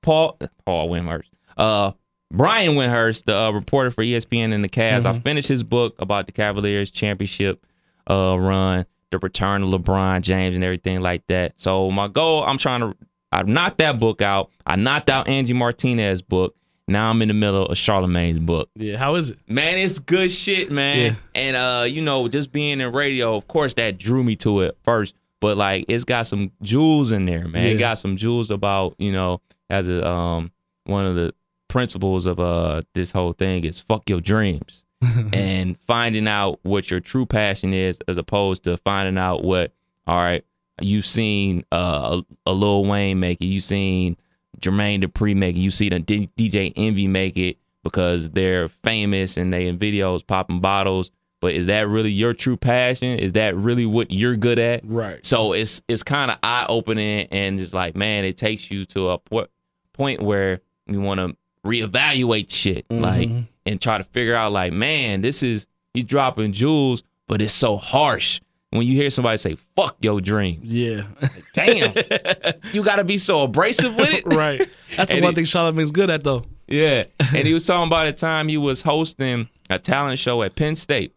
Paul 0.01 0.39
Paul 0.65 0.89
Windhorst. 0.89 1.25
Uh, 1.57 1.91
Brian 2.31 2.73
Windhorst, 2.75 3.25
the 3.25 3.37
uh, 3.37 3.51
reporter 3.51 3.91
for 3.91 4.03
ESPN 4.03 4.53
and 4.53 4.63
the 4.63 4.69
Cavs. 4.69 5.05
I 5.05 5.17
finished 5.19 5.47
his 5.47 5.63
book 5.63 5.95
about 5.99 6.25
the 6.25 6.31
Cavaliers 6.31 6.89
championship 6.91 7.65
uh 8.09 8.37
run, 8.39 8.85
the 9.11 9.19
return 9.19 9.63
of 9.63 9.69
LeBron 9.69 10.21
James, 10.21 10.55
and 10.55 10.63
everything 10.63 11.01
like 11.01 11.27
that. 11.27 11.59
So 11.59 11.91
my 11.91 12.07
goal, 12.07 12.43
I'm 12.43 12.57
trying 12.57 12.81
to. 12.81 12.95
I 13.33 13.43
knocked 13.43 13.77
that 13.77 13.99
book 13.99 14.21
out. 14.21 14.49
I 14.65 14.75
knocked 14.75 15.09
out 15.09 15.27
Angie 15.27 15.53
Martinez's 15.53 16.21
book. 16.21 16.55
Now 16.87 17.09
I'm 17.09 17.21
in 17.21 17.29
the 17.29 17.33
middle 17.33 17.65
of 17.67 17.77
Charlamagne's 17.77 18.39
book. 18.39 18.69
Yeah, 18.75 18.97
how 18.97 19.15
is 19.15 19.29
it? 19.29 19.39
Man, 19.47 19.77
it's 19.77 19.99
good 19.99 20.29
shit, 20.29 20.71
man. 20.71 20.97
Yeah. 20.97 21.15
And 21.35 21.55
uh, 21.55 21.85
you 21.87 22.01
know, 22.01 22.27
just 22.27 22.51
being 22.51 22.79
in 22.79 22.91
radio, 22.91 23.35
of 23.35 23.47
course, 23.47 23.73
that 23.75 23.97
drew 23.97 24.23
me 24.23 24.35
to 24.37 24.61
it 24.61 24.77
first. 24.83 25.15
But 25.39 25.57
like, 25.57 25.85
it's 25.87 26.03
got 26.03 26.27
some 26.27 26.51
jewels 26.61 27.11
in 27.11 27.25
there, 27.25 27.47
man. 27.47 27.65
It 27.65 27.77
got 27.77 27.97
some 27.97 28.17
jewels 28.17 28.51
about 28.51 28.95
you 28.99 29.11
know, 29.11 29.41
as 29.69 29.89
a 29.89 30.05
um, 30.07 30.51
one 30.85 31.05
of 31.05 31.15
the 31.15 31.33
principles 31.71 32.25
of 32.25 32.39
uh 32.39 32.81
this 32.93 33.13
whole 33.13 33.33
thing 33.33 33.63
is 33.63 33.79
fuck 33.79 34.09
your 34.09 34.21
dreams 34.21 34.83
and 35.33 35.79
finding 35.79 36.27
out 36.27 36.59
what 36.63 36.91
your 36.91 36.99
true 36.99 37.25
passion 37.25 37.73
is, 37.73 37.99
as 38.07 38.17
opposed 38.17 38.63
to 38.65 38.77
finding 38.77 39.17
out 39.17 39.43
what 39.43 39.71
all 40.05 40.17
right 40.17 40.43
you've 40.81 41.05
seen 41.05 41.63
uh, 41.71 42.21
a, 42.45 42.51
a 42.51 42.53
Lil 42.53 42.85
Wayne 42.85 43.19
make 43.19 43.41
it, 43.41 43.45
you've 43.45 43.63
seen 43.63 44.17
Jermaine 44.59 45.03
Dupri 45.03 45.35
make 45.35 45.55
it, 45.55 45.59
you 45.59 45.71
see 45.71 45.89
the 45.89 45.99
D- 45.99 46.29
DJ 46.37 46.73
Envy 46.75 47.07
make 47.07 47.37
it 47.37 47.57
because 47.83 48.31
they're 48.31 48.67
famous 48.67 49.37
and 49.37 49.51
they 49.51 49.67
in 49.67 49.77
videos 49.77 50.25
popping 50.25 50.59
bottles. 50.59 51.11
But 51.39 51.55
is 51.55 51.65
that 51.65 51.87
really 51.87 52.11
your 52.11 52.35
true 52.35 52.57
passion? 52.57 53.17
Is 53.17 53.33
that 53.33 53.55
really 53.55 53.87
what 53.87 54.11
you're 54.11 54.35
good 54.35 54.59
at? 54.59 54.81
Right. 54.83 55.25
So 55.25 55.53
it's 55.53 55.81
it's 55.87 56.03
kind 56.03 56.29
of 56.29 56.37
eye 56.43 56.67
opening 56.69 57.27
and 57.31 57.59
it's 57.59 57.73
like, 57.73 57.95
man, 57.95 58.25
it 58.25 58.37
takes 58.37 58.69
you 58.69 58.85
to 58.85 59.09
a 59.09 59.17
po- 59.17 59.47
point 59.93 60.21
where 60.21 60.61
you 60.85 61.01
want 61.01 61.19
to 61.19 61.35
reevaluate 61.65 62.51
shit, 62.51 62.85
like, 62.89 63.29
and 63.65 63.81
try 63.81 63.97
to 63.97 64.03
figure 64.03 64.35
out, 64.35 64.51
like, 64.51 64.73
man, 64.73 65.21
this 65.21 65.43
is 65.43 65.67
he's 65.93 66.03
dropping 66.05 66.51
jewels, 66.53 67.03
but 67.27 67.41
it's 67.41 67.53
so 67.53 67.77
harsh. 67.77 68.41
When 68.71 68.87
you 68.87 68.95
hear 68.95 69.09
somebody 69.09 69.35
say 69.37 69.55
"fuck 69.75 69.97
your 70.01 70.21
dreams," 70.21 70.73
Yeah. 70.73 71.03
damn, 71.53 71.93
you 72.73 72.83
got 72.83 72.95
to 72.97 73.03
be 73.03 73.17
so 73.17 73.41
abrasive 73.43 73.95
with 73.95 74.11
it, 74.13 74.25
right. 74.25 74.67
That's 74.95 75.11
the 75.11 75.19
one 75.21 75.31
it- 75.31 75.35
thing 75.35 75.45
Charlamagne's 75.45 75.91
good 75.91 76.09
at 76.09 76.23
though. 76.23 76.45
Yeah. 76.67 77.03
And 77.35 77.45
he 77.45 77.53
was 77.53 77.65
talking 77.67 77.87
about 77.87 78.05
the 78.05 78.13
time 78.13 78.47
he 78.47 78.55
was 78.57 78.81
hosting 78.81 79.49
a 79.69 79.77
talent 79.77 80.19
show 80.19 80.41
at 80.41 80.55
Penn 80.55 80.75
State. 80.77 81.13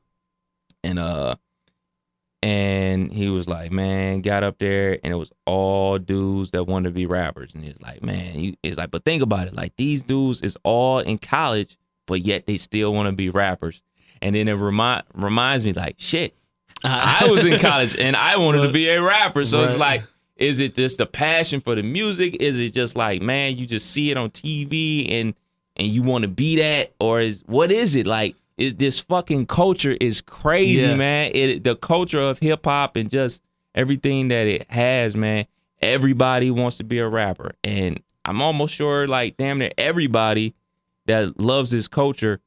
And 0.82 0.98
uh 0.98 1.36
and 2.44 3.10
he 3.10 3.30
was 3.30 3.48
like, 3.48 3.72
man, 3.72 4.20
got 4.20 4.44
up 4.44 4.58
there, 4.58 4.98
and 5.02 5.14
it 5.14 5.16
was 5.16 5.32
all 5.46 5.98
dudes 5.98 6.50
that 6.50 6.64
wanted 6.64 6.90
to 6.90 6.94
be 6.94 7.06
rappers, 7.06 7.54
and 7.54 7.64
he's 7.64 7.80
like, 7.80 8.02
man, 8.02 8.38
you, 8.38 8.54
it's 8.62 8.76
like, 8.76 8.90
but 8.90 9.02
think 9.02 9.22
about 9.22 9.48
it, 9.48 9.54
like 9.54 9.74
these 9.76 10.02
dudes 10.02 10.42
is 10.42 10.58
all 10.62 10.98
in 10.98 11.16
college, 11.16 11.78
but 12.06 12.20
yet 12.20 12.46
they 12.46 12.58
still 12.58 12.92
want 12.92 13.08
to 13.08 13.12
be 13.12 13.30
rappers, 13.30 13.80
and 14.20 14.36
then 14.36 14.46
it 14.46 14.52
remind 14.52 15.04
reminds 15.14 15.64
me 15.64 15.72
like, 15.72 15.94
shit, 15.96 16.36
I 16.84 17.26
was 17.30 17.46
in 17.46 17.58
college 17.60 17.96
and 17.96 18.14
I 18.14 18.36
wanted 18.36 18.66
to 18.66 18.72
be 18.72 18.88
a 18.88 19.00
rapper, 19.00 19.46
so 19.46 19.64
it's 19.64 19.78
like. 19.78 20.04
Is 20.36 20.58
it 20.58 20.74
just 20.74 20.98
the 20.98 21.06
passion 21.06 21.60
for 21.60 21.76
the 21.76 21.84
music? 21.84 22.38
Is 22.40 22.58
it 22.58 22.74
just 22.74 22.96
like, 22.96 23.22
man, 23.22 23.56
you 23.56 23.66
just 23.66 23.92
see 23.92 24.10
it 24.10 24.16
on 24.16 24.30
TV 24.30 25.08
and 25.08 25.32
and 25.76 25.86
you 25.86 26.02
want 26.02 26.22
to 26.22 26.28
be 26.28 26.56
that, 26.56 26.92
or 26.98 27.20
is 27.20 27.44
what 27.46 27.70
is 27.70 27.94
it 27.94 28.04
like? 28.04 28.34
Is 28.56 28.74
this 28.74 29.00
fucking 29.00 29.46
culture 29.46 29.96
is 30.00 30.20
crazy, 30.20 30.86
Yeah. 30.86 30.96
man? 30.96 31.32
It 31.34 31.64
the 31.64 31.76
culture 31.76 32.20
of 32.20 32.38
hip 32.38 32.64
hop 32.64 32.96
and 32.96 33.10
just 33.10 33.42
everything 33.74 34.28
that 34.28 34.46
it 34.46 34.70
has, 34.70 35.16
man. 35.16 35.46
Everybody 35.82 36.50
wants 36.50 36.76
to 36.78 36.84
be 36.84 36.98
a 36.98 37.08
rapper, 37.08 37.52
and 37.62 38.00
I'm 38.24 38.40
almost 38.40 38.74
sure, 38.74 39.06
like, 39.06 39.36
damn 39.36 39.58
near 39.58 39.72
everybody 39.76 40.54
that 41.06 41.38
loves 41.38 41.70
this 41.70 41.88
culture 41.88 42.40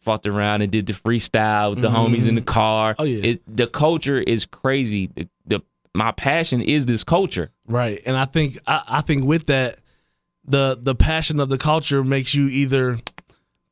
fucked 0.00 0.26
around 0.26 0.62
and 0.62 0.72
did 0.72 0.86
the 0.86 0.94
freestyle 0.94 1.70
with 1.70 1.82
the 1.82 1.88
mm-hmm, 1.88 2.14
homies 2.14 2.26
in 2.26 2.34
the 2.34 2.40
mm-hmm. 2.40 2.46
car. 2.46 2.96
Oh, 2.98 3.04
yeah. 3.04 3.32
It, 3.32 3.42
the 3.46 3.66
culture 3.66 4.18
is 4.18 4.46
crazy. 4.46 5.08
The, 5.08 5.28
the 5.46 5.60
my 5.94 6.12
passion 6.12 6.62
is 6.62 6.86
this 6.86 7.04
culture. 7.04 7.50
Right. 7.68 8.00
And 8.06 8.16
I 8.16 8.24
think 8.24 8.58
I, 8.66 8.82
I 8.88 9.00
think 9.02 9.24
with 9.24 9.46
that, 9.46 9.80
the 10.44 10.78
the 10.80 10.94
passion 10.94 11.40
of 11.40 11.48
the 11.48 11.58
culture 11.58 12.02
makes 12.02 12.34
you 12.34 12.48
either 12.48 12.98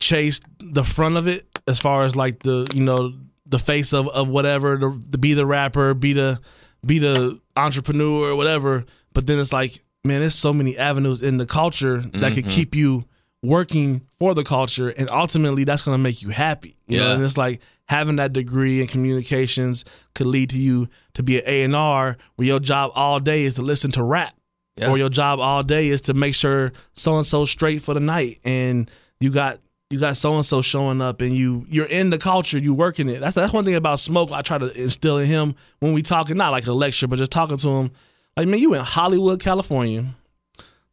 chase 0.01 0.41
the 0.61 0.85
front 0.85 1.17
of 1.17 1.27
it 1.27 1.47
as 1.67 1.79
far 1.81 2.05
as 2.05 2.15
like 2.15 2.43
the 2.43 2.67
you 2.75 2.83
know 2.83 3.13
the 3.47 3.59
face 3.59 3.93
of, 3.93 4.07
of 4.09 4.29
whatever 4.29 4.77
the, 4.77 5.03
the 5.11 5.19
be 5.19 5.35
the 5.35 5.47
rapper 5.47 5.95
be 5.95 6.13
the 6.13 6.39
be 6.87 6.99
the 6.99 7.39
entrepreneur 7.57 8.31
or 8.31 8.37
whatever 8.37 8.85
but 9.13 9.27
then 9.27 9.39
it's 9.39 9.53
like 9.53 9.83
man 10.05 10.21
there's 10.21 10.35
so 10.35 10.53
many 10.53 10.77
avenues 10.79 11.23
in 11.23 11.37
the 11.39 11.47
culture 11.47 12.01
that 12.01 12.33
could 12.35 12.45
mm-hmm. 12.45 12.49
keep 12.51 12.75
you 12.75 13.05
working 13.43 14.07
for 14.19 14.35
the 14.35 14.45
culture 14.45 14.89
and 14.91 15.09
ultimately 15.11 15.65
that's 15.65 15.83
going 15.83 15.95
to 15.95 16.03
make 16.03 16.23
you 16.23 16.29
happy 16.29 16.77
you 16.87 16.99
know 16.99 17.09
Yeah. 17.09 17.15
and 17.15 17.25
it's 17.25 17.37
like 17.37 17.61
having 17.89 18.17
that 18.17 18.33
degree 18.33 18.81
in 18.81 18.87
communications 18.87 19.85
could 20.15 20.27
lead 20.27 20.51
to 20.51 20.59
you 20.59 20.89
to 21.15 21.23
be 21.23 21.39
an 21.41 21.73
A&R 21.75 22.17
where 22.37 22.47
your 22.47 22.61
job 22.61 22.93
all 22.95 23.19
day 23.19 23.45
is 23.45 23.55
to 23.57 23.63
listen 23.63 23.91
to 23.93 24.03
rap 24.03 24.35
Yeah. 24.77 24.91
or 24.91 24.99
your 24.99 25.09
job 25.09 25.41
all 25.41 25.63
day 25.63 25.89
is 25.89 26.03
to 26.03 26.15
make 26.15 26.35
sure 26.35 26.73
so 26.95 27.17
and 27.17 27.27
so 27.27 27.45
straight 27.45 27.83
for 27.83 27.95
the 27.95 28.01
night 28.01 28.39
and 28.45 28.91
you 29.21 29.31
got 29.31 29.59
you 29.91 29.99
got 29.99 30.17
so 30.17 30.37
and 30.37 30.45
so 30.45 30.61
showing 30.61 31.01
up 31.01 31.21
and 31.21 31.35
you 31.35 31.65
you're 31.69 31.87
in 31.87 32.11
the 32.11 32.19
culture 32.19 32.59
you 32.59 32.75
working 32.75 33.09
it. 33.09 33.21
That's 33.21 33.35
that's 33.35 33.53
one 33.53 33.65
thing 33.65 33.75
about 33.75 33.99
smoke 34.01 34.31
i 34.33 34.43
try 34.43 34.59
to 34.59 34.71
instill 34.81 35.19
in 35.19 35.27
him 35.27 35.55
when 35.81 35.93
we 35.93 36.03
talking 36.03 36.37
not 36.37 36.51
like 36.51 36.67
a 36.67 36.73
lecture 36.73 37.07
but 37.07 37.17
just 37.19 37.31
talking 37.31 37.57
to 37.59 37.69
him. 37.69 37.91
Like 38.37 38.49
man 38.49 38.61
you 38.61 38.75
in 38.75 38.83
hollywood 38.85 39.41
california 39.41 40.05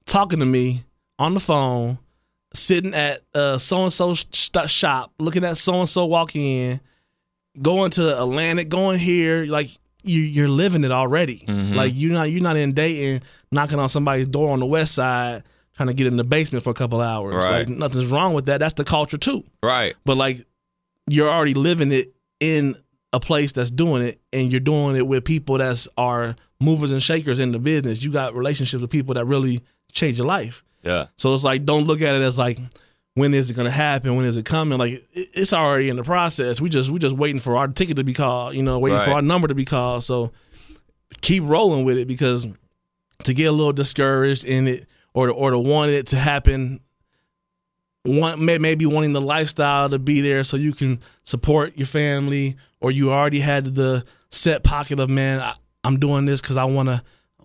talking 0.06 0.40
to 0.40 0.46
me 0.46 0.84
on 1.20 1.34
the 1.34 1.40
phone 1.40 1.98
sitting 2.54 2.94
at 2.94 3.22
uh 3.34 3.58
so 3.58 3.84
and 3.84 3.92
so 3.92 4.14
shop 4.14 5.12
looking 5.20 5.44
at 5.44 5.58
so 5.58 5.80
and 5.80 5.90
so 5.90 6.06
walking 6.06 6.44
in 6.46 6.80
going 7.62 7.92
to 7.92 8.22
atlantic 8.22 8.70
going 8.70 9.00
here 9.00 9.46
like 9.46 9.70
you 10.04 10.22
you're 10.22 10.48
living 10.48 10.84
it 10.84 10.92
already. 10.92 11.44
Like 11.48 11.94
you're 11.96 12.14
not 12.14 12.30
you're 12.32 12.42
not 12.44 12.58
in 12.58 12.74
Dayton 12.74 13.24
knocking 13.52 13.80
on 13.80 13.90
somebody's 13.90 14.28
door 14.28 14.52
on 14.52 14.60
the 14.60 14.66
west 14.66 14.94
side 14.94 15.44
trying 15.76 15.88
to 15.88 15.94
get 15.94 16.08
in 16.08 16.18
the 16.18 16.24
basement 16.24 16.64
for 16.64 16.70
a 16.70 16.74
couple 16.74 17.02
hours. 17.02 17.36
Right. 17.36 17.68
like 17.68 17.70
nothing's 17.70 18.08
wrong 18.08 18.34
with 18.34 18.46
that. 18.46 18.60
That's 18.60 18.74
the 18.74 18.84
culture 18.86 19.18
too. 19.18 19.44
Right. 19.62 19.96
but 20.06 20.18
like 20.18 20.46
you're 21.08 21.30
already 21.30 21.54
living 21.54 21.92
it 21.92 22.14
in 22.40 22.76
a 23.14 23.20
place 23.20 23.52
that's 23.52 23.72
doing 23.72 24.02
it 24.02 24.20
and 24.34 24.52
you're 24.52 24.60
doing 24.60 24.96
it 24.96 25.08
with 25.08 25.24
people 25.24 25.58
that's 25.58 25.88
are 25.98 26.36
movers 26.60 26.92
and 26.92 27.02
shakers 27.02 27.40
in 27.40 27.52
the 27.52 27.60
business. 27.60 28.02
You 28.02 28.12
got 28.12 28.36
relationships 28.36 28.82
with 28.82 28.90
people 28.92 29.14
that 29.16 29.26
really 29.26 29.62
change 29.92 30.18
your 30.18 30.28
life. 30.28 30.64
Yeah. 30.84 31.08
so 31.16 31.34
it's 31.34 31.44
like 31.44 31.66
don't 31.66 31.86
look 31.86 32.02
at 32.02 32.16
it 32.16 32.22
as 32.22 32.38
like 32.38 32.60
when 33.16 33.34
is 33.34 33.50
it 33.50 33.54
going 33.54 33.66
to 33.66 33.72
happen? 33.72 34.18
When 34.18 34.26
is 34.26 34.38
it 34.38 34.46
coming? 34.46 34.78
Like 34.78 35.02
it's 35.14 35.54
already 35.54 35.90
in 35.90 35.96
the 35.96 36.04
process. 36.04 36.60
We 36.62 36.70
just 36.70 36.90
we 36.90 37.00
just 37.00 37.16
waiting 37.16 37.40
for 37.40 37.58
our 37.58 37.68
ticket 37.68 37.98
to 37.98 38.04
be 38.04 38.14
called 38.14 38.56
you 38.56 38.64
know 38.64 38.78
waiting 38.80 39.00
for 39.00 39.12
our 39.12 39.22
number 39.22 39.48
to 39.48 39.56
be 39.56 39.66
called. 39.66 40.04
So 40.04 40.32
keep 41.22 41.44
rolling 41.46 41.86
with 41.86 41.98
it 41.98 42.08
because 42.08 42.48
to 43.24 43.34
get 43.34 43.46
a 43.46 43.52
little 43.52 43.74
discouraged 43.74 44.44
in 44.44 44.68
it 44.68 44.88
or 45.16 45.28
to, 45.28 45.34
or 45.34 45.52
to 45.52 45.58
want 45.58 45.90
it 45.90 46.08
to 46.08 46.18
happen 46.18 46.80
want 48.06 48.40
may- 48.40 48.60
maybe 48.60 48.86
wanting 48.86 49.14
the 49.14 49.22
lifestyle 49.22 49.90
to 49.90 49.98
be 49.98 50.22
there 50.22 50.44
so 50.44 50.58
you 50.58 50.74
can 50.74 51.00
support 51.24 51.76
your 51.76 51.88
family 51.88 52.56
or 52.80 52.92
you 52.92 53.12
already 53.12 53.40
had 53.40 53.74
the 53.74 54.06
set 54.30 54.64
pocket 54.64 55.00
of 55.00 55.10
man 55.10 55.40
I, 55.40 55.54
i'm 55.84 56.00
doing 56.00 56.26
this 56.26 56.40
because 56.40 56.58
i 56.58 56.66
want 56.66 56.90
to 56.90 57.02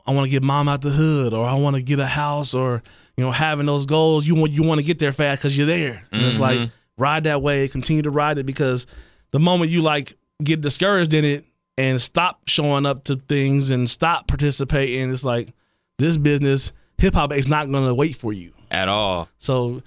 i 0.07 0.13
want 0.13 0.27
to 0.27 0.31
get 0.31 0.43
mom 0.43 0.69
out 0.69 0.83
the 0.83 0.91
hood 0.91 1.33
or 1.33 1.47
i 1.47 1.55
want 1.55 1.77
to 1.77 1.83
get 1.83 1.99
a 1.99 2.07
house 2.07 2.53
or 2.53 2.83
you 3.21 3.27
know 3.27 3.33
having 3.33 3.67
those 3.67 3.85
goals 3.85 4.27
you 4.27 4.35
want 4.35 4.51
you 4.51 4.63
want 4.63 4.81
to 4.81 4.87
get 4.87 4.99
there 4.99 5.13
fast 5.13 5.43
because 5.43 5.55
you're 5.55 5.67
there. 5.67 6.07
And 6.11 6.23
it's 6.23 6.41
like 6.41 6.59
mm-hmm. 6.59 7.03
ride 7.03 7.25
that 7.25 7.43
way 7.43 7.69
continue 7.69 8.01
to 8.01 8.11
ride 8.11 8.39
it 8.39 8.47
because 8.47 8.87
the 9.31 9.39
moment 9.39 9.71
you 9.71 9.83
like 9.83 10.15
get 10.43 10.63
discouraged 10.63 11.13
in 11.13 11.27
it 11.27 11.45
and 11.77 12.01
stop 12.01 12.49
showing 12.49 12.87
up 12.87 13.05
to 13.05 13.17
things 13.17 13.71
and 13.71 13.91
stop 13.91 14.27
participating 14.27 15.13
it's 15.13 15.23
like 15.23 15.53
this 15.99 16.17
business 16.17 16.73
hip-hop 17.01 17.33
is 17.33 17.49
not 17.49 17.69
going 17.71 17.87
to 17.87 17.95
wait 17.95 18.17
for 18.17 18.33
you 18.33 18.53
At 18.71 18.89
all. 18.89 19.29
so, 19.39 19.83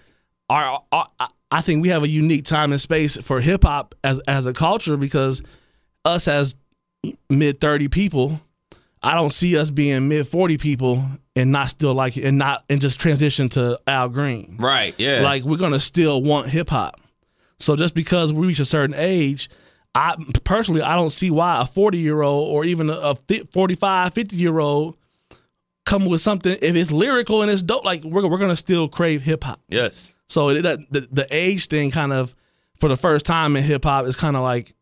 our, 0.49 0.81
our 0.91 1.07
I- 1.19 1.27
I 1.51 1.61
think 1.61 1.83
we 1.83 1.89
have 1.89 2.01
a 2.01 2.07
unique 2.07 2.45
time 2.45 2.71
and 2.71 2.81
space 2.81 3.15
for 3.17 3.39
hip 3.39 3.63
hop 3.63 3.93
as 4.03 4.17
as 4.27 4.47
a 4.47 4.53
culture 4.53 4.97
because 4.97 5.43
us 6.03 6.27
as 6.27 6.55
mid 7.29 7.59
thirty 7.61 7.87
people, 7.87 8.41
I 9.03 9.13
don't 9.13 9.31
see 9.31 9.55
us 9.55 9.69
being 9.69 10.07
mid 10.09 10.27
forty 10.27 10.57
people 10.57 11.05
and 11.35 11.51
not 11.51 11.69
still 11.69 11.93
like 11.93 12.17
it 12.17 12.25
and 12.25 12.39
not 12.39 12.63
and 12.69 12.81
just 12.81 12.99
transition 12.99 13.49
to 13.49 13.77
Al 13.85 14.09
Green. 14.09 14.57
Right. 14.59 14.95
Yeah. 14.97 15.21
Like 15.21 15.43
we're 15.43 15.57
gonna 15.57 15.79
still 15.79 16.23
want 16.23 16.49
hip 16.49 16.71
hop. 16.71 16.99
So 17.59 17.75
just 17.75 17.93
because 17.93 18.33
we 18.33 18.47
reach 18.47 18.59
a 18.59 18.65
certain 18.65 18.95
age, 18.97 19.47
I 19.93 20.15
personally 20.43 20.81
I 20.81 20.95
don't 20.95 21.11
see 21.11 21.29
why 21.29 21.61
a 21.61 21.65
40 21.65 21.99
year 21.99 22.23
old 22.23 22.49
or 22.49 22.65
even 22.65 22.89
a, 22.89 22.93
a 22.93 23.15
45, 23.53 24.11
50 24.13 24.35
year 24.35 24.57
old 24.57 24.97
come 25.85 26.05
with 26.05 26.21
something 26.21 26.57
if 26.61 26.75
it's 26.75 26.91
lyrical 26.91 27.41
and 27.41 27.51
it's 27.51 27.61
dope. 27.61 27.83
Like 27.85 28.03
we're 28.03 28.27
we're 28.27 28.37
gonna 28.37 28.55
still 28.55 28.87
crave 28.87 29.21
hip 29.21 29.43
hop. 29.43 29.59
yes. 29.69 30.15
So 30.29 30.49
it, 30.49 30.61
that- 30.63 30.91
the 30.91 31.07
the 31.11 31.27
age 31.29 31.67
thing 31.67 31.91
kind 31.91 32.11
of 32.13 32.35
for 32.79 32.89
the 32.89 32.97
first 32.97 33.25
time 33.25 33.55
in 33.55 33.63
hip 33.63 33.83
hop 33.85 34.05
is 34.05 34.15
kind 34.15 34.35
of 34.35 34.43
like 34.43 34.73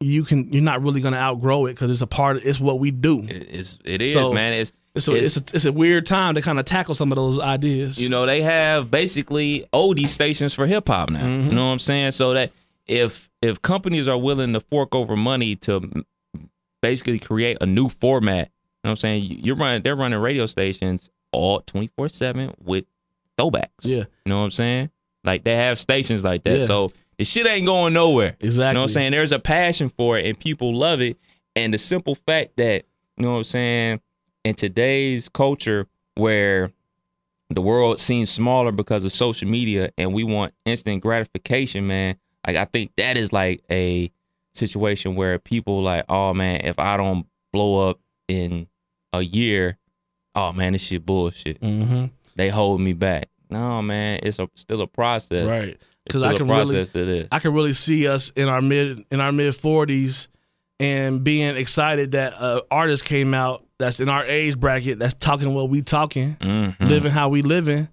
you 0.00 0.24
can 0.24 0.52
you're 0.52 0.62
not 0.62 0.82
really 0.82 1.00
gonna 1.00 1.16
outgrow 1.16 1.66
it 1.66 1.72
because 1.72 1.90
it's 1.90 2.02
a 2.02 2.06
part. 2.06 2.36
Of, 2.36 2.44
it's 2.46 2.60
what 2.60 2.78
we 2.78 2.90
do. 2.90 3.24
It's 3.28 3.78
it 3.84 4.02
is, 4.02 4.14
So, 4.14 4.32
man. 4.32 4.52
It's 4.52 4.72
It's 4.94 5.08
a, 5.08 5.12
it's, 5.14 5.36
a, 5.36 5.42
it's 5.54 5.64
a 5.64 5.72
weird 5.72 6.06
time 6.06 6.34
to 6.34 6.42
kind 6.42 6.58
of 6.60 6.64
tackle 6.66 6.94
some 6.94 7.10
of 7.10 7.16
those 7.16 7.38
ideas. 7.40 8.00
you 8.02 8.08
know 8.08 8.26
they 8.26 8.42
have 8.42 8.90
basically 8.90 9.66
oldie 9.72 10.08
stations 10.08 10.52
for 10.54 10.66
hip 10.66 10.86
hop 10.88 11.10
now. 11.10 11.24
Mm-hmm. 11.24 11.48
You 11.48 11.54
know 11.56 11.66
what 11.66 11.72
I'm 11.72 11.78
saying? 11.80 12.10
So 12.12 12.34
that 12.34 12.52
if 12.86 13.30
if 13.42 13.62
companies 13.62 14.06
are 14.08 14.18
willing 14.18 14.52
to 14.52 14.60
fork 14.60 14.94
over 14.94 15.16
money 15.16 15.56
to 15.56 16.04
basically 16.82 17.18
create 17.18 17.56
a 17.60 17.66
new 17.66 17.88
format, 17.88 18.50
know 18.84 18.90
what 18.90 18.90
I'm 18.90 18.96
saying? 18.96 19.24
You- 19.24 19.38
You're 19.42 19.56
running 19.56 19.82
they're 19.82 19.96
running 19.96 20.18
radio 20.18 20.46
stations 20.46 21.10
all 21.32 21.60
24/7 21.62 22.54
with 22.62 22.84
throwbacks. 23.38 23.68
Yeah. 23.84 23.96
You 23.98 24.06
know 24.26 24.38
what 24.38 24.44
I'm 24.44 24.50
saying? 24.50 24.90
Like 25.24 25.44
they 25.44 25.56
have 25.56 25.78
stations 25.80 26.22
like 26.24 26.44
that. 26.44 26.60
Yeah. 26.60 26.66
So 26.66 26.92
the 27.18 27.24
shit 27.24 27.46
ain't 27.46 27.66
going 27.66 27.92
nowhere. 27.94 28.36
Exactly. 28.40 28.68
You 28.68 28.74
know 28.74 28.80
what 28.80 28.82
I'm 28.84 28.88
saying? 28.88 29.12
There's 29.12 29.32
a 29.32 29.38
passion 29.38 29.88
for 29.88 30.18
it 30.18 30.26
and 30.26 30.38
people 30.38 30.74
love 30.74 31.00
it. 31.00 31.18
And 31.56 31.72
the 31.72 31.78
simple 31.78 32.14
fact 32.14 32.56
that, 32.56 32.84
you 33.16 33.22
know 33.24 33.32
what 33.32 33.38
I'm 33.38 33.44
saying, 33.44 34.00
in 34.44 34.54
today's 34.54 35.28
culture 35.28 35.86
where 36.16 36.72
the 37.50 37.60
world 37.62 38.00
seems 38.00 38.30
smaller 38.30 38.72
because 38.72 39.04
of 39.04 39.12
social 39.12 39.48
media 39.48 39.90
and 39.96 40.12
we 40.12 40.24
want 40.24 40.52
instant 40.64 41.02
gratification, 41.02 41.86
man. 41.86 42.16
Like 42.46 42.56
I 42.56 42.64
think 42.66 42.92
that 42.96 43.16
is 43.16 43.32
like 43.32 43.62
a 43.70 44.10
situation 44.54 45.14
where 45.14 45.38
people 45.38 45.82
like, 45.82 46.04
oh 46.08 46.34
man, 46.34 46.60
if 46.64 46.78
I 46.78 46.96
don't 46.96 47.26
blow 47.52 47.88
up 47.88 47.98
in 48.28 48.66
a 49.18 49.22
year, 49.22 49.78
oh 50.34 50.52
man, 50.52 50.72
this 50.72 50.82
shit 50.86 51.04
bullshit. 51.06 51.60
Mm-hmm. 51.60 52.06
They 52.36 52.48
hold 52.48 52.80
me 52.80 52.92
back. 52.92 53.28
No, 53.50 53.82
man, 53.82 54.20
it's 54.22 54.38
a 54.38 54.48
still 54.54 54.80
a 54.80 54.86
process. 54.86 55.46
Right. 55.46 55.78
Because 56.04 56.22
I 56.22 56.36
can 56.36 56.46
really 56.48 56.64
process 56.64 56.90
to 56.90 57.04
this. 57.04 57.28
I 57.32 57.38
can 57.38 57.54
really 57.54 57.72
see 57.72 58.06
us 58.08 58.30
in 58.30 58.48
our 58.48 58.60
mid 58.60 59.04
in 59.10 59.20
our 59.20 59.32
mid 59.32 59.54
forties 59.56 60.28
and 60.80 61.22
being 61.24 61.56
excited 61.56 62.10
that 62.12 62.34
uh, 62.34 62.60
artist 62.70 63.04
came 63.04 63.32
out 63.32 63.64
that's 63.78 64.00
in 64.00 64.08
our 64.08 64.24
age 64.24 64.58
bracket 64.58 64.98
that's 64.98 65.14
talking 65.14 65.54
what 65.54 65.68
we 65.70 65.82
talking, 65.82 66.36
Mhm. 66.40 66.78
living 66.88 67.10
how 67.12 67.28
we 67.28 67.42
living, 67.42 67.88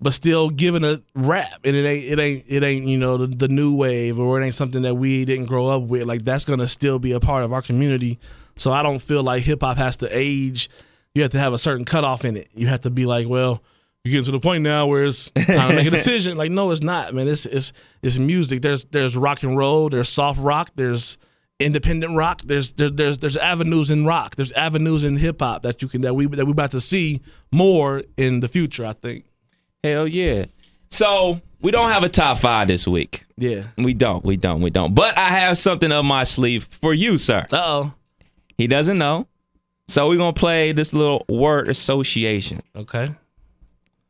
but 0.00 0.14
still 0.14 0.50
giving 0.50 0.84
a 0.84 1.00
rap 1.14 1.60
and 1.64 1.74
it 1.74 1.84
ain't 1.86 2.04
it 2.04 2.18
ain't 2.20 2.44
it 2.46 2.62
ain't 2.62 2.86
you 2.86 2.98
know 2.98 3.16
the, 3.16 3.26
the 3.26 3.48
new 3.48 3.76
wave 3.76 4.18
or 4.18 4.40
it 4.40 4.44
ain't 4.44 4.54
something 4.54 4.82
that 4.82 4.94
we 4.94 5.24
didn't 5.24 5.46
grow 5.46 5.66
up 5.66 5.82
with. 5.82 6.06
Like 6.06 6.24
that's 6.24 6.44
gonna 6.44 6.66
still 6.66 6.98
be 6.98 7.12
a 7.12 7.20
part 7.20 7.44
of 7.44 7.52
our 7.52 7.62
community. 7.62 8.18
So 8.58 8.72
I 8.72 8.82
don't 8.82 8.98
feel 8.98 9.22
like 9.22 9.42
hip 9.42 9.62
hop 9.62 9.78
has 9.78 9.96
to 9.98 10.08
age. 10.10 10.68
You 11.14 11.22
have 11.22 11.30
to 11.32 11.38
have 11.38 11.52
a 11.52 11.58
certain 11.58 11.84
cutoff 11.84 12.24
in 12.24 12.36
it. 12.36 12.48
You 12.54 12.66
have 12.68 12.82
to 12.82 12.90
be 12.90 13.06
like, 13.06 13.28
well, 13.28 13.62
you 14.04 14.12
get 14.12 14.24
to 14.26 14.30
the 14.30 14.40
point 14.40 14.62
now 14.62 14.86
where 14.86 15.04
it's 15.04 15.30
time 15.30 15.70
to 15.70 15.76
make 15.76 15.86
a 15.86 15.90
decision. 15.98 16.36
Like, 16.36 16.50
no, 16.50 16.70
it's 16.70 16.82
not, 16.82 17.14
man. 17.14 17.28
It's 17.28 17.46
it's 17.46 17.72
it's 18.02 18.18
music. 18.18 18.62
There's 18.62 18.84
there's 18.86 19.16
rock 19.16 19.42
and 19.42 19.56
roll. 19.56 19.88
There's 19.88 20.08
soft 20.08 20.40
rock. 20.40 20.70
There's 20.76 21.18
independent 21.60 22.14
rock. 22.16 22.42
There's 22.42 22.72
there, 22.74 22.90
there's 22.90 23.18
there's 23.18 23.36
avenues 23.36 23.90
in 23.90 24.06
rock. 24.06 24.36
There's 24.36 24.52
avenues 24.52 25.04
in 25.04 25.16
hip 25.16 25.40
hop 25.40 25.62
that 25.62 25.82
you 25.82 25.88
can 25.88 26.02
that 26.02 26.14
we 26.14 26.26
that 26.26 26.46
we 26.46 26.52
about 26.52 26.70
to 26.72 26.80
see 26.80 27.20
more 27.52 28.02
in 28.16 28.40
the 28.40 28.48
future. 28.48 28.86
I 28.86 28.92
think. 28.92 29.24
Hell 29.82 30.06
yeah. 30.06 30.46
So 30.90 31.40
we 31.60 31.70
don't 31.70 31.90
have 31.90 32.02
a 32.04 32.08
top 32.08 32.38
five 32.38 32.68
this 32.68 32.86
week. 32.86 33.24
Yeah. 33.36 33.64
We 33.76 33.94
don't. 33.94 34.24
We 34.24 34.36
don't. 34.36 34.60
We 34.60 34.70
don't. 34.70 34.94
But 34.94 35.18
I 35.18 35.28
have 35.30 35.58
something 35.58 35.90
up 35.92 36.04
my 36.04 36.24
sleeve 36.24 36.64
for 36.64 36.94
you, 36.94 37.18
sir. 37.18 37.44
Uh 37.52 37.56
oh. 37.56 37.92
He 38.58 38.66
doesn't 38.66 38.98
know. 38.98 39.28
So 39.86 40.08
we're 40.08 40.18
gonna 40.18 40.34
play 40.34 40.72
this 40.72 40.92
little 40.92 41.24
word 41.28 41.68
association. 41.68 42.60
Okay. 42.76 43.14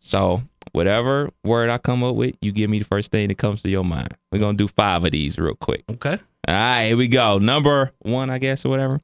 So 0.01 0.43
whatever 0.73 1.31
word 1.45 1.71
I 1.71 1.79
come 1.79 2.03
up 2.03 2.17
with, 2.17 2.35
you 2.41 2.51
give 2.51 2.69
me 2.69 2.81
the 2.81 2.85
first 2.85 3.13
thing 3.13 3.29
that 3.29 3.39
comes 3.39 3.63
to 3.63 3.69
your 3.69 3.85
mind. 3.85 4.15
We're 4.33 4.41
gonna 4.41 4.57
do 4.57 4.67
five 4.67 5.05
of 5.05 5.13
these 5.13 5.39
real 5.39 5.55
quick. 5.55 5.85
Okay. 5.89 6.19
All 6.49 6.55
right, 6.55 6.87
here 6.87 6.97
we 6.97 7.09
go. 7.09 7.39
Number 7.39 7.93
one, 8.01 8.31
I 8.31 8.39
guess, 8.39 8.65
or 8.65 8.71
whatever. 8.71 9.01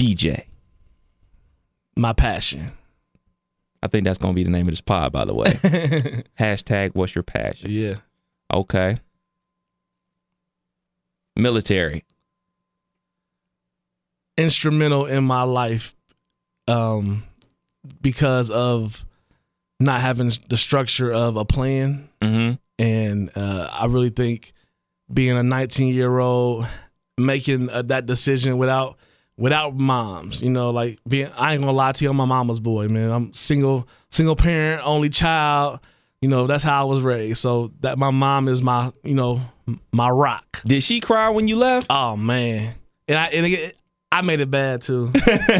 DJ. 0.00 0.44
My 1.96 2.12
passion. 2.12 2.72
I 3.82 3.88
think 3.88 4.04
that's 4.04 4.18
gonna 4.18 4.34
be 4.34 4.44
the 4.44 4.50
name 4.50 4.62
of 4.62 4.70
this 4.70 4.80
pod, 4.80 5.12
by 5.12 5.24
the 5.24 5.34
way. 5.34 5.50
Hashtag 6.38 6.94
what's 6.94 7.14
your 7.14 7.24
passion? 7.24 7.70
Yeah. 7.70 7.96
Okay. 8.54 8.98
Military. 11.36 12.04
Instrumental 14.36 15.06
in 15.06 15.24
my 15.24 15.42
life, 15.42 15.94
um, 16.66 17.24
because 18.00 18.50
of 18.50 19.04
not 19.78 20.00
having 20.00 20.30
the 20.48 20.56
structure 20.56 21.10
of 21.10 21.36
a 21.36 21.44
plan, 21.44 22.08
Mm-hmm. 22.22 22.54
and 22.78 23.30
uh, 23.36 23.68
I 23.72 23.86
really 23.86 24.10
think 24.10 24.52
being 25.12 25.36
a 25.36 25.42
19 25.42 25.94
year 25.94 26.18
old 26.18 26.66
making 27.18 27.70
uh, 27.70 27.82
that 27.82 28.06
decision 28.06 28.58
without 28.58 28.98
without 29.38 29.74
moms, 29.74 30.42
you 30.42 30.50
know, 30.50 30.70
like 30.70 30.98
being 31.08 31.30
I 31.36 31.52
ain't 31.54 31.62
gonna 31.62 31.72
lie 31.72 31.92
to 31.92 32.04
you, 32.04 32.10
I'm 32.10 32.16
my 32.16 32.24
mama's 32.26 32.60
boy, 32.60 32.88
man. 32.88 33.10
I'm 33.10 33.32
single 33.34 33.88
single 34.10 34.36
parent, 34.36 34.86
only 34.86 35.08
child. 35.08 35.80
You 36.22 36.28
know, 36.28 36.46
that's 36.46 36.62
how 36.62 36.82
I 36.82 36.84
was 36.84 37.00
raised. 37.00 37.38
So 37.40 37.72
that 37.80 37.96
my 37.98 38.10
mom 38.10 38.46
is 38.48 38.60
my, 38.60 38.92
you 39.02 39.14
know, 39.14 39.40
my 39.92 40.10
rock. 40.10 40.60
Did 40.66 40.82
she 40.82 41.00
cry 41.00 41.30
when 41.30 41.48
you 41.48 41.56
left? 41.56 41.86
Oh 41.88 42.16
man, 42.16 42.74
and 43.08 43.18
I 43.18 43.26
and 43.28 43.46
it, 43.46 43.76
I 44.12 44.22
made 44.22 44.40
it 44.40 44.50
bad 44.50 44.82
too. 44.82 45.12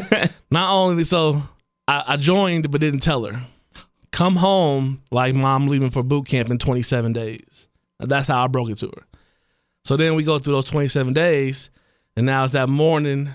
Not 0.51 0.73
only 0.75 1.05
so, 1.05 1.43
I, 1.87 2.05
I 2.09 2.17
joined 2.17 2.71
but 2.71 2.81
didn't 2.81 3.01
tell 3.01 3.25
her. 3.25 3.41
Come 4.13 4.37
home 4.37 5.03
like 5.11 5.35
mom 5.35 5.69
leaving 5.69 5.91
for 5.91 6.03
boot 6.03 6.27
camp 6.27 6.51
in 6.51 6.59
27 6.59 7.13
days. 7.13 7.69
That's 8.01 8.29
how 8.29 8.45
I 8.45 8.49
broke 8.49 8.71
it 8.71 8.79
to 8.79 8.89
her. 8.89 9.07
So 9.85 9.97
then 9.97 10.15
we 10.15 10.25
go 10.25 10.39
through 10.39 10.55
those 10.55 10.67
27 10.67 11.13
days, 11.13 11.71
and 12.17 12.27
now 12.27 12.45
it's 12.45 12.53
that 12.53 12.69
morning. 12.69 13.35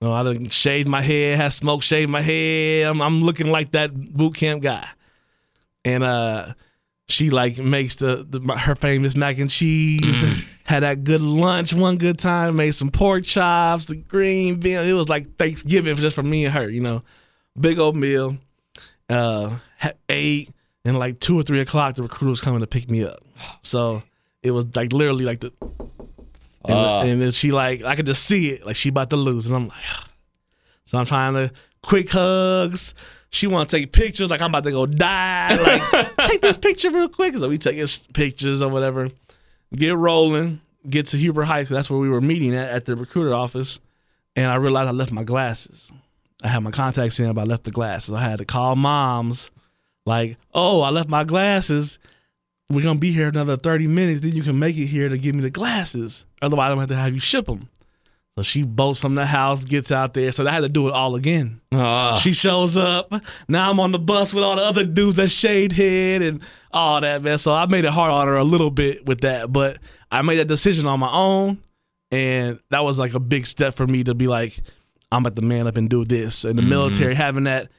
You 0.00 0.08
know, 0.08 0.12
I 0.12 0.22
done 0.22 0.48
shaved 0.48 0.88
my 0.88 1.00
head, 1.00 1.38
had 1.38 1.52
smoke 1.52 1.82
shaved 1.82 2.10
my 2.10 2.20
head. 2.22 2.86
I'm, 2.86 3.00
I'm 3.00 3.20
looking 3.22 3.48
like 3.48 3.72
that 3.72 3.94
boot 3.94 4.34
camp 4.34 4.62
guy. 4.62 4.86
And 5.84 6.02
uh, 6.02 6.54
she 7.08 7.30
like 7.30 7.58
makes 7.58 7.96
the, 7.96 8.26
the 8.28 8.40
her 8.52 8.74
famous 8.74 9.16
mac 9.16 9.38
and 9.38 9.50
cheese. 9.50 10.24
Had 10.66 10.82
that 10.82 11.04
good 11.04 11.20
lunch 11.20 11.72
one 11.72 11.96
good 11.96 12.18
time. 12.18 12.56
Made 12.56 12.72
some 12.72 12.90
pork 12.90 13.24
chops, 13.24 13.86
the 13.86 13.96
green 13.96 14.58
bean. 14.60 14.78
It 14.78 14.92
was 14.92 15.08
like 15.08 15.36
Thanksgiving 15.36 15.94
just 15.96 16.16
for 16.16 16.22
me 16.24 16.44
and 16.44 16.52
her. 16.54 16.68
You 16.68 16.80
know, 16.80 17.02
big 17.58 17.78
old 17.78 17.96
meal. 17.96 18.36
Uh, 19.08 19.58
ate 20.08 20.50
and 20.84 20.98
like 20.98 21.20
two 21.20 21.38
or 21.38 21.42
three 21.44 21.60
o'clock, 21.60 21.94
the 21.94 22.02
recruiter 22.02 22.30
was 22.30 22.40
coming 22.40 22.60
to 22.60 22.66
pick 22.66 22.90
me 22.90 23.04
up. 23.04 23.20
So 23.62 24.02
it 24.42 24.50
was 24.50 24.74
like 24.76 24.92
literally 24.92 25.24
like 25.24 25.40
the. 25.40 25.52
And, 26.64 26.74
Ah. 26.76 27.02
and 27.02 27.22
then 27.22 27.30
she 27.30 27.52
like 27.52 27.84
I 27.84 27.94
could 27.94 28.06
just 28.06 28.24
see 28.24 28.50
it 28.50 28.66
like 28.66 28.74
she 28.74 28.88
about 28.88 29.10
to 29.10 29.16
lose 29.16 29.46
and 29.46 29.54
I'm 29.54 29.68
like, 29.68 29.78
so 30.84 30.98
I'm 30.98 31.06
trying 31.06 31.34
to 31.34 31.52
quick 31.82 32.10
hugs. 32.10 32.94
She 33.30 33.46
want 33.46 33.68
to 33.70 33.76
take 33.76 33.92
pictures 33.92 34.30
like 34.30 34.40
I'm 34.42 34.50
about 34.50 34.64
to 34.64 34.72
go 34.72 34.84
die. 34.86 35.56
Like 35.56 36.16
take 36.26 36.40
this 36.40 36.58
picture 36.58 36.90
real 36.90 37.08
quick. 37.08 37.36
So 37.36 37.48
we 37.48 37.58
taking 37.58 37.86
pictures 38.12 38.62
or 38.62 38.68
whatever. 38.68 39.10
Get 39.74 39.96
rolling. 39.96 40.60
Get 40.88 41.06
to 41.06 41.16
Huber 41.16 41.44
Heights. 41.44 41.68
That's 41.68 41.90
where 41.90 41.98
we 41.98 42.08
were 42.08 42.20
meeting 42.20 42.54
at 42.54 42.70
at 42.70 42.84
the 42.84 42.96
recruiter 42.96 43.34
office. 43.34 43.80
And 44.36 44.50
I 44.50 44.56
realized 44.56 44.88
I 44.88 44.92
left 44.92 45.12
my 45.12 45.24
glasses. 45.24 45.90
I 46.42 46.48
had 46.48 46.62
my 46.62 46.70
contacts 46.70 47.18
in, 47.18 47.32
but 47.32 47.40
I 47.40 47.44
left 47.44 47.64
the 47.64 47.70
glasses. 47.70 48.12
I 48.12 48.20
had 48.20 48.38
to 48.38 48.44
call 48.44 48.76
moms. 48.76 49.50
Like, 50.04 50.36
oh, 50.54 50.82
I 50.82 50.90
left 50.90 51.08
my 51.08 51.24
glasses. 51.24 51.98
We're 52.68 52.82
gonna 52.82 52.98
be 52.98 53.12
here 53.12 53.28
another 53.28 53.56
thirty 53.56 53.86
minutes. 53.86 54.20
Then 54.20 54.36
you 54.36 54.42
can 54.42 54.58
make 54.58 54.76
it 54.76 54.86
here 54.86 55.08
to 55.08 55.18
give 55.18 55.34
me 55.34 55.40
the 55.40 55.50
glasses. 55.50 56.26
Otherwise, 56.42 56.70
I'm 56.70 56.76
gonna 56.76 56.82
have 56.82 56.88
to 56.90 56.96
have 56.96 57.14
you 57.14 57.20
ship 57.20 57.46
them. 57.46 57.68
So 58.36 58.42
she 58.42 58.64
bolts 58.64 59.00
from 59.00 59.14
the 59.14 59.24
house, 59.24 59.64
gets 59.64 59.90
out 59.90 60.12
there. 60.12 60.30
So 60.30 60.46
I 60.46 60.50
had 60.50 60.60
to 60.60 60.68
do 60.68 60.88
it 60.88 60.92
all 60.92 61.14
again. 61.14 61.62
Ah. 61.72 62.16
She 62.16 62.34
shows 62.34 62.76
up. 62.76 63.10
Now 63.48 63.70
I'm 63.70 63.80
on 63.80 63.92
the 63.92 63.98
bus 63.98 64.34
with 64.34 64.44
all 64.44 64.56
the 64.56 64.62
other 64.62 64.84
dudes 64.84 65.16
that 65.16 65.28
shade 65.28 65.72
head 65.72 66.20
and 66.20 66.42
all 66.70 67.00
that, 67.00 67.22
man. 67.22 67.38
So 67.38 67.54
I 67.54 67.64
made 67.64 67.86
it 67.86 67.92
hard 67.92 68.12
on 68.12 68.26
her 68.26 68.36
a 68.36 68.44
little 68.44 68.70
bit 68.70 69.06
with 69.06 69.22
that, 69.22 69.50
but 69.50 69.78
I 70.10 70.20
made 70.20 70.36
that 70.36 70.48
decision 70.48 70.86
on 70.86 71.00
my 71.00 71.10
own, 71.10 71.62
and 72.10 72.60
that 72.68 72.84
was 72.84 72.98
like 72.98 73.14
a 73.14 73.20
big 73.20 73.46
step 73.46 73.72
for 73.72 73.86
me 73.86 74.04
to 74.04 74.14
be 74.14 74.28
like, 74.28 74.60
I'm 75.10 75.24
about 75.24 75.36
to 75.36 75.42
man 75.42 75.66
up 75.66 75.78
and 75.78 75.88
do 75.88 76.04
this. 76.04 76.44
And 76.44 76.58
the 76.58 76.62
military 76.62 77.14
having 77.14 77.44
that, 77.44 77.70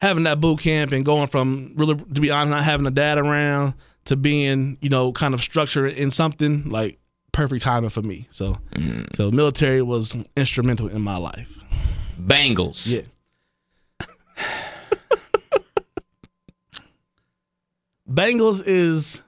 having 0.00 0.24
that 0.24 0.40
boot 0.40 0.60
camp 0.60 0.92
and 0.92 1.04
going 1.04 1.26
from 1.26 1.74
really, 1.76 1.94
to 1.94 2.20
be 2.22 2.30
honest, 2.30 2.50
not 2.52 2.64
having 2.64 2.86
a 2.86 2.90
dad 2.90 3.18
around 3.18 3.74
to 4.06 4.16
being, 4.16 4.78
you 4.80 4.88
know, 4.88 5.12
kind 5.12 5.34
of 5.34 5.42
structured 5.42 5.92
in 5.92 6.10
something 6.10 6.70
like 6.70 6.98
perfect 7.36 7.62
timing 7.62 7.90
for 7.90 8.00
me. 8.00 8.26
So, 8.30 8.56
mm. 8.72 9.14
so 9.14 9.30
military 9.30 9.82
was 9.82 10.16
instrumental 10.36 10.88
in 10.88 11.02
my 11.02 11.18
life. 11.18 11.54
Bengals. 12.18 13.04
Yeah. 14.00 14.06
Bengals 18.10 18.62
is 18.64 19.22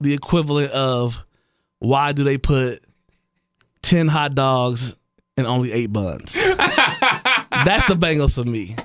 the 0.00 0.14
equivalent 0.14 0.72
of 0.72 1.22
why 1.78 2.12
do 2.12 2.24
they 2.24 2.38
put 2.38 2.82
10 3.82 4.08
hot 4.08 4.34
dogs 4.34 4.96
and 5.36 5.46
only 5.46 5.72
eight 5.72 5.92
buns? 5.92 6.42
That's 6.56 7.84
the 7.84 7.96
Bengals 7.96 8.34
for 8.36 8.48
me. 8.48 8.76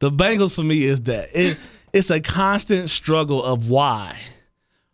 The 0.00 0.10
Bengals 0.10 0.54
for 0.54 0.62
me 0.62 0.84
is 0.84 1.00
that 1.02 1.30
it, 1.34 1.56
it's 1.94 2.10
a 2.10 2.20
constant 2.20 2.90
struggle 2.90 3.42
of 3.42 3.70
why. 3.70 4.18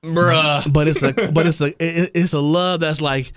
Bruh. 0.05 0.73
But 0.73 0.89
it's 0.89 1.03
a 1.03 1.13
but 1.33 1.47
it's 1.47 1.61
a 1.61 1.67
it, 1.83 2.11
it's 2.15 2.33
a 2.33 2.41
love 2.41 2.81
that's 2.81 3.01
like 3.01 3.33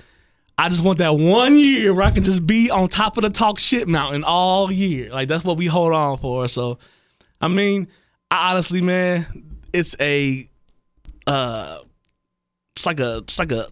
I 0.57 0.69
just 0.69 0.83
want 0.83 0.97
that 0.99 1.13
one 1.15 1.57
year 1.57 1.93
where 1.93 2.03
I 2.03 2.11
can 2.11 2.23
just 2.23 2.45
be 2.47 2.69
on 2.71 2.87
top 2.89 3.17
of 3.17 3.23
the 3.23 3.29
talk 3.29 3.59
shit 3.59 3.87
mountain 3.87 4.23
all 4.23 4.71
year. 4.71 5.11
Like 5.11 5.27
that's 5.27 5.43
what 5.43 5.57
we 5.57 5.67
hold 5.67 5.93
on 5.93 6.17
for. 6.17 6.47
So 6.47 6.79
I 7.39 7.47
mean, 7.47 7.87
I 8.31 8.51
honestly, 8.51 8.81
man, 8.81 9.25
it's 9.73 9.95
a 9.99 10.47
uh 11.25 11.79
it's 12.75 12.85
like 12.85 12.99
a 12.99 13.17
it's 13.17 13.39
like 13.39 13.51
a 13.51 13.65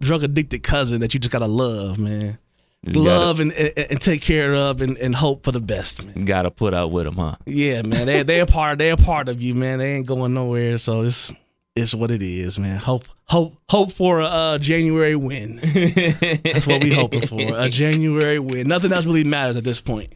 drug 0.00 0.22
addicted 0.22 0.62
cousin 0.62 1.00
that 1.00 1.14
you 1.14 1.20
just 1.20 1.32
gotta 1.32 1.46
love, 1.46 1.98
man. 1.98 2.38
gotta- 2.84 3.00
Love 3.00 3.40
and, 3.40 3.52
and 3.52 3.72
and 3.78 4.00
take 4.00 4.20
care 4.20 4.54
of 4.54 4.82
and, 4.82 4.98
and 4.98 5.14
hope 5.14 5.44
for 5.44 5.52
the 5.52 5.60
best, 5.60 6.04
man. 6.04 6.24
Gotta 6.26 6.50
put 6.50 6.74
up 6.74 6.90
with 6.90 7.04
them, 7.06 7.16
huh? 7.16 7.36
Yeah, 7.46 7.82
man. 7.82 8.06
They 8.06 8.22
they 8.22 8.40
a 8.40 8.46
part 8.46 8.78
they 8.78 8.90
a 8.90 8.96
part 8.96 9.28
of 9.30 9.40
you, 9.40 9.54
man. 9.54 9.78
They 9.78 9.94
ain't 9.94 10.06
going 10.06 10.34
nowhere. 10.34 10.76
So 10.78 11.02
it's 11.02 11.32
it's 11.76 11.94
what 11.94 12.10
it 12.10 12.22
is, 12.22 12.58
man. 12.58 12.76
Hope 12.80 13.04
hope 13.24 13.56
hope 13.68 13.92
for 13.92 14.20
a 14.20 14.24
uh, 14.26 14.58
January 14.58 15.14
win. 15.16 15.56
That's 15.62 16.66
what 16.66 16.82
we 16.82 16.92
hoping 16.94 17.26
for. 17.26 17.40
A 17.56 17.68
January 17.70 18.38
win. 18.38 18.66
Nothing 18.68 18.92
else 18.92 19.04
really 19.06 19.24
matters 19.24 19.56
at 19.56 19.64
this 19.64 19.80
point. 19.80 20.12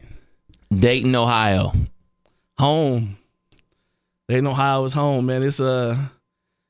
Dayton, 0.73 1.15
Ohio. 1.15 1.73
Home. 2.57 3.17
Dayton, 4.27 4.47
Ohio 4.47 4.83
is 4.85 4.93
home, 4.93 5.25
man. 5.27 5.43
It's 5.43 5.59
uh 5.59 5.97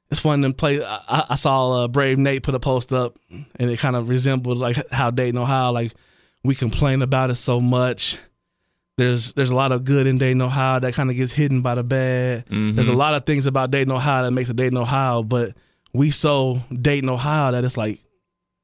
it's 0.09 0.23
one 0.23 0.39
of 0.39 0.41
them 0.41 0.53
play. 0.53 0.83
I, 0.83 0.95
I- 1.07 1.25
I 1.31 1.35
saw 1.35 1.83
uh, 1.83 1.87
Brave 1.87 2.17
Nate 2.17 2.43
put 2.43 2.53
a 2.55 2.59
post 2.59 2.91
up, 2.91 3.17
and 3.29 3.69
it 3.71 3.79
kind 3.79 3.95
of 3.95 4.09
resembled 4.09 4.57
like 4.57 4.77
how 4.91 5.09
Dayton, 5.11 5.37
Ohio, 5.37 5.71
like 5.71 5.93
we 6.43 6.53
complain 6.55 7.01
about 7.01 7.29
it 7.29 7.35
so 7.35 7.61
much. 7.61 8.17
There's 9.01 9.33
there's 9.33 9.49
a 9.49 9.55
lot 9.55 9.71
of 9.71 9.83
good 9.83 10.05
in 10.05 10.19
Dayton, 10.19 10.43
Ohio 10.43 10.79
that 10.79 10.93
kind 10.93 11.09
of 11.09 11.15
gets 11.15 11.31
hidden 11.31 11.61
by 11.61 11.73
the 11.73 11.83
bad. 11.83 12.45
Mm-hmm. 12.45 12.75
There's 12.75 12.87
a 12.87 12.93
lot 12.93 13.15
of 13.15 13.25
things 13.25 13.47
about 13.47 13.71
Dayton, 13.71 13.91
Ohio 13.91 14.25
that 14.25 14.31
makes 14.31 14.51
it 14.51 14.55
Dayton, 14.55 14.77
Ohio, 14.77 15.23
but 15.23 15.55
we 15.91 16.11
so 16.11 16.61
Dayton, 16.71 17.09
Ohio 17.09 17.51
that 17.51 17.65
it's 17.65 17.77
like 17.77 17.97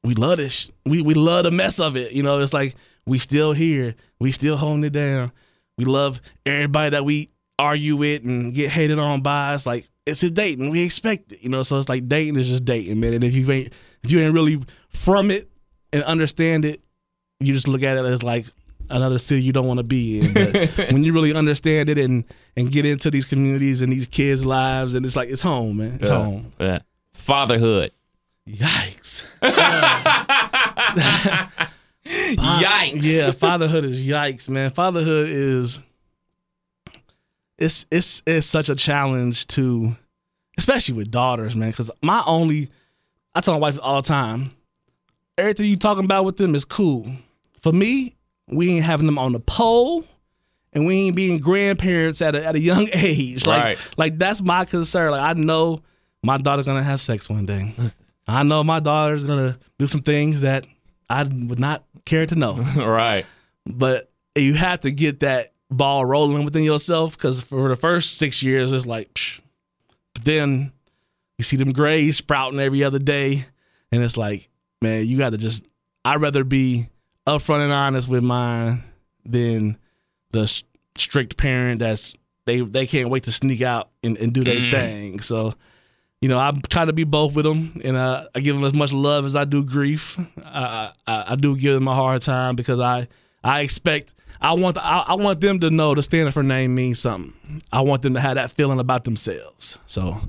we 0.03 0.13
love 0.13 0.37
this. 0.37 0.71
We 0.85 1.01
we 1.01 1.15
love 1.15 1.45
the 1.45 1.49
mess 1.51 1.79
of 1.79 1.97
it. 1.97 2.11
You 2.11 2.21
know, 2.21 2.39
it's 2.39 2.53
like 2.53 2.75
we 3.07 3.17
still 3.17 3.51
here. 3.51 3.95
We 4.19 4.31
still 4.31 4.57
holding 4.57 4.83
it 4.83 4.93
down. 4.93 5.31
We 5.75 5.85
love 5.85 6.21
everybody 6.45 6.91
that 6.91 7.03
we 7.03 7.31
argue 7.57 7.95
with 7.95 8.23
and 8.23 8.53
get 8.53 8.69
hated 8.69 8.99
on 8.99 9.21
by. 9.21 9.55
It's 9.55 9.65
like 9.65 9.89
it's 10.05 10.21
a 10.21 10.29
Dayton. 10.29 10.69
We 10.69 10.85
expect 10.85 11.31
it. 11.31 11.41
You 11.41 11.49
know, 11.49 11.63
so 11.63 11.79
it's 11.79 11.89
like 11.89 12.07
Dayton 12.07 12.39
is 12.39 12.47
just 12.47 12.63
Dayton, 12.63 12.99
man. 12.99 13.13
And 13.13 13.23
if 13.23 13.33
you 13.33 13.51
ain't 13.51 13.73
if 14.03 14.11
you 14.11 14.19
ain't 14.19 14.35
really 14.35 14.61
from 14.89 15.31
it 15.31 15.49
and 15.91 16.03
understand 16.03 16.63
it, 16.63 16.83
you 17.39 17.53
just 17.53 17.67
look 17.67 17.81
at 17.81 17.97
it 17.97 18.05
as 18.05 18.21
like 18.21 18.45
another 18.89 19.17
city 19.17 19.41
you 19.43 19.53
don't 19.53 19.67
want 19.67 19.79
to 19.79 19.83
be 19.83 20.19
in. 20.19 20.33
But 20.33 20.69
when 20.91 21.03
you 21.03 21.13
really 21.13 21.33
understand 21.33 21.89
it 21.89 21.97
and 21.97 22.23
and 22.55 22.71
get 22.71 22.85
into 22.85 23.11
these 23.11 23.25
communities 23.25 23.81
and 23.81 23.91
these 23.91 24.07
kids' 24.07 24.45
lives, 24.45 24.95
and 24.95 25.05
it's 25.05 25.15
like 25.15 25.29
it's 25.29 25.41
home, 25.41 25.77
man. 25.77 25.97
It's 25.99 26.09
home. 26.09 26.51
Yeah. 26.59 26.79
Fatherhood. 27.13 27.91
Yikes. 28.47 29.25
Yikes. 32.05 33.03
Yeah, 33.03 33.31
fatherhood 33.31 33.83
is 33.83 34.05
yikes, 34.05 34.47
man. 34.47 34.69
Fatherhood 34.69 35.27
is 35.27 35.81
it's 37.57 37.85
it's 37.91 38.21
it's 38.25 38.47
such 38.47 38.69
a 38.69 38.75
challenge 38.75 39.47
to 39.47 39.95
especially 40.57 40.95
with 40.95 41.11
daughters, 41.11 41.55
man, 41.55 41.73
cuz 41.73 41.91
my 42.01 42.23
only 42.25 42.69
I 43.35 43.41
tell 43.41 43.53
my 43.53 43.59
wife 43.59 43.77
all 43.81 44.01
the 44.01 44.07
time, 44.07 44.51
everything 45.37 45.65
you 45.65 45.77
talking 45.77 46.05
about 46.05 46.25
with 46.25 46.37
them 46.37 46.55
is 46.55 46.65
cool. 46.65 47.05
For 47.59 47.71
me, 47.71 48.15
we 48.47 48.71
ain't 48.71 48.85
having 48.85 49.05
them 49.05 49.17
on 49.19 49.33
the 49.33 49.39
pole 49.39 50.03
and 50.73 50.85
we 50.85 50.95
ain't 51.07 51.15
being 51.15 51.39
grandparents 51.39 52.21
at 52.21 52.35
a, 52.35 52.45
at 52.45 52.55
a 52.55 52.59
young 52.59 52.87
age. 52.93 53.45
Like 53.47 53.63
Right. 53.63 53.77
like 53.97 54.17
that's 54.17 54.41
my 54.41 54.65
concern. 54.65 55.11
Like 55.11 55.21
I 55.21 55.39
know 55.39 55.81
my 56.23 56.37
daughter's 56.37 56.65
to 56.77 56.83
have 56.83 57.01
sex 57.01 57.29
one 57.29 57.45
day. 57.45 57.73
I 58.27 58.43
know 58.43 58.63
my 58.63 58.79
daughter's 58.79 59.23
to 59.53 59.59
do 59.79 59.87
some 59.87 60.01
things 60.01 60.41
that 60.41 60.65
I 61.09 61.23
would 61.23 61.59
not 61.59 61.85
care 62.05 62.25
to 62.25 62.35
know 62.35 62.55
right. 62.77 63.25
but 63.65 64.09
you 64.35 64.53
have 64.53 64.81
to 64.81 64.91
get 64.91 65.21
that 65.21 65.49
ball 65.69 66.05
rolling 66.05 66.45
within 66.45 66.63
yourself 66.63 67.17
because 67.17 67.41
for 67.41 67.67
the 67.69 67.75
first 67.75 68.17
six 68.17 68.41
years 68.43 68.71
it's 68.71 68.85
like 68.85 69.13
psh. 69.13 69.41
but 70.13 70.23
then 70.23 70.71
you 71.37 71.43
see 71.43 71.57
them 71.57 71.71
grays 71.73 72.17
sprouting 72.17 72.59
every 72.59 72.83
other 72.83 72.99
day 72.99 73.45
and 73.91 74.01
it's 74.03 74.15
like 74.15 74.47
man 74.81 75.05
you 75.05 75.17
got 75.17 75.31
to 75.31 75.37
just 75.37 75.65
i'd 76.05 76.21
rather 76.21 76.43
be 76.45 76.87
upfront 77.27 77.63
and 77.63 77.73
honest 77.73 78.07
with 78.07 78.23
mine 78.23 78.83
than 79.25 79.77
the 80.31 80.47
strict 80.97 81.37
parent 81.37 81.79
that's 81.79 82.15
they 82.45 82.61
they 82.61 82.87
can't 82.87 83.09
wait 83.09 83.23
to 83.23 83.31
sneak 83.31 83.61
out 83.61 83.89
and, 84.03 84.17
and 84.17 84.33
do 84.33 84.43
their 84.43 84.71
thing 84.71 85.19
so 85.19 85.53
you 86.21 86.29
know, 86.29 86.39
I 86.39 86.51
try 86.69 86.85
to 86.85 86.93
be 86.93 87.03
both 87.03 87.35
with 87.35 87.45
them, 87.45 87.79
and 87.83 87.95
uh, 87.95 88.27
I 88.33 88.39
give 88.39 88.55
them 88.55 88.65
as 88.65 88.73
much 88.73 88.91
love 88.91 89.25
as 89.25 89.35
I 89.35 89.45
do 89.45 89.63
grief. 89.63 90.17
I, 90.43 90.91
I, 91.05 91.25
I 91.27 91.35
do 91.35 91.55
give 91.55 91.75
them 91.75 91.87
a 91.87 91.93
hard 91.93 92.21
time 92.21 92.55
because 92.55 92.79
I 92.79 93.07
I 93.43 93.61
expect 93.61 94.13
I 94.41 94.53
want 94.53 94.77
I, 94.77 95.05
I 95.07 95.13
want 95.15 95.41
them 95.41 95.59
to 95.59 95.69
know 95.69 95.93
the 95.93 96.01
standard 96.01 96.33
for 96.33 96.43
name 96.43 96.73
means 96.73 96.99
something. 96.99 97.61
I 97.71 97.81
want 97.81 98.01
them 98.01 98.15
to 98.15 98.19
have 98.19 98.35
that 98.35 98.51
feeling 98.51 98.79
about 98.79 99.03
themselves. 99.03 99.77
So 99.85 100.21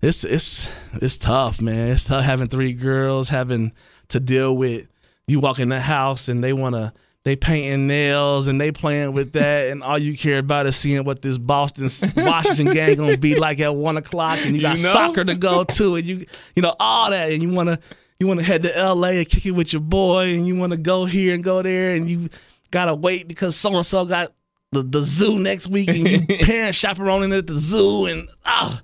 it's 0.00 0.24
it's 0.24 0.70
it's 0.94 1.18
tough, 1.18 1.60
man. 1.60 1.90
It's 1.92 2.04
tough 2.04 2.24
having 2.24 2.48
three 2.48 2.72
girls, 2.72 3.28
having 3.28 3.72
to 4.08 4.20
deal 4.20 4.56
with 4.56 4.88
you 5.28 5.38
walk 5.40 5.58
in 5.60 5.68
the 5.68 5.80
house 5.80 6.28
and 6.28 6.42
they 6.42 6.52
wanna 6.52 6.92
they 7.24 7.36
painting 7.36 7.86
nails 7.86 8.48
and 8.48 8.58
they 8.60 8.72
playing 8.72 9.12
with 9.12 9.32
that 9.34 9.68
and 9.68 9.82
all 9.82 9.98
you 9.98 10.16
care 10.16 10.38
about 10.38 10.66
is 10.66 10.74
seeing 10.76 11.04
what 11.04 11.20
this 11.22 11.36
Boston 11.38 11.88
Washington 12.24 12.72
gang 12.74 12.96
gonna 12.96 13.18
be 13.18 13.34
like 13.36 13.60
at 13.60 13.74
one 13.74 13.96
o'clock 13.96 14.38
and 14.44 14.56
you 14.56 14.62
got 14.62 14.78
You 14.78 14.82
know? 14.84 14.90
soccer 14.90 15.24
to 15.24 15.34
go 15.34 15.64
to 15.64 15.96
and 15.96 16.06
you 16.06 16.24
you 16.56 16.62
know 16.62 16.74
all 16.80 17.10
that 17.10 17.30
and 17.30 17.42
you 17.42 17.52
wanna 17.52 17.78
you 18.18 18.26
wanna 18.26 18.42
head 18.42 18.62
to 18.62 18.70
LA 18.94 19.08
and 19.10 19.28
kick 19.28 19.44
it 19.46 19.50
with 19.52 19.72
your 19.72 19.82
boy 19.82 20.32
and 20.32 20.46
you 20.46 20.56
wanna 20.56 20.76
go 20.78 21.04
here 21.04 21.34
and 21.34 21.44
go 21.44 21.60
there 21.62 21.94
and 21.94 22.08
you 22.10 22.30
gotta 22.70 22.94
wait 22.94 23.28
because 23.28 23.54
so 23.56 23.76
and 23.76 23.84
so 23.86 24.04
got 24.04 24.32
the, 24.72 24.82
the 24.82 25.02
zoo 25.02 25.38
next 25.38 25.68
week 25.68 25.88
and 25.88 26.08
you 26.08 26.38
parents 26.42 26.78
chaperoning 26.78 27.32
at 27.32 27.46
the 27.46 27.56
zoo 27.58 28.06
and 28.06 28.28
ah 28.44 28.80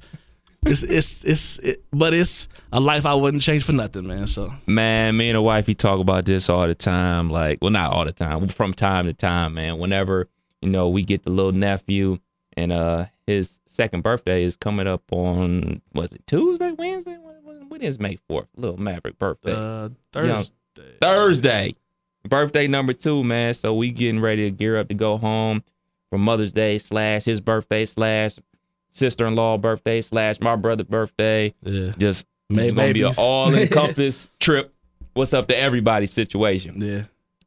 it's 0.67 0.83
it's 0.83 1.25
it's 1.25 1.59
it, 1.59 1.85
but 1.93 2.15
it's 2.15 2.49
a 2.73 2.81
life 2.81 3.07
I 3.07 3.15
wouldn't 3.15 3.43
change 3.43 3.65
for 3.65 3.73
nothing, 3.73 4.07
man. 4.07 4.27
So 4.27 4.53
Man, 4.67 5.17
me 5.17 5.29
and 5.31 5.37
a 5.37 5.43
wife, 5.43 5.67
we 5.67 5.75
talk 5.75 6.01
about 6.01 6.25
this 6.25 6.49
all 6.49 6.67
the 6.67 6.75
time. 6.75 7.31
Like, 7.31 7.59
well, 7.61 7.71
not 7.71 7.93
all 7.93 8.05
the 8.05 8.12
time, 8.12 8.49
from 8.49 8.75
time 8.75 9.07
to 9.07 9.12
time, 9.12 9.55
man. 9.55 9.79
Whenever 9.79 10.29
you 10.62 10.69
know 10.71 10.89
we 10.89 11.03
get 11.03 11.25
the 11.25 11.31
little 11.31 11.53
nephew, 11.53 12.19
and 12.57 12.73
uh, 12.73 13.07
his 13.27 13.59
second 13.69 14.03
birthday 14.03 14.45
is 14.45 14.57
coming 14.57 14.87
up 14.87 15.03
on 15.11 15.83
was 15.93 16.12
it 16.12 16.27
Tuesday, 16.27 16.73
Wednesday? 16.73 17.17
When, 17.69 17.83
is 17.83 17.99
May 17.99 18.17
fourth? 18.29 18.47
Little 18.57 18.77
Maverick 18.77 19.19
birthday. 19.19 19.53
uh, 19.53 19.89
Thursday. 20.12 20.55
Thursday. 21.01 21.75
Birthday 22.27 22.67
number 22.69 22.93
two, 22.93 23.23
man. 23.25 23.53
So 23.55 23.75
we 23.75 23.91
getting 23.91 24.21
ready 24.21 24.45
to 24.45 24.51
gear 24.51 24.79
up 24.79 24.89
to 24.89 24.95
go 24.95 25.19
home 25.19 25.62
for 26.09 26.19
Mother's 26.19 26.53
Day 26.53 26.79
slash 26.79 27.25
his 27.25 27.41
birthday 27.41 27.85
slash 27.85 28.37
sister 28.95 29.26
in 29.26 29.34
law 29.34 29.59
birthday 29.59 30.01
slash 30.01 30.40
my 30.40 30.57
brother 30.57 30.84
birthday. 30.84 31.53
Yeah, 31.62 31.92
Just 31.99 32.26
May 32.49 32.68
it's 32.68 32.72
gonna 32.72 32.92
be 32.92 33.03
an 33.03 33.12
all 33.18 33.55
encompass 33.55 34.28
trip. 34.38 34.72
What's 35.14 35.32
up 35.34 35.49
to 35.49 35.59
everybody's 35.59 36.12
situation? 36.12 36.76
yeah. 36.78 37.05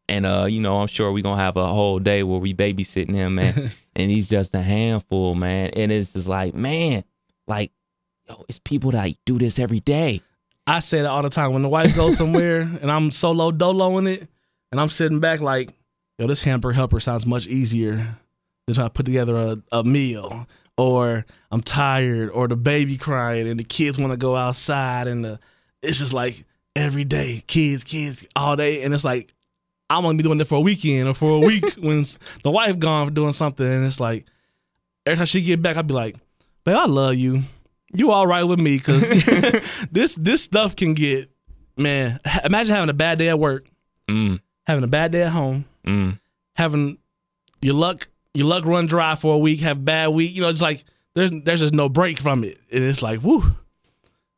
And 0.09 0.25
uh, 0.25 0.45
you 0.49 0.61
know, 0.61 0.77
I'm 0.77 0.87
sure 0.87 1.11
we're 1.11 1.23
gonna 1.23 1.41
have 1.41 1.57
a 1.57 1.67
whole 1.67 1.99
day 1.99 2.23
where 2.23 2.39
we 2.39 2.53
babysitting 2.53 3.13
him, 3.13 3.35
man. 3.35 3.71
and 3.95 4.11
he's 4.11 4.29
just 4.29 4.55
a 4.55 4.61
handful, 4.61 5.35
man. 5.35 5.71
And 5.71 5.91
it's 5.91 6.13
just 6.13 6.27
like, 6.27 6.53
man, 6.53 7.03
like, 7.47 7.71
yo, 8.27 8.45
it's 8.47 8.59
people 8.59 8.91
that 8.91 9.11
do 9.25 9.37
this 9.37 9.59
every 9.59 9.81
day. 9.81 10.21
I 10.65 10.79
say 10.79 11.01
that 11.01 11.09
all 11.09 11.23
the 11.23 11.29
time 11.29 11.53
when 11.53 11.61
the 11.61 11.69
wife 11.69 11.95
goes 11.95 12.17
somewhere 12.17 12.61
and 12.81 12.89
I'm 12.91 13.11
solo 13.11 13.51
doloing 13.51 14.09
it, 14.09 14.27
and 14.71 14.79
I'm 14.79 14.89
sitting 14.89 15.19
back 15.19 15.41
like, 15.41 15.71
yo, 16.17 16.27
this 16.27 16.41
hamper 16.41 16.71
helper 16.71 16.99
sounds 17.01 17.25
much 17.25 17.47
easier 17.47 18.17
than 18.65 18.75
trying 18.75 18.87
to 18.87 18.93
put 18.93 19.05
together 19.05 19.35
a, 19.35 19.57
a 19.71 19.83
meal. 19.83 20.47
Or 20.77 21.25
I'm 21.49 21.61
tired, 21.61 22.29
or 22.29 22.47
the 22.47 22.55
baby 22.55 22.97
crying, 22.97 23.47
and 23.47 23.59
the 23.59 23.63
kids 23.63 23.97
want 23.97 24.13
to 24.13 24.17
go 24.17 24.35
outside, 24.35 25.07
and 25.07 25.25
the 25.25 25.39
it's 25.81 25.99
just 25.99 26.13
like 26.13 26.45
every 26.75 27.03
day, 27.03 27.43
kids, 27.47 27.83
kids, 27.83 28.27
all 28.35 28.55
day, 28.55 28.83
and 28.83 28.93
it's 28.93 29.03
like 29.03 29.33
I'm 29.89 30.03
gonna 30.03 30.17
be 30.17 30.23
doing 30.23 30.39
it 30.39 30.47
for 30.47 30.55
a 30.55 30.61
weekend 30.61 31.07
or 31.07 31.13
for 31.13 31.31
a 31.31 31.39
week 31.39 31.65
when 31.79 32.05
the 32.43 32.51
wife 32.51 32.77
gone 32.77 33.07
for 33.07 33.11
doing 33.11 33.31
something, 33.31 33.65
and 33.65 33.85
it's 33.85 33.99
like 33.99 34.25
every 35.05 35.17
time 35.17 35.25
she 35.25 35.41
get 35.41 35.61
back, 35.61 35.77
I'd 35.77 35.87
be 35.87 35.93
like, 35.93 36.17
babe, 36.63 36.75
I 36.75 36.85
love 36.85 37.15
you. 37.15 37.43
You 37.93 38.11
all 38.11 38.27
right 38.27 38.43
with 38.43 38.59
me? 38.59 38.79
Cause 38.79 39.09
this 39.91 40.15
this 40.15 40.43
stuff 40.43 40.75
can 40.75 40.93
get 40.93 41.31
man. 41.77 42.19
Imagine 42.43 42.75
having 42.75 42.89
a 42.89 42.93
bad 42.93 43.17
day 43.17 43.29
at 43.29 43.39
work, 43.39 43.65
Mm, 44.07 44.39
having 44.65 44.83
a 44.83 44.87
bad 44.87 45.11
day 45.11 45.23
at 45.23 45.31
home, 45.31 45.65
mm. 45.85 46.19
having 46.53 46.97
your 47.61 47.73
luck 47.73 48.09
your 48.37 48.45
luck 48.45 48.65
run 48.65 48.85
dry 48.85 49.15
for 49.15 49.33
a 49.33 49.37
week, 49.39 49.61
have 49.61 49.77
a 49.77 49.81
bad 49.81 50.09
week. 50.09 50.35
You 50.35 50.43
know, 50.43 50.49
it's 50.49 50.61
like 50.61 50.83
there's 51.15 51.31
there's 51.43 51.59
just 51.59 51.73
no 51.73 51.89
break 51.89 52.21
from 52.21 52.43
it, 52.43 52.59
and 52.71 52.83
it's 52.83 53.01
like 53.01 53.23
woo. 53.23 53.55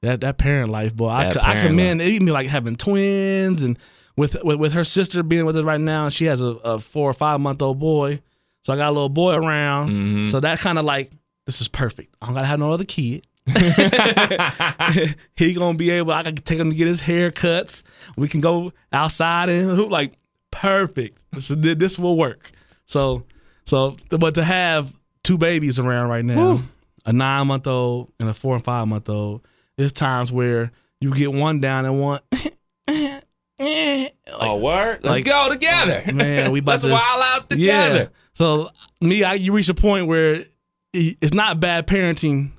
That 0.02 0.22
that 0.22 0.38
parent 0.38 0.72
life, 0.72 0.96
boy. 0.96 1.10
I, 1.10 1.26
That 1.26 1.44
I 1.44 1.54
parent 1.56 1.68
commend 1.68 2.02
it. 2.02 2.08
Even 2.08 2.28
like 2.28 2.48
having 2.48 2.78
twins 2.78 3.62
and 3.62 3.78
with, 4.16 4.42
with 4.42 4.58
with 4.58 4.74
her 4.74 4.86
sister 4.86 5.22
being 5.22 5.46
with 5.46 5.58
us 5.58 5.66
right 5.66 5.82
now, 5.82 6.08
she 6.08 6.26
has 6.26 6.40
a, 6.40 6.48
a 6.48 6.80
four 6.80 7.10
or 7.10 7.14
five 7.14 7.42
month 7.42 7.62
old 7.62 7.80
boy. 7.80 8.22
So 8.62 8.72
I 8.72 8.78
got 8.78 8.88
a 8.88 8.92
little 8.92 9.10
boy 9.10 9.34
around. 9.34 9.90
Mm-hmm. 9.90 10.26
So 10.26 10.40
that 10.40 10.60
kind 10.60 10.80
of 10.80 10.86
like 10.86 11.12
this 11.46 11.60
is 11.60 11.68
perfect. 11.68 12.16
I 12.22 12.28
don't 12.28 12.36
gotta 12.36 12.48
have 12.48 12.60
no 12.60 12.72
other 12.72 12.86
kid. 12.86 13.28
he 15.36 15.54
gonna 15.54 15.78
be 15.78 15.90
able. 15.90 16.14
I 16.14 16.24
can 16.24 16.36
take 16.36 16.58
him 16.58 16.70
to 16.70 16.76
get 16.76 16.88
his 16.88 17.02
hair 17.02 17.32
cuts. 17.32 17.84
We 18.16 18.30
can 18.30 18.40
go 18.40 18.72
outside 18.94 19.50
and 19.50 19.78
hoop. 19.78 19.92
Like 19.92 20.14
perfect. 20.52 21.22
This 21.34 21.50
this 21.50 22.00
will 22.00 22.16
work. 22.16 22.52
So 22.86 23.26
so 23.70 23.98
but 24.10 24.36
to 24.36 24.44
have 24.44 24.94
two 25.24 25.38
babies 25.38 25.80
around 25.80 26.10
right 26.10 26.26
now, 26.26 26.62
a 27.06 27.14
nine 27.14 27.48
month 27.48 27.68
old 27.68 28.12
and 28.20 28.28
a 28.30 28.34
four 28.34 28.56
and 28.56 28.64
five 28.64 28.88
month 28.88 29.10
old, 29.10 29.42
there's 29.78 29.92
times 29.92 30.32
where 30.32 30.72
you 31.00 31.14
get 31.14 31.32
one 31.32 31.60
down 31.60 31.86
and 31.86 32.00
one. 32.02 32.20
oh, 33.60 34.58
word. 34.58 35.00
Let's 35.04 35.06
like- 35.06 35.26
go 35.26 35.50
together, 35.50 36.04
Man, 36.14 36.52
we 36.52 36.60
about 36.62 36.72
Let's 36.74 36.84
to- 36.84 36.90
wild 36.92 37.22
out 37.22 37.50
together. 37.50 37.62
Yeah. 37.64 37.88
together. 37.90 38.12
So 38.34 38.70
me, 39.02 39.24
I, 39.24 39.34
you 39.34 39.54
reach 39.54 39.70
a 39.70 39.74
point 39.74 40.08
where 40.08 40.46
it's 40.94 41.34
not 41.34 41.60
bad 41.60 41.88
parenting 41.88 42.52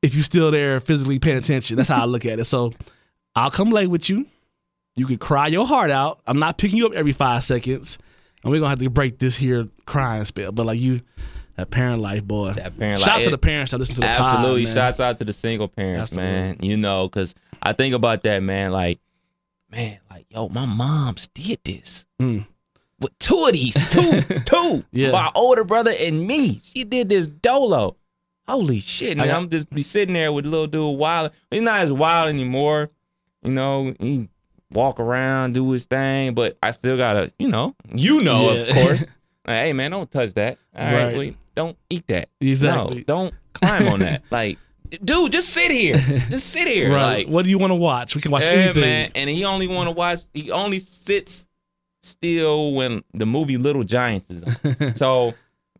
if 0.00 0.14
you're 0.14 0.24
still 0.24 0.50
there 0.50 0.78
physically 0.80 1.18
paying 1.18 1.38
attention. 1.38 1.76
That's 1.76 1.88
how 1.88 2.02
I 2.02 2.04
look 2.06 2.24
at 2.24 2.38
it. 2.38 2.44
So 2.44 2.72
I'll 3.34 3.50
come 3.50 3.70
late 3.70 3.88
with 3.88 4.08
you. 4.08 4.26
You 4.96 5.06
can 5.06 5.18
cry 5.18 5.48
your 5.48 5.66
heart 5.66 5.90
out. 5.90 6.20
I'm 6.26 6.38
not 6.38 6.56
picking 6.56 6.78
you 6.78 6.86
up 6.86 6.92
every 6.92 7.12
five 7.12 7.44
seconds, 7.44 7.98
and 8.42 8.50
we're 8.52 8.58
gonna 8.58 8.70
have 8.70 8.78
to 8.80 8.90
break 8.90 9.18
this 9.18 9.36
here 9.36 9.68
crying 9.86 10.24
spell. 10.24 10.52
But 10.52 10.66
like 10.66 10.80
you, 10.80 11.00
that 11.56 11.70
parent 11.70 12.00
life, 12.02 12.24
boy. 12.24 12.52
That 12.54 12.78
parent 12.78 13.00
Shout 13.00 13.16
life. 13.16 13.24
to 13.24 13.30
the 13.30 13.38
parents 13.38 13.72
that 13.72 13.78
listen 13.78 13.96
to 13.96 14.00
the 14.02 14.06
Absolutely. 14.06 14.66
pod. 14.66 14.74
Shouts 14.74 15.00
out 15.00 15.18
to 15.18 15.24
the 15.24 15.32
single 15.32 15.68
parents, 15.68 16.14
man. 16.14 16.58
You 16.60 16.76
know, 16.76 17.08
because 17.08 17.34
I 17.62 17.72
think 17.72 17.94
about 17.94 18.22
that, 18.22 18.42
man. 18.42 18.70
Like, 18.72 19.00
man, 19.70 19.98
like, 20.10 20.26
yo, 20.30 20.48
my 20.48 20.66
mom's 20.66 21.26
did 21.28 21.58
this. 21.64 22.06
Mm. 22.20 22.46
With 23.00 23.16
two 23.20 23.44
of 23.46 23.52
these, 23.52 23.74
two, 23.90 24.20
two. 24.44 24.84
Yeah. 24.92 25.12
My 25.12 25.30
older 25.34 25.62
brother 25.64 25.92
and 25.98 26.26
me. 26.26 26.60
She 26.64 26.84
did 26.84 27.08
this 27.08 27.28
dolo. 27.28 27.96
Holy 28.48 28.80
shit, 28.80 29.16
man. 29.18 29.30
I- 29.30 29.36
I'm 29.36 29.48
just 29.50 29.70
be 29.70 29.82
sitting 29.82 30.14
there 30.14 30.32
with 30.32 30.46
little 30.46 30.66
dude 30.66 30.98
wild. 30.98 31.32
He's 31.50 31.62
not 31.62 31.80
as 31.80 31.92
wild 31.92 32.28
anymore. 32.28 32.90
You 33.42 33.52
know, 33.52 33.94
he 34.00 34.28
walk 34.72 35.00
around, 35.00 35.54
do 35.54 35.70
his 35.72 35.86
thing, 35.86 36.34
but 36.34 36.56
I 36.62 36.70
still 36.72 36.96
gotta, 36.96 37.32
you 37.38 37.48
know, 37.48 37.74
you 37.94 38.22
know, 38.22 38.50
of 38.50 38.68
course. 38.74 39.04
Like, 39.46 39.62
hey 39.62 39.72
man, 39.72 39.92
don't 39.92 40.10
touch 40.10 40.34
that. 40.34 40.58
All 40.76 40.92
right, 40.92 41.16
Right. 41.16 41.36
don't 41.54 41.74
eat 41.88 42.06
that. 42.08 42.28
Exactly. 42.38 42.98
No, 42.98 43.02
don't 43.04 43.34
climb 43.54 43.88
on 43.88 44.00
that. 44.00 44.22
Like, 44.30 44.58
dude, 45.02 45.32
just 45.32 45.48
sit 45.54 45.70
here. 45.70 45.96
Just 46.28 46.50
sit 46.50 46.68
here. 46.68 46.92
Right. 46.92 47.24
Like, 47.24 47.28
what 47.28 47.44
do 47.44 47.50
you 47.50 47.56
want 47.56 47.70
to 47.70 47.74
watch? 47.76 48.14
We 48.14 48.20
can 48.20 48.30
watch 48.30 48.42
yeah, 48.44 48.50
anything. 48.50 48.82
man. 48.82 49.10
And 49.14 49.30
he 49.30 49.46
only 49.46 49.66
want 49.66 49.86
to 49.86 49.92
watch. 49.92 50.20
He 50.34 50.50
only 50.50 50.80
sits 50.80 51.48
still 52.02 52.74
when 52.74 53.02
the 53.14 53.24
movie 53.24 53.56
Little 53.56 53.84
Giants 53.84 54.28
is 54.28 54.42
on. 54.42 54.94
so 54.96 55.32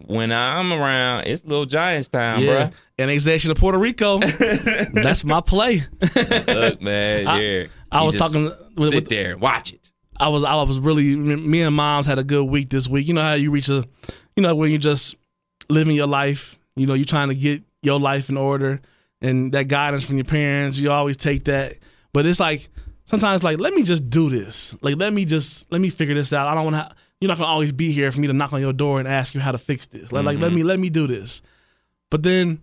when 0.07 0.33
I'm 0.33 0.73
around, 0.73 1.27
it's 1.27 1.45
Little 1.45 1.67
Giants 1.67 2.09
time, 2.09 2.41
Yeah. 2.43 2.47
Bro. 2.53 2.61
And 3.01 3.11
annexation 3.11 3.51
of 3.51 3.57
Puerto 3.59 3.79
Rico. 3.79 4.19
That's 4.93 5.25
my 5.25 5.41
play. 5.41 5.83
Look, 6.17 6.83
man, 6.83 7.27
I- 7.27 7.41
yeah. 7.41 7.67
I 7.91 8.01
You 8.01 8.07
was 8.07 8.17
talking 8.17 8.45
with, 8.77 8.91
sit 8.91 8.95
with 8.95 9.09
there, 9.09 9.37
watch 9.39 9.73
it. 9.73 9.91
I 10.21 10.29
was 10.29 10.43
I 10.45 10.55
was 10.57 10.79
really 10.81 11.15
me 11.17 11.63
and 11.63 11.75
moms 11.77 12.07
had 12.07 12.19
a 12.19 12.25
good 12.25 12.45
week 12.45 12.71
this 12.71 12.89
week. 12.89 13.07
You 13.07 13.15
know 13.15 13.23
how 13.23 13.35
you 13.35 13.51
reach 13.53 13.69
a, 13.69 13.85
you 14.37 14.43
know 14.43 14.55
when 14.57 14.71
you 14.73 14.79
just 14.79 15.15
living 15.71 15.95
your 15.95 16.09
life. 16.09 16.59
You 16.77 16.87
know 16.87 16.95
you're 16.95 17.05
trying 17.05 17.29
to 17.29 17.35
get 17.37 17.63
your 17.83 18.01
life 18.01 18.29
in 18.29 18.37
order, 18.37 18.81
and 19.23 19.53
that 19.53 19.69
guidance 19.69 20.05
from 20.05 20.17
your 20.17 20.25
parents. 20.25 20.77
You 20.79 20.91
always 20.91 21.17
take 21.17 21.45
that, 21.45 21.75
but 22.13 22.27
it's 22.27 22.41
like 22.41 22.69
sometimes 23.07 23.45
like 23.45 23.59
let 23.61 23.73
me 23.75 23.85
just 23.85 24.11
do 24.11 24.29
this. 24.29 24.77
Like 24.83 24.97
let 24.97 25.13
me 25.13 25.25
just 25.25 25.71
let 25.71 25.81
me 25.81 25.89
figure 25.89 26.17
this 26.17 26.33
out. 26.33 26.49
I 26.49 26.55
don't 26.55 26.65
want 26.65 26.77
to. 26.77 26.97
You're 27.21 27.29
not 27.29 27.39
gonna 27.39 27.51
always 27.51 27.73
be 27.73 27.93
here 27.93 28.13
for 28.13 28.21
me 28.21 28.27
to 28.29 28.33
knock 28.33 28.53
on 28.53 28.61
your 28.61 28.73
door 28.73 28.99
and 29.01 29.09
ask 29.09 29.35
you 29.35 29.41
how 29.41 29.53
to 29.53 29.59
fix 29.59 29.87
this. 29.87 30.13
Like, 30.13 30.25
like 30.25 30.39
let 30.39 30.53
me 30.53 30.63
let 30.63 30.79
me 30.79 30.89
do 30.91 31.07
this. 31.07 31.43
But 32.11 32.23
then 32.23 32.61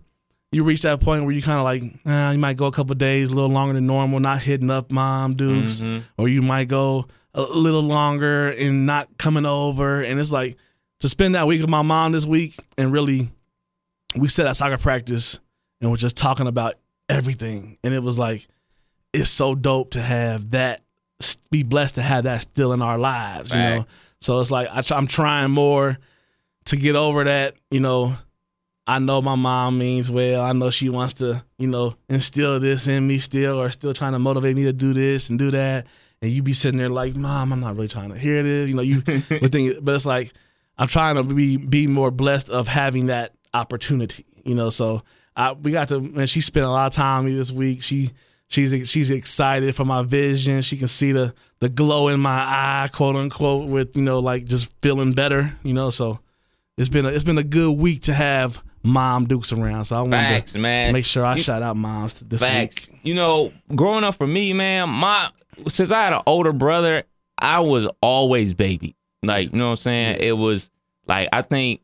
you 0.52 0.64
reach 0.64 0.82
that 0.82 1.00
point 1.00 1.24
where 1.24 1.32
you 1.32 1.42
kind 1.42 1.58
of 1.58 1.64
like, 1.64 1.82
eh, 2.06 2.32
you 2.32 2.38
might 2.38 2.56
go 2.56 2.66
a 2.66 2.72
couple 2.72 2.94
days, 2.94 3.30
a 3.30 3.34
little 3.34 3.50
longer 3.50 3.74
than 3.74 3.86
normal, 3.86 4.20
not 4.20 4.42
hitting 4.42 4.70
up 4.70 4.90
mom 4.90 5.34
dukes, 5.34 5.80
or 6.16 6.28
you 6.28 6.40
might 6.40 6.68
go 6.68 7.06
a 7.34 7.42
little 7.42 7.82
longer 7.82 8.48
and 8.50 8.86
not 8.86 9.18
coming 9.18 9.44
over. 9.44 10.00
And 10.02 10.18
it's 10.18 10.32
like 10.32 10.56
to 11.00 11.08
spend 11.08 11.34
that 11.34 11.46
week 11.46 11.60
with 11.60 11.68
my 11.68 11.82
mom 11.82 12.12
this 12.12 12.24
week 12.24 12.56
and 12.78 12.92
really, 12.92 13.30
we 14.16 14.28
set 14.28 14.46
at 14.46 14.56
soccer 14.56 14.78
practice 14.78 15.38
and 15.82 15.90
we're 15.90 15.98
just 15.98 16.16
talking 16.16 16.46
about 16.46 16.74
everything. 17.10 17.76
And 17.84 17.92
it 17.92 18.02
was 18.02 18.18
like, 18.18 18.48
it's 19.12 19.28
so 19.28 19.54
dope 19.54 19.90
to 19.90 20.00
have 20.02 20.52
that, 20.52 20.80
be 21.50 21.62
blessed 21.62 21.96
to 21.96 22.02
have 22.02 22.24
that 22.24 22.40
still 22.42 22.72
in 22.72 22.80
our 22.80 22.96
lives, 22.96 23.50
you 23.50 23.56
know? 23.58 23.86
So 24.20 24.40
it's 24.40 24.50
like 24.50 24.68
I, 24.68 24.82
I'm 24.94 25.06
trying 25.06 25.50
more 25.50 25.98
to 26.66 26.76
get 26.76 26.96
over 26.96 27.24
that, 27.24 27.54
you 27.70 27.80
know, 27.80 28.16
I 28.86 28.98
know 29.00 29.20
my 29.20 29.34
mom 29.34 29.78
means 29.78 30.10
well. 30.10 30.42
I 30.42 30.52
know 30.52 30.70
she 30.70 30.88
wants 30.88 31.14
to, 31.14 31.44
you 31.58 31.66
know, 31.66 31.96
instill 32.08 32.60
this 32.60 32.86
in 32.86 33.06
me 33.06 33.18
still, 33.18 33.60
or 33.60 33.70
still 33.70 33.92
trying 33.92 34.12
to 34.12 34.18
motivate 34.18 34.54
me 34.54 34.64
to 34.64 34.72
do 34.72 34.94
this 34.94 35.28
and 35.28 35.38
do 35.38 35.50
that. 35.50 35.86
And 36.22 36.30
you 36.30 36.42
be 36.42 36.52
sitting 36.52 36.78
there 36.78 36.88
like, 36.88 37.16
Mom, 37.16 37.52
I'm 37.52 37.60
not 37.60 37.74
really 37.74 37.88
trying 37.88 38.10
to 38.10 38.18
hear 38.18 38.42
this. 38.42 38.68
You 38.68 38.76
know, 38.76 38.82
you 38.82 39.00
think, 39.00 39.84
but 39.84 39.94
it's 39.94 40.06
like 40.06 40.32
I'm 40.78 40.88
trying 40.88 41.16
to 41.16 41.24
be 41.24 41.56
be 41.56 41.86
more 41.86 42.10
blessed 42.10 42.48
of 42.48 42.68
having 42.68 43.06
that 43.06 43.34
opportunity. 43.52 44.24
You 44.44 44.54
know, 44.54 44.70
so 44.70 45.02
I 45.34 45.52
we 45.52 45.72
got 45.72 45.88
to. 45.88 45.96
And 45.96 46.30
she 46.30 46.40
spent 46.40 46.64
a 46.64 46.70
lot 46.70 46.86
of 46.86 46.92
time 46.92 47.24
with 47.24 47.32
me 47.32 47.38
this 47.38 47.50
week. 47.52 47.82
She 47.82 48.12
she's 48.48 48.88
she's 48.90 49.10
excited 49.10 49.74
for 49.74 49.84
my 49.84 50.02
vision. 50.02 50.62
She 50.62 50.76
can 50.76 50.88
see 50.88 51.12
the 51.12 51.34
the 51.60 51.68
glow 51.68 52.08
in 52.08 52.20
my 52.20 52.38
eye, 52.40 52.88
quote 52.92 53.16
unquote, 53.16 53.68
with 53.68 53.96
you 53.96 54.02
know 54.02 54.18
like 54.18 54.44
just 54.44 54.70
feeling 54.82 55.12
better. 55.12 55.56
You 55.62 55.72
know, 55.74 55.90
so 55.90 56.20
it's 56.78 56.88
been 56.88 57.06
a, 57.06 57.08
it's 57.08 57.24
been 57.24 57.38
a 57.38 57.42
good 57.44 57.78
week 57.78 58.02
to 58.02 58.14
have 58.14 58.62
mom 58.82 59.26
Dukes 59.26 59.52
around. 59.52 59.84
So 59.86 59.96
I 59.96 60.00
want 60.02 60.46
to 60.48 60.58
man. 60.58 60.92
make 60.92 61.04
sure 61.04 61.24
I 61.24 61.36
You- 61.36 61.42
shout 61.42 61.62
out 61.62 61.76
moms 61.76 62.14
this 62.14 62.40
Facts. 62.42 62.88
week. 62.88 63.00
You 63.02 63.14
know, 63.14 63.52
growing 63.74 64.04
up 64.04 64.14
for 64.16 64.26
me, 64.26 64.52
man, 64.52 64.88
my 64.90 65.30
since 65.68 65.90
I 65.90 66.04
had 66.04 66.12
an 66.12 66.22
older 66.26 66.52
brother, 66.52 67.04
I 67.38 67.60
was 67.60 67.86
always 68.02 68.52
baby. 68.54 68.94
Like, 69.22 69.52
you 69.52 69.58
know 69.58 69.66
what 69.66 69.70
I'm 69.72 69.76
saying? 69.76 70.18
It 70.20 70.32
was 70.32 70.70
like 71.08 71.28
I 71.32 71.42
think 71.42 71.80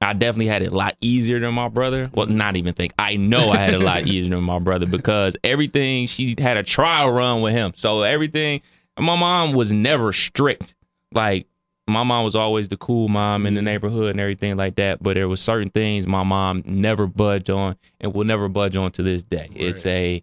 I 0.00 0.12
definitely 0.12 0.46
had 0.46 0.62
it 0.62 0.72
a 0.72 0.76
lot 0.76 0.96
easier 1.00 1.40
than 1.40 1.54
my 1.54 1.68
brother. 1.68 2.10
Well, 2.14 2.26
mm-hmm. 2.26 2.36
not 2.36 2.56
even 2.56 2.74
think. 2.74 2.92
I 2.98 3.16
know 3.16 3.50
I 3.50 3.56
had 3.56 3.74
it 3.74 3.82
a 3.82 3.84
lot 3.84 4.06
easier 4.06 4.34
than 4.34 4.44
my 4.44 4.58
brother 4.58 4.86
because 4.86 5.36
everything 5.42 6.06
she 6.06 6.34
had 6.38 6.56
a 6.56 6.62
trial 6.62 7.10
run 7.10 7.40
with 7.40 7.52
him. 7.52 7.72
So 7.76 8.02
everything 8.02 8.62
my 8.98 9.16
mom 9.16 9.52
was 9.52 9.72
never 9.72 10.12
strict. 10.12 10.74
Like 11.12 11.46
my 11.86 12.02
mom 12.02 12.24
was 12.24 12.36
always 12.36 12.68
the 12.68 12.76
cool 12.76 13.08
mom 13.08 13.46
in 13.46 13.54
the 13.54 13.58
mm-hmm. 13.58 13.66
neighborhood 13.66 14.10
and 14.10 14.20
everything 14.20 14.56
like 14.56 14.76
that. 14.76 15.02
But 15.02 15.14
there 15.14 15.28
was 15.28 15.40
certain 15.40 15.70
things 15.70 16.06
my 16.06 16.22
mom 16.22 16.62
never 16.64 17.06
budged 17.06 17.50
on 17.50 17.76
and 18.00 18.14
will 18.14 18.24
never 18.24 18.48
budge 18.48 18.76
on 18.76 18.90
to 18.92 19.02
this 19.02 19.24
day. 19.24 19.48
It's 19.54 19.84
a 19.86 20.22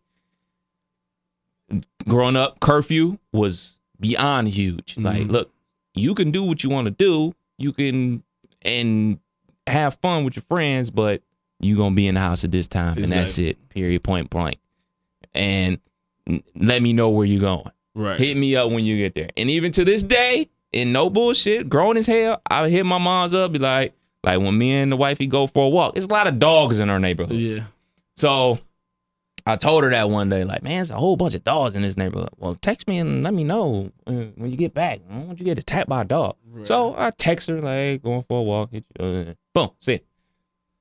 growing 2.08 2.36
up 2.36 2.60
curfew 2.60 3.18
was 3.34 3.78
beyond 4.00 4.50
huge. 4.50 4.96
Like, 4.98 5.24
mm-hmm. 5.24 5.32
look, 5.32 5.52
you 5.94 6.14
can 6.16 6.32
do 6.32 6.44
what 6.44 6.64
you 6.64 6.70
want 6.70 6.86
to 6.86 6.92
do. 6.92 7.34
You 7.58 7.74
can 7.74 8.24
and 8.62 9.20
have 9.68 9.96
fun 9.96 10.24
with 10.24 10.36
your 10.36 10.44
friends, 10.50 10.90
but 10.92 11.22
you 11.60 11.76
gonna 11.78 11.96
be 11.96 12.08
in 12.08 12.16
the 12.16 12.22
house 12.22 12.44
at 12.44 12.52
this 12.52 12.68
time, 12.68 12.98
and 12.98 13.08
that's 13.08 13.38
it. 13.40 13.70
Period. 13.70 14.04
Point 14.04 14.30
blank. 14.30 14.58
And 15.34 15.80
n- 16.28 16.44
let 16.56 16.82
me 16.82 16.94
know 16.94 17.10
where 17.10 17.26
you're 17.26 17.42
going. 17.42 17.72
Right. 17.94 18.20
Hit 18.20 18.36
me 18.38 18.56
up 18.56 18.72
when 18.72 18.84
you 18.86 18.98
get 18.98 19.16
there. 19.16 19.30
And 19.38 19.50
even 19.50 19.72
to 19.74 19.86
this 19.86 20.04
day, 20.04 20.50
in 20.74 20.92
no 20.92 21.10
bullshit, 21.10 21.70
grown 21.70 21.96
as 21.98 22.06
hell, 22.08 22.42
I 22.50 22.68
hit 22.70 22.86
my 22.86 22.98
mom's 22.98 23.34
up, 23.34 23.54
be 23.54 23.60
like, 23.60 23.94
like 24.24 24.40
when 24.40 24.58
me 24.58 24.74
and 24.76 24.92
the 24.92 24.98
wifey 24.98 25.28
go 25.28 25.48
for 25.48 25.66
a 25.66 25.70
walk, 25.70 25.94
there's 25.94 26.06
a 26.06 26.10
lot 26.10 26.28
of 26.28 26.38
dogs 26.40 26.80
in 26.80 26.90
our 26.90 27.00
neighborhood. 27.00 27.36
Yeah. 27.38 27.64
So 28.18 28.60
I 29.46 29.56
told 29.56 29.84
her 29.84 29.92
that 29.92 30.10
one 30.10 30.28
day, 30.30 30.44
like, 30.44 30.64
man, 30.64 30.78
there's 30.78 30.90
a 30.90 30.98
whole 30.98 31.16
bunch 31.16 31.36
of 31.36 31.44
dogs 31.46 31.76
in 31.76 31.84
this 31.84 31.96
neighborhood. 31.96 32.30
Well, 32.38 32.56
text 32.56 32.88
me 32.88 32.98
and 32.98 33.24
let 33.24 33.34
me 33.34 33.44
know 33.46 33.92
when 34.06 34.34
you 34.40 34.58
get 34.58 34.74
back. 34.74 35.00
I 35.10 35.14
don't 35.14 35.28
want 35.28 35.40
you 35.40 35.46
to 35.46 35.52
get 35.52 35.60
attacked 35.60 35.88
by 35.88 36.02
a 36.02 36.06
dog. 36.06 36.36
So 36.64 36.96
I 36.98 37.12
text 37.12 37.48
her, 37.50 37.62
like, 37.62 38.02
going 38.04 38.24
for 38.28 38.40
a 38.40 38.44
walk. 38.44 38.72
uh, 39.00 39.34
boom, 39.56 39.72
see. 39.80 39.94
it. 39.94 40.06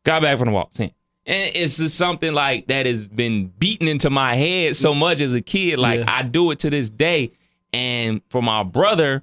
Got 0.05 0.20
back 0.20 0.39
from 0.39 0.49
the 0.49 0.53
walk, 0.53 0.70
see. 0.75 0.85
it. 0.85 0.95
And 1.27 1.57
it's 1.57 1.79
just 1.79 1.97
something 1.97 2.35
like 2.35 2.66
that 2.66 2.85
has 2.85 3.09
been 3.09 3.47
beaten 3.47 3.89
into 3.89 4.11
my 4.11 4.35
head 4.35 4.77
so 4.77 4.95
much 4.95 5.22
as 5.22 5.33
a 5.33 5.41
kid. 5.41 5.79
Like 5.79 6.01
Yeah. 6.01 6.05
I 6.09 6.22
do 6.22 6.51
it 6.51 6.59
to 6.59 6.70
this 6.70 6.91
day. 6.91 7.33
And 7.72 8.20
for 8.29 8.43
my 8.43 8.62
brother, 8.62 9.22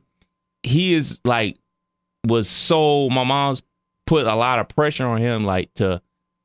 he 0.63 0.95
is 0.95 1.21
like 1.23 1.59
was 2.25 2.49
so 2.49 3.09
my 3.09 3.23
mom's 3.23 3.61
put 4.07 4.25
a 4.25 4.35
lot 4.35 4.57
of 4.59 4.67
pressure 4.69 5.05
on 5.05 5.19
him 5.19 5.45
like 5.45 5.73
to 5.75 6.01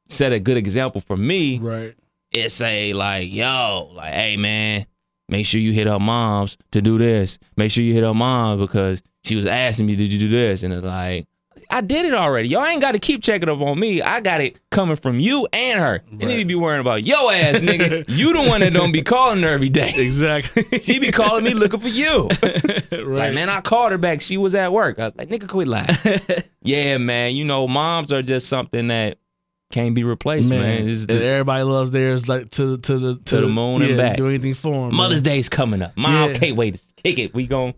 set 0.09 0.33
a 0.33 0.39
good 0.39 0.57
example 0.57 1.01
for 1.01 1.17
me 1.17 1.59
Right. 1.59 1.95
It's 2.33 2.61
a 2.61 2.93
like, 2.93 3.33
yo, 3.33 3.93
like, 3.95 4.13
hey 4.13 4.37
man, 4.37 4.85
make 5.29 5.47
sure 5.47 5.61
you 5.61 5.73
hit 5.73 5.87
her 5.87 5.99
moms 5.99 6.59
to 6.73 6.83
do 6.83 6.99
this. 6.99 7.39
Make 7.57 7.71
sure 7.71 7.83
you 7.83 7.95
hit 7.95 8.03
her 8.05 8.13
mom 8.15 8.59
because 8.59 9.01
she 9.25 9.37
was 9.37 9.47
asking 9.47 9.87
me, 9.87 9.97
did 9.97 10.13
you 10.13 10.19
do 10.19 10.29
this? 10.29 10.63
And 10.63 10.73
it's 10.75 10.85
like, 10.85 11.27
I 11.71 11.81
did 11.81 12.07
it 12.07 12.15
already. 12.15 12.49
Y'all 12.49 12.65
ain't 12.65 12.81
got 12.81 12.93
to 12.93 12.99
keep 12.99 13.23
checking 13.23 13.49
up 13.49 13.61
on 13.61 13.79
me. 13.79 14.01
I 14.03 14.21
got 14.21 14.41
it 14.41 14.59
coming 14.71 14.97
from 14.97 15.19
you 15.19 15.47
and 15.53 15.81
her. 15.81 16.03
You 16.11 16.27
need 16.27 16.39
to 16.39 16.45
be 16.45 16.55
worrying 16.55 16.81
about 16.81 17.05
yo 17.05 17.29
ass 17.31 17.61
nigga. 17.61 18.05
you 18.09 18.33
the 18.33 18.43
one 18.49 18.61
that 18.61 18.73
don't 18.73 18.93
be 18.93 19.03
calling 19.03 19.43
her 19.43 19.49
every 19.49 19.69
day. 19.69 19.93
Exactly. 19.97 20.65
She 20.81 20.99
be 20.99 21.11
calling 21.11 21.43
me 21.45 21.55
looking 21.55 21.81
for 21.81 21.89
you. 21.89 22.29
right. 22.43 23.03
Like, 23.03 23.35
man, 23.35 23.49
I 23.51 23.61
called 23.61 23.93
her 23.93 23.99
back. 23.99 24.21
She 24.21 24.37
was 24.37 24.55
at 24.55 24.73
work. 24.73 24.99
I 24.99 25.07
was 25.07 25.17
like, 25.17 25.29
nigga, 25.29 25.49
quit 25.49 25.67
lying. 25.69 25.89
yeah, 26.63 26.99
man. 26.99 27.35
You 27.35 27.45
know, 27.45 27.67
moms 27.67 28.13
are 28.13 28.23
just 28.23 28.49
something 28.49 28.89
that 28.89 29.19
can't 29.73 29.95
be 29.97 30.05
replaced, 30.05 30.49
man. 30.49 30.61
man, 30.61 30.85
This 30.87 31.01
is 31.01 31.07
and 31.07 31.19
the- 31.19 31.25
everybody 31.25 31.65
loves 31.65 31.91
theirs 31.91 32.29
like 32.29 32.51
to 32.51 32.79
to 32.79 32.99
the 32.99 33.17
to, 33.25 33.41
the 33.41 33.49
moon 33.49 33.83
and 33.83 33.97
back. 33.97 34.17
Do 34.17 34.29
anything 34.29 34.55
for 34.55 34.87
them. 34.89 34.95
Mother's 34.97 35.23
Day's 35.23 35.49
coming 35.49 35.83
up. 35.83 35.97
Mom 35.97 36.31
Yeah. 36.31 36.39
can't 36.39 36.57
wait 36.57 36.77
to 36.77 36.81
kick 37.03 37.19
it. 37.19 37.35
We 37.35 37.47
gon' 37.49 37.75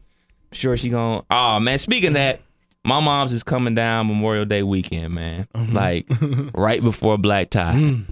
sure 0.52 0.76
she 0.76 0.90
gon' 0.90 1.24
Oh 1.30 1.58
man, 1.60 1.78
speaking 1.78 2.08
of 2.08 2.14
that, 2.14 2.40
my 2.88 3.00
mom's 3.00 3.32
is 3.32 3.42
coming 3.42 3.74
down 3.74 4.06
Memorial 4.06 4.44
Day 4.46 4.62
weekend, 4.62 5.14
man. 5.14 5.46
Mm-hmm. 5.54 5.74
Like 5.74 6.06
right 6.54 6.82
before 6.82 7.18
black 7.18 7.50
tie. 7.50 7.74
Mm. 7.74 8.04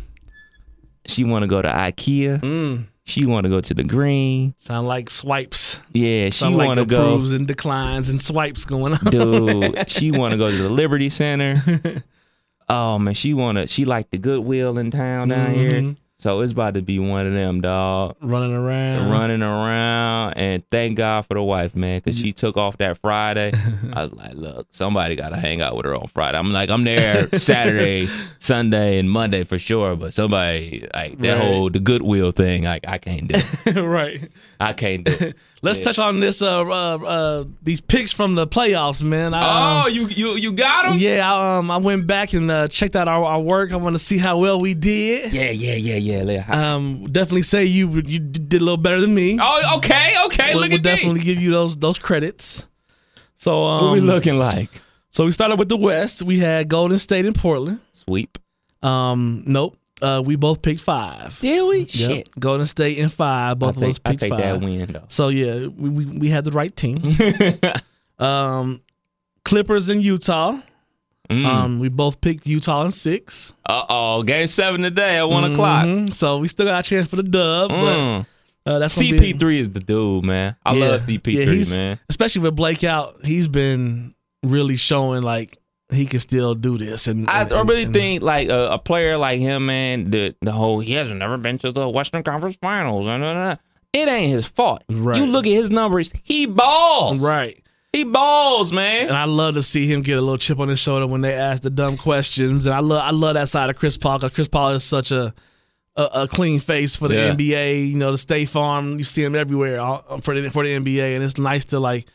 She 1.07 1.25
wanna 1.25 1.47
go 1.47 1.63
to 1.63 1.69
IKEA. 1.69 2.85
She 3.05 3.25
wanna 3.25 3.49
go 3.49 3.61
to 3.61 3.75
the 3.75 3.85
green. 3.85 4.55
Sound 4.59 4.87
like 4.89 5.09
swipes. 5.09 5.81
Yeah, 5.93 6.27
she 6.27 6.31
Sound 6.33 6.57
like 6.57 6.69
wanna 6.69 6.85
go 6.85 7.15
approves 7.15 7.33
and 7.33 7.47
declines 7.47 8.09
and 8.11 8.21
swipes 8.21 8.65
going 8.65 8.93
on. 8.95 9.05
dude. 9.11 9.85
She 9.89 10.11
wanna 10.11 10.37
go 10.37 10.51
to 10.51 10.57
the 10.57 10.69
Liberty 10.69 11.09
Center. 11.09 12.03
Oh 12.69 12.99
man, 12.99 13.15
she 13.15 13.33
wanna 13.33 13.69
she 13.69 13.85
like 13.85 14.11
the 14.11 14.19
Goodwill 14.19 14.77
in 14.77 14.91
town 14.91 15.29
down 15.29 15.55
here. 15.55 15.95
So 16.27 16.41
it's 16.41 16.53
about 16.53 16.75
to 16.75 16.83
be 16.83 16.99
one 16.99 17.25
of 17.25 17.35
them, 17.35 17.61
dog. 17.61 18.17
Running 18.21 18.53
around. 18.53 19.13
running 19.13 19.43
around 19.43 20.33
and 20.33 20.69
thank 20.73 20.97
God 20.97 21.25
for 21.25 21.35
the 21.35 21.43
wife, 21.45 21.77
man, 21.77 22.01
because 22.01 22.19
she 22.19 22.31
mm-hmm. 22.31 22.47
took 22.47 22.57
off 22.57 22.79
that 22.79 22.99
Friday. 22.99 23.53
I 23.93 24.03
was 24.03 24.13
like, 24.13 24.35
look, 24.35 24.67
somebody 24.73 25.15
got 25.15 25.29
to 25.29 25.37
hang 25.37 25.63
out 25.63 25.77
with 25.77 25.87
her 25.87 25.95
on 25.95 26.09
Friday. 26.09 26.37
I'm 26.37 26.53
like, 26.53 26.69
I'm 26.69 26.83
there 26.83 27.29
Saturday, 27.33 28.09
Sunday, 28.41 28.99
and 28.99 29.09
Monday 29.09 29.45
for 29.45 29.57
sure, 29.57 29.95
but 29.95 30.15
somebody 30.15 30.89
like 30.93 31.17
that 31.19 31.35
Right. 31.35 31.41
whole 31.41 31.71
the 31.71 31.79
Goodwill 31.79 32.33
thing, 32.33 32.65
like 32.65 32.89
I 32.89 32.99
can't 32.99 33.29
do. 33.29 33.39
it. 33.39 33.81
right. 33.81 34.29
I 34.59 34.73
can't 34.73 35.05
do. 35.05 35.13
it. 35.13 35.37
Let's 35.67 35.83
touch 35.85 35.99
on 35.99 36.21
this. 36.21 36.41
Uh, 36.43 36.63
uh, 36.63 36.97
uh, 36.99 37.45
these 37.63 37.81
picks 37.81 38.13
from 38.13 38.35
the 38.35 38.47
playoffs, 38.47 39.03
man. 39.03 39.35
I, 39.35 39.41
Oh, 39.43 39.87
um, 39.89 39.93
you 39.93 40.07
you 40.09 40.37
you 40.37 40.53
got 40.53 40.89
them? 40.89 40.99
yeah. 40.99 41.31
I, 41.33 41.59
um, 41.59 41.71
I 41.71 41.77
went 41.77 42.07
back 42.07 42.33
and 42.33 42.51
uh, 42.51 42.69
checked 42.69 42.97
out 42.97 43.09
our, 43.09 43.25
our 43.25 43.41
work. 43.41 43.73
I 43.73 43.77
want 43.77 43.95
to 43.95 43.99
see 43.99 44.19
how 44.19 44.39
well 44.39 44.61
we 44.61 44.75
did. 44.75 45.33
Yeah, 45.33 45.51
yeah, 45.51 45.75
yeah, 45.75 45.97
yeah. 45.97 46.23
yeah. 46.23 46.75
Um, 46.75 47.07
definitely 47.11 47.43
say 47.43 47.65
you 47.65 47.91
you 48.07 48.19
did 48.21 48.61
a 48.61 48.65
little 48.65 48.77
better 48.77 49.01
than 49.01 49.15
me. 49.15 49.39
oh, 49.41 49.77
okay, 49.79 50.15
okay. 50.27 50.55
we'll, 50.55 50.63
look 50.63 50.71
we'll 50.71 50.79
at 50.79 50.83
definitely 50.83 51.21
me. 51.21 51.25
give 51.27 51.41
you 51.41 51.51
those 51.51 51.77
those 51.77 51.99
credits. 51.99 52.69
So 53.37 53.65
um, 53.65 53.85
What 53.85 53.93
we 53.93 54.01
looking 54.01 54.37
like? 54.39 54.71
So 55.11 55.25
we 55.25 55.33
started 55.33 55.59
with 55.59 55.69
the 55.69 55.77
West. 55.77 56.23
We 56.23 56.39
had 56.39 56.69
Golden 56.69 56.99
State 56.99 57.27
and 57.27 57.35
Portland. 57.35 57.81
Sweep. 57.93 58.39
Um, 58.83 59.43
nope. 59.47 59.77
Uh, 60.03 60.23
we 60.25 60.37
both 60.37 60.61
picked 60.61 60.81
five. 60.83 61.39
Did 61.41 61.63
we? 61.67 61.79
Yep. 61.81 61.89
Shit. 61.89 62.29
Golden 62.39 62.67
State 62.67 62.99
and 62.99 63.11
five. 63.13 63.53
I 63.53 63.55
Both 63.55 63.77
of 63.77 63.83
take, 63.83 63.91
us 63.91 64.01
I 64.05 64.11
picked 64.11 64.23
five. 64.29 64.39
that 64.39 64.61
win 64.61 64.93
though. 64.93 65.05
So 65.09 65.29
yeah, 65.29 65.67
we, 65.69 65.89
we 65.89 66.05
we 66.05 66.29
had 66.29 66.45
the 66.45 66.51
right 66.53 66.75
team. 66.77 67.17
um, 68.19 68.81
Clippers 69.45 69.89
in 69.89 70.01
Utah. 70.01 70.59
Mm. 71.31 71.45
Um, 71.45 71.81
we 71.81 71.89
both 71.89 72.21
picked 72.21 72.47
Utah 72.47 72.85
in 72.85 72.93
six. 72.93 73.53
uh 73.69 73.85
oh, 73.89 74.23
game 74.23 74.47
seven 74.47 74.81
today 74.83 75.19
at 75.19 75.25
one 75.29 75.51
o'clock. 75.51 75.85
Mhm. 75.87 76.15
So 76.15 76.39
we 76.39 76.47
still 76.49 76.67
got 76.67 76.85
a 76.85 76.89
chance 76.89 77.09
for 77.09 77.17
the 77.17 77.23
dub, 77.25 77.71
Mm. 77.71 78.27
Uh, 78.65 78.79
that's 78.81 78.97
gonna 79.01 79.17
be- 79.21 79.33
CP3 79.33 79.59
is 79.61 79.71
the 79.71 79.81
dude, 79.81 80.25
man. 80.25 80.57
I 80.65 80.75
Yeah. 80.75 80.89
love 80.89 81.01
CP3, 81.03 81.71
Yeah, 81.71 81.77
man. 81.79 81.99
especially 82.09 82.43
with 82.43 82.55
Blake 82.57 82.83
out. 82.85 83.15
He's 83.25 83.47
been 83.49 84.15
really 84.43 84.77
showing 84.77 85.23
like 85.23 85.59
he 85.93 86.07
can 86.07 86.19
still 86.21 86.55
do 86.55 86.79
this. 86.79 87.07
And, 87.07 87.29
I, 87.31 87.43
and- 87.43 87.53
I 87.53 87.61
really 87.63 87.85
and- 87.85 87.93
think 87.93 88.23
like 88.23 88.49
a, 88.49 88.73
a 88.73 88.79
player 88.79 89.17
like 89.17 89.41
him, 89.41 89.67
man. 89.67 90.11
The 90.11 90.35
the 90.41 90.53
whole 90.53 90.81
he 90.81 90.93
hasn't 90.93 91.19
never 91.19 91.39
been 91.39 91.59
to 91.59 91.73
the 91.73 91.89
Western 91.89 92.23
Conference 92.23 92.57
Finals. 92.57 93.07
Nah, 93.07 93.19
nah, 93.19 93.33
nah. 93.33 93.57
It 93.93 94.09
ain't 94.09 94.33
his 94.33 94.47
fault. 94.47 94.83
Right. 94.91 95.19
You 95.19 95.27
look 95.27 95.47
at 95.47 95.53
his 95.53 95.71
numbers. 95.71 96.13
He 96.23 96.47
balls. 96.47 97.21
right. 97.21 97.63
He 97.93 98.05
balls, 98.05 98.73
man. 98.73 99.09
And 99.09 99.17
I 99.17 99.25
love 99.25 99.55
to 99.55 99.63
see 99.63 99.87
him 99.91 100.03
get 100.03 100.19
a 100.19 100.21
little 100.21 100.37
chip 100.37 100.59
on 100.61 100.69
his 100.69 100.79
shoulder 100.79 101.07
when 101.07 101.23
they 101.23 101.33
ask 101.33 101.63
the 101.63 101.71
dumb 101.71 101.97
questions. 101.97 102.67
And 102.67 102.75
I 102.75 102.81
love 102.81 103.01
I 103.03 103.11
love 103.11 103.35
that 103.35 103.49
side 103.49 103.71
of 103.71 103.77
Chris 103.77 103.97
Paul 103.97 104.19
because 104.19 104.33
Chris 104.35 104.49
Paul 104.49 104.71
is 104.71 104.85
such 104.85 105.13
a 105.13 105.33
a, 105.97 106.03
a 106.13 106.29
clean 106.29 106.61
face 106.61 106.95
for 106.95 107.09
the 107.09 107.15
Yeah. 107.15 107.31
NBA. 107.35 107.89
You 107.89 107.97
know, 107.97 108.11
the 108.13 108.19
State 108.19 108.51
Farm. 108.51 108.99
You 108.99 109.05
see 109.05 109.25
him 109.25 109.35
everywhere 109.35 109.81
all- 109.81 110.19
for 110.21 110.39
the 110.39 110.51
for 110.51 110.63
the 110.65 110.77
NBA, 110.77 111.15
and 111.15 111.25
it's 111.25 111.39
nice 111.39 111.65
to 111.67 111.81
like. 111.81 112.07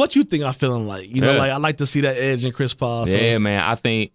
What 0.00 0.16
you 0.16 0.24
think 0.24 0.44
I'm 0.44 0.54
feeling 0.54 0.86
like? 0.86 1.14
You 1.14 1.20
know, 1.20 1.32
Yeah. 1.34 1.38
like 1.38 1.50
I 1.50 1.56
like 1.58 1.76
to 1.76 1.86
see 1.86 2.00
that 2.00 2.16
edge 2.16 2.42
in 2.44 2.52
Chris 2.52 2.72
Paul. 2.72 3.04
So 3.06 3.18
yeah, 3.18 3.36
man. 3.36 3.60
I 3.62 3.74
think. 3.74 4.12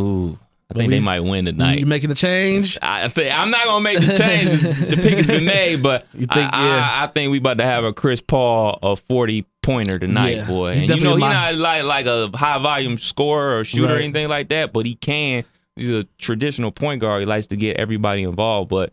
Ooh, 0.00 0.36
I 0.68 0.74
think 0.74 0.88
we- 0.88 0.98
they 0.98 1.00
might 1.04 1.20
win 1.20 1.44
tonight. 1.44 1.78
you 1.78 1.86
making 1.86 2.10
a 2.10 2.14
change? 2.14 2.76
I 2.82 3.08
think 3.08 3.32
I'm 3.32 3.50
not 3.50 3.64
gonna 3.66 3.84
make 3.84 4.00
the 4.00 4.14
change. 4.14 4.50
the 4.60 4.96
pick 5.00 5.18
has 5.18 5.26
been 5.28 5.44
made, 5.44 5.80
but 5.82 6.06
You 6.12 6.26
think- 6.26 6.52
I, 6.52 6.66
yeah. 6.66 6.90
I, 7.02 7.04
I 7.04 7.06
think 7.06 7.30
we 7.30 7.38
about 7.38 7.58
to 7.58 7.64
have 7.64 7.84
a 7.84 7.92
Chris 7.92 8.20
Paul 8.20 8.78
a 8.82 8.96
40 8.96 9.46
pointer 9.62 9.98
tonight, 9.98 10.38
Yeah. 10.38 10.46
boy. 10.46 10.72
And 10.72 10.82
you 10.88 11.04
know 11.04 11.12
he's 11.12 11.20
not 11.20 11.54
like 11.56 11.84
like 11.84 12.06
a 12.06 12.28
high 12.34 12.58
volume 12.58 12.98
scorer 12.98 13.58
or 13.60 13.64
shooter 13.64 13.94
or 13.94 13.98
anything 13.98 14.28
like 14.28 14.48
that, 14.48 14.72
but 14.72 14.86
he 14.86 14.94
can. 14.96 15.44
He's 15.76 15.90
a 15.90 16.04
traditional 16.18 16.72
point 16.72 17.00
guard. 17.00 17.20
He 17.20 17.26
likes 17.26 17.46
to 17.48 17.56
get 17.56 17.76
everybody 17.76 18.22
involved, 18.22 18.70
but 18.70 18.92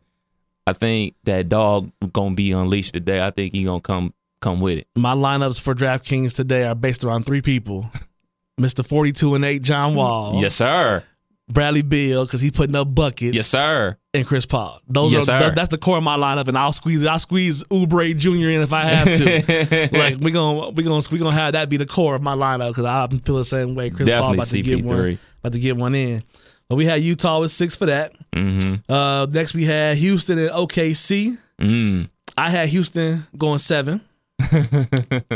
I 0.67 0.73
think 0.73 1.15
that 1.23 1.49
dog 1.49 1.91
gonna 2.13 2.35
be 2.35 2.51
unleashed 2.51 2.93
today. 2.93 3.25
I 3.25 3.31
think 3.31 3.53
he 3.55 3.63
gonna 3.63 3.81
come 3.81 4.13
come 4.41 4.59
with 4.59 4.79
it. 4.79 4.87
My 4.95 5.13
lineups 5.13 5.59
for 5.61 5.73
DraftKings 5.75 6.35
today 6.35 6.63
are 6.65 6.75
based 6.75 7.03
around 7.03 7.25
three 7.25 7.41
people: 7.41 7.89
Forty 8.85 9.11
Two 9.11 9.35
and 9.35 9.45
Eight, 9.45 9.61
John 9.61 9.95
Wall, 9.95 10.41
Yes, 10.41 10.55
sir. 10.55 11.03
Bradley 11.49 11.81
Beal 11.81 12.25
because 12.25 12.41
he's 12.41 12.51
putting 12.51 12.75
up 12.75 12.93
buckets, 12.93 13.33
Yes, 13.33 13.47
sir. 13.47 13.95
and 14.13 14.27
Chris 14.27 14.45
Paul. 14.45 14.81
Those 14.85 15.13
Yes, 15.13 15.29
are 15.29 15.39
sir. 15.39 15.45
th- 15.45 15.55
that's 15.55 15.69
the 15.69 15.77
core 15.77 15.97
of 15.97 16.03
my 16.03 16.17
lineup, 16.17 16.49
and 16.49 16.57
I'll 16.57 16.73
squeeze 16.73 17.05
I'll 17.05 17.19
squeeze 17.19 17.63
Oubre 17.65 18.17
Jr. 18.17 18.29
in 18.49 18.61
if 18.61 18.73
I 18.73 18.81
have 18.83 19.07
to. 19.17 19.89
like 19.97 20.17
we 20.19 20.31
gonna 20.31 20.71
we 20.71 20.83
gonna 20.83 21.01
we 21.09 21.17
gonna 21.19 21.31
have 21.31 21.53
that 21.53 21.69
be 21.69 21.77
the 21.77 21.85
core 21.85 22.15
of 22.15 22.21
my 22.21 22.35
lineup 22.35 22.69
because 22.69 22.83
I 22.83 23.07
feel 23.07 23.37
the 23.37 23.45
same 23.45 23.75
way. 23.75 23.89
Chris 23.91 24.09
Paul 24.09 24.33
Definitely 24.33 24.37
about 24.37 24.47
to 24.47 24.61
get 24.61 24.83
one 24.85 25.19
about 25.39 25.51
to 25.53 25.59
get 25.59 25.77
one 25.77 25.95
in. 25.95 26.23
But 26.67 26.75
we 26.75 26.85
had 26.85 26.99
Utah 26.99 27.39
with 27.39 27.51
six 27.51 27.77
for 27.77 27.85
that. 27.85 28.11
Mm-hmm. 28.33 28.91
Uh, 28.91 29.25
next 29.27 29.53
we 29.53 29.63
had 29.63 29.95
Houston 29.95 30.37
and 30.37 30.49
OKC. 30.49 31.37
Mm. 31.61 32.09
I 32.37 32.49
had 32.49 32.67
Houston 32.67 33.25
going 33.37 33.59
seven, 33.59 34.01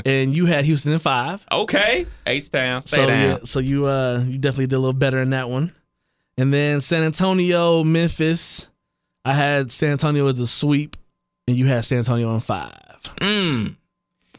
and 0.06 0.36
you 0.36 0.46
had 0.46 0.66
Houston 0.66 0.94
in 0.94 1.00
five. 1.00 1.46
Okay. 1.52 2.06
H 2.26 2.50
town. 2.52 2.86
So 2.86 3.06
down. 3.06 3.20
yeah, 3.20 3.38
so 3.44 3.60
you 3.60 3.86
uh 3.86 4.24
you 4.26 4.38
definitely 4.38 4.68
did 4.68 4.76
a 4.76 4.80
little 4.80 4.94
better 4.94 5.22
in 5.22 5.32
that 5.32 5.50
one. 5.50 5.74
And 6.38 6.54
then 6.54 6.82
San 6.82 7.04
Antonio, 7.04 7.84
Memphis. 7.84 8.70
I 9.24 9.34
had 9.34 9.72
San 9.72 9.92
Antonio 9.92 10.28
as 10.28 10.40
a 10.40 10.48
sweep, 10.48 10.98
and 11.48 11.56
you 11.56 11.68
had 11.68 11.86
San 11.86 12.00
Antonio 12.00 12.34
in 12.34 12.40
five. 12.40 12.74
Mm. 13.18 13.76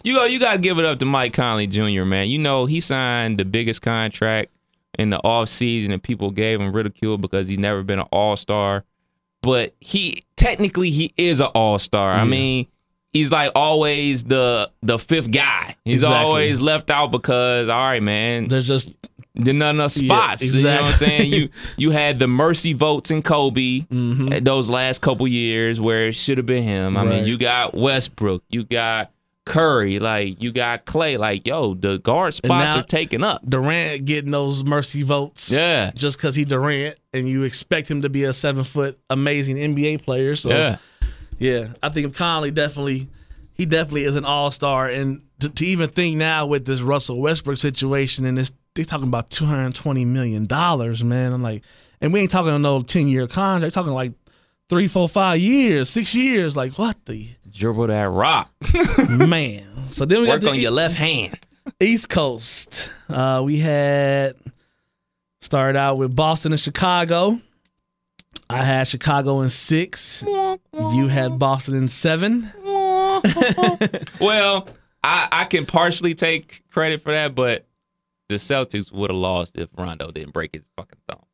You 0.03 0.15
go. 0.17 0.25
You 0.25 0.41
got 0.41 0.55
to 0.55 0.59
give 0.59 0.79
it 0.79 0.85
up 0.85 0.99
to 0.99 1.07
Mike 1.07 1.33
Conley 1.33 1.67
Jr. 1.67 2.05
Man, 2.05 2.29
you 2.29 2.39
know 2.39 2.67
he 2.67 2.81
signed 2.81 3.39
the 3.39 3.45
biggest 3.45 3.83
contract 3.83 4.51
in 4.99 5.11
the 5.11 5.19
off 5.19 5.49
season, 5.49 5.93
and 5.93 6.03
people 6.03 6.31
gave 6.31 6.61
him 6.61 6.73
ridicule 6.73 7.19
because 7.19 7.47
he's 7.47 7.59
never 7.59 7.83
been 7.83 8.01
an 8.01 8.09
All 8.11 8.37
Star. 8.37 8.85
But 9.43 9.75
he 9.81 10.25
technically 10.37 10.91
he 10.91 11.13
is 11.17 11.41
an 11.41 11.49
All 11.55 11.79
Star. 11.79 12.13
I 12.13 12.25
mean, 12.25 12.67
he's 13.13 13.31
like 13.33 13.53
always 13.55 14.25
the 14.25 14.71
the 14.83 14.99
fifth 14.99 15.31
guy. 15.31 15.77
He's 15.85 16.03
Exactly. 16.03 16.17
always 16.27 16.61
left 16.61 16.91
out 16.91 17.11
because 17.11 17.69
all 17.69 17.79
right, 17.79 18.03
man, 18.03 18.49
There's 18.49 18.67
just 18.67 18.91
there's 19.35 19.57
not 19.57 19.75
enough 19.75 19.97
Yeah, 19.97 20.35
spots. 20.35 20.55
You 20.55 20.65
know 20.65 20.77
what 20.77 20.85
I'm 20.85 20.93
saying? 20.95 21.33
You 21.33 21.49
you 21.77 21.91
had 21.91 22.19
the 22.19 22.27
mercy 22.29 22.73
votes 22.75 23.11
in 23.11 23.23
Kobe 23.23 23.81
Mm-hmm. 23.81 24.45
those 24.45 24.69
last 24.69 25.01
couple 25.01 25.27
years 25.29 25.81
where 25.81 26.09
it 26.09 26.15
should 26.15 26.37
have 26.39 26.47
been 26.47 26.63
him. 26.65 26.97
I 26.97 27.05
mean, 27.05 27.25
you 27.25 27.39
got 27.39 27.75
Westbrook, 27.75 28.43
you 28.51 28.65
got 28.65 29.11
Curry, 29.45 29.99
like 29.99 30.41
you 30.41 30.53
got 30.53 30.85
Clay. 30.85 31.17
Like 31.17 31.47
yo, 31.49 31.75
the 31.75 31.99
guard 31.99 32.33
spots 32.35 32.77
are 32.77 32.83
taken 32.85 33.25
up. 33.25 33.43
Durant 33.49 34.05
getting 34.05 34.31
those 34.31 34.63
mercy 34.65 35.03
votes. 35.03 35.51
Yeah, 35.51 35.91
Just 35.97 36.17
because 36.19 36.37
he 36.37 36.45
Durant, 36.45 36.99
and 37.13 37.27
you 37.27 37.43
expect 37.43 37.91
him 37.91 38.03
to 38.03 38.09
be 38.09 38.23
a 38.25 38.33
seven 38.33 38.63
foot 38.65 38.99
amazing 39.11 39.57
NBA 39.57 40.03
player. 40.05 40.37
So 40.37 40.51
yeah. 40.51 40.77
Yeah, 41.39 41.69
I 41.83 41.89
think 41.89 42.15
Conley 42.17 42.51
definitely, 42.51 43.09
he 43.55 43.67
definitely 43.67 44.05
is 44.05 44.17
an 44.17 44.25
all 44.25 44.51
star. 44.51 44.89
And 44.89 45.23
to, 45.41 45.49
to 45.49 45.67
even 45.67 45.89
think 45.89 46.17
now 46.17 46.47
with 46.47 46.67
this 46.67 46.81
Russell 46.81 47.21
Westbrook 47.21 47.59
situation 47.59 48.25
and 48.25 48.39
this, 48.39 48.53
they 48.75 48.85
talking 48.85 49.09
about 49.09 49.31
two 49.31 49.45
hundred 49.45 49.75
twenty 49.75 50.05
million 50.05 50.47
dollars, 50.47 51.03
man. 51.03 51.33
I'm 51.33 51.43
like, 51.43 51.63
and 52.01 52.13
we 52.13 52.21
ain't 52.21 52.31
talking 52.31 52.61
no 52.63 52.83
ten 52.83 53.09
year 53.09 53.27
contract. 53.27 53.63
We're 53.63 53.71
talking 53.71 53.93
like 53.93 54.13
three, 54.69 54.89
four, 54.89 55.09
five 55.09 55.39
years, 55.39 55.91
six 55.91 56.15
years. 56.15 56.57
Like 56.57 56.79
what 56.79 57.05
the 57.05 57.29
Dribble 57.53 57.89
that 57.89 58.09
rock. 58.09 58.51
man? 59.11 59.89
So 59.89 60.07
then 60.07 60.23
we 60.23 60.29
Work 60.29 60.41
got 60.41 60.51
on 60.51 60.57
the 60.57 60.63
your 60.63 60.71
left 60.71 60.97
hand. 60.97 61.39
East 61.81 62.09
Coast. 62.09 62.91
Uh, 63.09 63.43
we 63.45 63.59
had 63.59 64.37
started 65.41 65.79
out 65.79 65.99
with 65.99 66.15
Boston 66.17 66.53
and 66.53 66.61
Chicago. 66.61 67.39
I 68.53 68.65
had 68.65 68.87
Chicago 68.87 69.41
in 69.41 69.49
six. 69.49 70.23
You 70.27 71.09
had 71.09 71.39
Boston 71.39 71.75
in 71.75 71.89
seven. 71.89 72.53
Well, 74.21 74.69
I 75.05 75.29
I 75.31 75.45
can 75.45 75.67
partially 75.67 76.15
take 76.15 76.63
credit 76.71 77.01
for 77.01 77.13
that, 77.13 77.35
but 77.35 77.67
the 78.29 78.37
Celtics 78.37 78.93
would 78.93 79.11
have 79.11 79.19
lost 79.19 79.57
if 79.57 79.69
Rondo 79.77 80.11
didn't 80.11 80.33
break 80.33 80.55
his 80.55 80.69
fucking 80.77 80.99
thumb. 81.09 81.25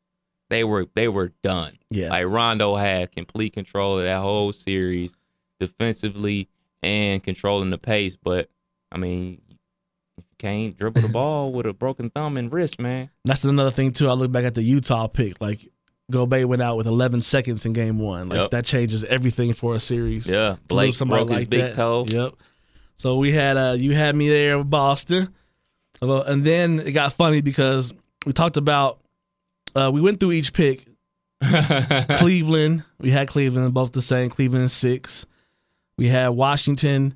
They 0.49 0.63
were 0.63 0.87
they 0.95 1.07
were 1.07 1.31
done. 1.43 1.73
Yeah. 1.89 2.09
Like 2.09 2.25
Rondo 2.27 2.75
had 2.75 3.11
complete 3.11 3.53
control 3.53 3.97
of 3.99 4.05
that 4.05 4.19
whole 4.19 4.53
series, 4.53 5.15
defensively 5.59 6.47
and 6.83 7.23
controlling 7.23 7.69
the 7.69 7.77
pace. 7.77 8.15
But 8.15 8.49
I 8.91 8.97
mean, 8.97 9.41
can't 10.39 10.77
dribble 10.77 11.01
the 11.01 11.07
ball 11.19 11.51
with 11.51 11.65
a 11.65 11.73
broken 11.73 12.09
thumb 12.09 12.37
and 12.37 12.51
wrist, 12.51 12.79
man. 12.79 13.09
That's 13.25 13.43
another 13.43 13.71
thing 13.71 13.91
too. 13.93 14.09
I 14.09 14.13
look 14.13 14.31
back 14.31 14.45
at 14.45 14.55
the 14.55 14.63
Utah 14.63 15.07
pick. 15.07 15.39
Like 15.41 15.67
Gobert 16.11 16.47
went 16.47 16.61
out 16.61 16.77
with 16.77 16.87
11 16.87 17.21
seconds 17.21 17.65
in 17.65 17.73
game 17.73 17.99
one. 17.99 18.29
Like 18.29 18.41
Yep. 18.41 18.51
that 18.51 18.65
changes 18.65 19.03
everything 19.03 19.53
for 19.53 19.75
a 19.75 19.79
series. 19.79 20.27
Yeah, 20.27 20.55
Blake 20.67 20.93
somebody 20.93 21.25
broke 21.25 21.39
his 21.39 21.47
big 21.47 21.61
that. 21.61 21.75
toe. 21.75 22.05
Yep. 22.07 22.33
So 22.95 23.17
we 23.17 23.31
had 23.31 23.57
uh 23.57 23.75
you 23.77 23.93
had 23.93 24.15
me 24.15 24.27
there 24.29 24.57
with 24.57 24.69
Boston, 24.69 25.33
and 26.01 26.43
then 26.45 26.79
it 26.79 26.91
got 26.91 27.13
funny 27.13 27.41
because 27.41 27.93
we 28.25 28.33
talked 28.33 28.57
about 28.57 28.99
uh 29.75 29.89
we 29.93 30.01
went 30.01 30.19
through 30.19 30.33
each 30.33 30.53
pick. 30.53 30.85
Cleveland, 32.17 32.83
we 32.99 33.11
had 33.11 33.27
Cleveland 33.27 33.73
both 33.73 33.91
the 33.91 34.01
same. 34.01 34.29
Cleveland 34.29 34.65
is 34.65 34.73
six. 34.73 35.25
We 35.97 36.07
had 36.07 36.29
Washington. 36.29 37.13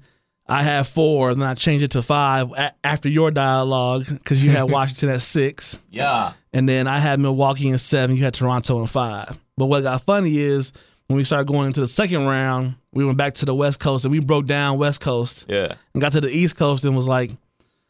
I 0.48 0.62
had 0.64 0.88
four, 0.88 1.30
and 1.30 1.41
then 1.41 1.48
I 1.50 1.54
changed 1.54 1.84
it 1.86 1.91
to 1.91 2.02
five 2.02 2.52
a- 2.52 2.74
after 2.84 3.08
your 3.08 3.32
dialogue 3.32 4.06
because 4.08 4.44
you 4.44 4.50
had 4.52 4.64
Washington 4.72 5.10
at 5.10 5.22
six. 5.22 5.80
Yeah. 5.89 6.34
And 6.54 6.70
then 6.70 6.88
I 6.88 6.99
had 6.99 7.20
Milwaukee 7.20 7.70
in 7.70 7.78
seven. 7.80 8.16
You 8.16 8.24
had 8.24 8.34
Toronto 8.34 8.80
in 8.80 8.88
five. 8.88 9.38
But 9.58 9.66
what 9.66 9.82
got 9.82 10.01
funny 10.04 10.38
is 10.38 10.72
when 11.08 11.18
we 11.18 11.24
started 11.24 11.47
going 11.47 11.68
into 11.68 11.80
the 11.82 11.88
second 11.88 12.26
round, 12.26 12.76
we 12.93 13.04
went 13.04 13.18
back 13.18 13.34
to 13.36 13.45
the 13.45 13.56
West 13.56 13.80
Coast 13.80 14.06
and 14.06 14.12
we 14.12 14.20
broke 14.20 14.45
down 14.45 14.78
West 14.78 15.01
Coast 15.01 15.45
Yeah. 15.47 15.74
and 15.93 16.01
got 16.01 16.12
to 16.14 16.22
the 16.22 16.30
East 16.30 16.56
Coast 16.58 16.86
and 16.86 16.95
was 16.95 17.08
like, 17.08 17.32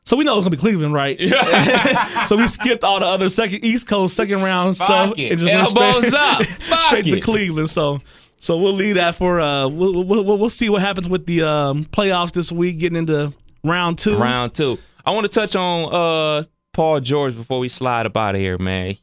so 0.06 0.18
we 0.18 0.26
know 0.26 0.36
it's 0.38 0.44
gonna 0.46 0.56
be 0.56 0.60
Cleveland, 0.62 0.94
right? 0.94 1.18
Yeah. 1.20 2.04
so 2.26 2.36
we 2.36 2.48
skipped 2.48 2.84
all 2.84 3.00
the 3.00 3.06
other 3.06 3.30
second 3.30 3.64
East 3.64 3.88
Coast 3.88 4.16
second 4.16 4.42
round 4.42 4.76
stuff 4.76 5.14
it. 5.18 5.32
and 5.32 5.40
just 5.40 5.76
went 5.76 5.76
Elbows 5.96 6.08
straight, 6.08 6.20
up. 6.22 6.44
Fuck 6.46 6.82
straight 6.82 7.06
to. 7.06 7.20
Cleveland. 7.22 7.70
So 7.70 8.02
so 8.40 8.58
we'll 8.58 8.74
leave 8.74 8.96
that 8.96 9.16
for 9.16 9.40
uh 9.40 9.68
we'll 9.70 10.04
we'll, 10.04 10.24
we'll, 10.26 10.38
we'll 10.38 10.50
see 10.50 10.70
what 10.70 10.82
happens 10.82 11.08
with 11.08 11.26
the 11.26 11.44
um, 11.44 11.86
playoffs 11.86 12.34
this 12.34 12.52
week, 12.52 12.80
getting 12.80 12.98
into 12.98 13.34
round 13.64 13.98
two. 13.98 14.18
Round 14.18 14.54
two. 14.54 14.78
I 15.06 15.12
want 15.12 15.32
to 15.32 15.40
touch 15.40 15.56
on 15.56 15.94
uh 15.94 16.44
Paul 16.74 17.00
George 17.00 17.36
before 17.36 17.60
we 17.60 17.70
slide 17.70 18.06
up 18.06 18.18
out 18.18 18.36
of 18.36 18.42
here, 18.42 18.58
man. 18.58 18.96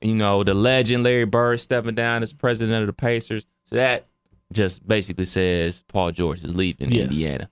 You 0.00 0.14
know, 0.14 0.42
the 0.42 0.54
legend 0.54 1.04
Larry 1.04 1.26
Bird 1.26 1.60
stepping 1.60 1.94
down 1.94 2.22
as 2.22 2.32
president 2.32 2.80
of 2.80 2.86
the 2.86 2.92
Pacers. 2.92 3.44
So 3.66 3.76
that 3.76 4.06
just 4.52 4.86
basically 4.88 5.26
says 5.26 5.82
Paul 5.88 6.10
George 6.12 6.42
is 6.42 6.54
leaving 6.56 6.90
Yes. 6.90 7.08
Indiana. 7.08 7.50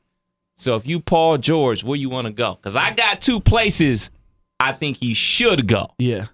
So 0.56 0.74
if 0.74 0.86
you 0.86 0.98
Paul 0.98 1.38
George, 1.38 1.84
where 1.84 1.96
you 1.96 2.08
want 2.10 2.26
to 2.26 2.32
go? 2.32 2.54
Because 2.54 2.74
I 2.74 2.92
got 2.94 3.20
two 3.20 3.38
places 3.40 4.10
I 4.58 4.72
think 4.72 4.96
he 4.96 5.14
should 5.14 5.68
go. 5.68 5.90
Yeah. 5.98 6.26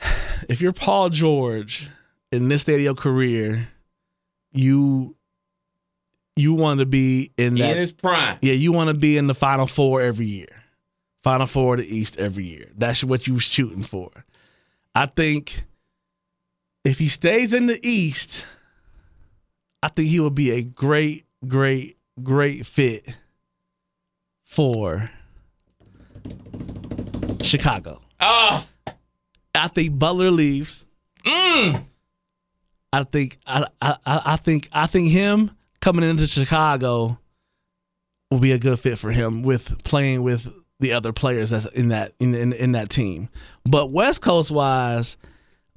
If 0.48 0.60
you're 0.60 0.72
Paul 0.72 1.08
George 1.08 1.88
in 2.30 2.48
this 2.48 2.62
state 2.62 2.74
of 2.74 2.80
your 2.82 2.94
career, 2.94 3.68
you 4.52 5.16
you 6.36 6.52
want 6.52 6.80
to 6.80 6.86
be 6.86 7.32
in 7.38 7.54
that 7.54 7.70
In 7.72 7.76
his 7.78 7.90
prime. 7.90 8.38
Yeah, 8.42 8.52
you 8.52 8.70
want 8.70 8.88
to 8.88 8.94
be 8.94 9.16
in 9.16 9.26
the 9.26 9.34
final 9.34 9.66
four 9.66 10.02
every 10.02 10.26
year. 10.26 10.55
Final 11.26 11.48
four 11.48 11.74
of 11.74 11.80
the 11.80 11.92
East 11.92 12.18
every 12.18 12.46
year. 12.46 12.70
That's 12.76 13.02
what 13.02 13.26
you 13.26 13.34
was 13.34 13.42
shooting 13.42 13.82
for. 13.82 14.12
I 14.94 15.06
think 15.06 15.64
if 16.84 17.00
he 17.00 17.08
stays 17.08 17.52
in 17.52 17.66
the 17.66 17.80
East, 17.82 18.46
I 19.82 19.88
think 19.88 20.08
he 20.08 20.20
will 20.20 20.30
be 20.30 20.52
a 20.52 20.62
great, 20.62 21.26
great, 21.44 21.98
great 22.22 22.64
fit 22.64 23.08
for 24.44 25.10
Chicago. 27.42 28.02
Oh, 28.20 28.64
I 29.52 29.66
think 29.66 29.98
Butler 29.98 30.30
leaves. 30.30 30.86
Mm. 31.24 31.86
I 32.92 33.02
think 33.02 33.38
I, 33.44 33.66
I 33.82 33.96
I 34.06 34.22
I 34.26 34.36
think 34.36 34.68
I 34.70 34.86
think 34.86 35.10
him 35.10 35.50
coming 35.80 36.08
into 36.08 36.28
Chicago 36.28 37.18
will 38.30 38.38
be 38.38 38.52
a 38.52 38.60
good 38.60 38.78
fit 38.78 38.96
for 38.96 39.10
him 39.10 39.42
with 39.42 39.82
playing 39.82 40.22
with 40.22 40.52
the 40.80 40.92
other 40.92 41.12
players 41.12 41.50
that's 41.50 41.66
in 41.66 41.88
that 41.88 42.12
in 42.20 42.34
in, 42.34 42.52
in 42.52 42.72
that 42.72 42.90
team. 42.90 43.28
But 43.64 43.90
West 43.90 44.20
Coast 44.20 44.50
wise, 44.50 45.16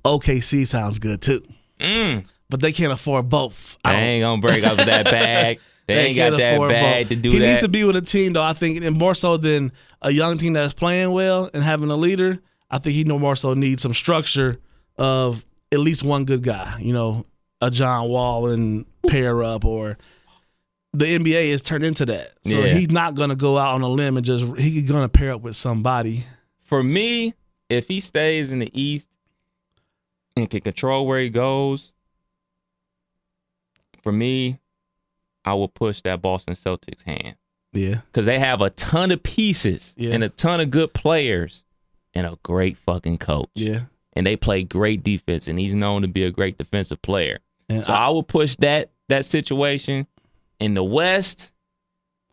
OKC 0.06 0.68
sounds 0.68 1.00
good 1.00 1.22
too. 1.22 1.44
mm. 1.80 2.26
But 2.50 2.62
they 2.62 2.72
can't 2.72 2.92
afford 2.92 3.30
both. 3.30 3.78
I 3.86 3.94
They 3.94 4.02
ain't 4.02 4.24
gonna 4.24 4.42
break 4.42 4.64
up 4.64 4.78
that 4.78 5.06
bag. 5.12 5.60
They, 5.86 6.06
ain't 6.08 6.16
got 6.18 6.32
that 6.38 6.68
bag 6.68 7.06
both. 7.06 7.10
to 7.10 7.16
do 7.16 7.32
he 7.32 7.40
that. 7.40 7.46
needs 7.46 7.58
to 7.60 7.68
be 7.68 7.84
with 7.84 7.96
a 7.96 8.02
team 8.02 8.34
though. 8.34 8.44
I 8.44 8.54
think, 8.54 8.84
and 8.84 8.98
more 8.98 9.14
so 9.16 9.38
than 9.38 9.72
a 10.02 10.12
young 10.12 10.38
team 10.38 10.54
that's 10.54 10.74
playing 10.74 11.12
well 11.12 11.50
and 11.54 11.64
having 11.64 11.92
a 11.92 11.96
leader. 11.96 12.40
I 12.72 12.78
think 12.78 12.96
he 12.96 13.04
no 13.04 13.18
more 13.20 13.36
so 13.36 13.54
needs 13.54 13.82
some 13.84 13.94
structure 13.94 14.58
of 14.98 15.46
at 15.72 15.80
least 15.80 16.04
one 16.04 16.26
good 16.26 16.44
guy. 16.44 16.78
You 16.80 16.94
know, 16.94 17.26
a 17.62 17.70
John 17.72 18.10
Wall 18.10 18.48
and 18.48 18.86
pair 19.08 19.44
up, 19.44 19.66
or 19.66 19.98
the 20.94 21.06
NBA 21.06 21.46
is 21.50 21.62
turned 21.62 21.84
into 21.84 22.06
that. 22.08 22.34
So 22.46 22.60
Yeah. 22.62 22.74
he's 22.74 22.90
not 22.90 23.16
gonna 23.16 23.36
go 23.36 23.58
out 23.58 23.76
on 23.76 23.82
a 23.82 23.88
limb 23.90 24.18
and 24.18 24.26
just 24.26 24.44
he's 24.58 24.90
gonna 24.90 25.10
pair 25.10 25.34
up 25.34 25.42
with 25.42 25.56
somebody. 25.56 26.24
For 26.62 26.82
me, 26.84 27.34
if 27.70 27.88
he 27.88 28.02
stays 28.02 28.52
in 28.52 28.60
the 28.60 28.72
East 28.80 29.10
and 30.36 30.50
can 30.50 30.62
control 30.62 31.06
where 31.06 31.20
he 31.20 31.30
goes, 31.30 31.94
for 34.02 34.12
me, 34.12 34.60
I 35.46 35.54
will 35.54 35.68
push 35.68 36.02
that 36.02 36.22
Boston 36.22 36.56
Celtics 36.56 37.04
hand 37.04 37.36
Yeah, 37.74 38.02
because 38.12 38.26
they 38.26 38.40
have 38.40 38.62
a 38.62 38.70
ton 38.72 39.12
of 39.12 39.22
pieces 39.24 39.94
Yeah. 39.98 40.14
and 40.14 40.24
a 40.24 40.30
ton 40.30 40.60
of 40.60 40.70
good 40.72 40.94
players 40.94 41.64
and 42.14 42.26
a 42.26 42.38
great 42.44 42.78
fucking 42.78 43.18
coach. 43.20 43.50
yeah. 43.56 43.86
And 44.14 44.26
they 44.26 44.36
play 44.36 44.64
great 44.64 45.04
defense, 45.04 45.48
and 45.48 45.60
he's 45.60 45.74
known 45.74 46.02
to 46.02 46.08
be 46.08 46.24
a 46.24 46.32
great 46.32 46.58
defensive 46.58 47.02
player. 47.02 47.40
And 47.70 47.86
So 47.86 47.94
I- 47.94 48.08
I, 48.08 48.10
would 48.10 48.28
push 48.28 48.56
that 48.58 48.90
that 49.08 49.24
situation 49.24 50.08
in 50.60 50.74
the 50.74 50.84
West. 50.84 51.52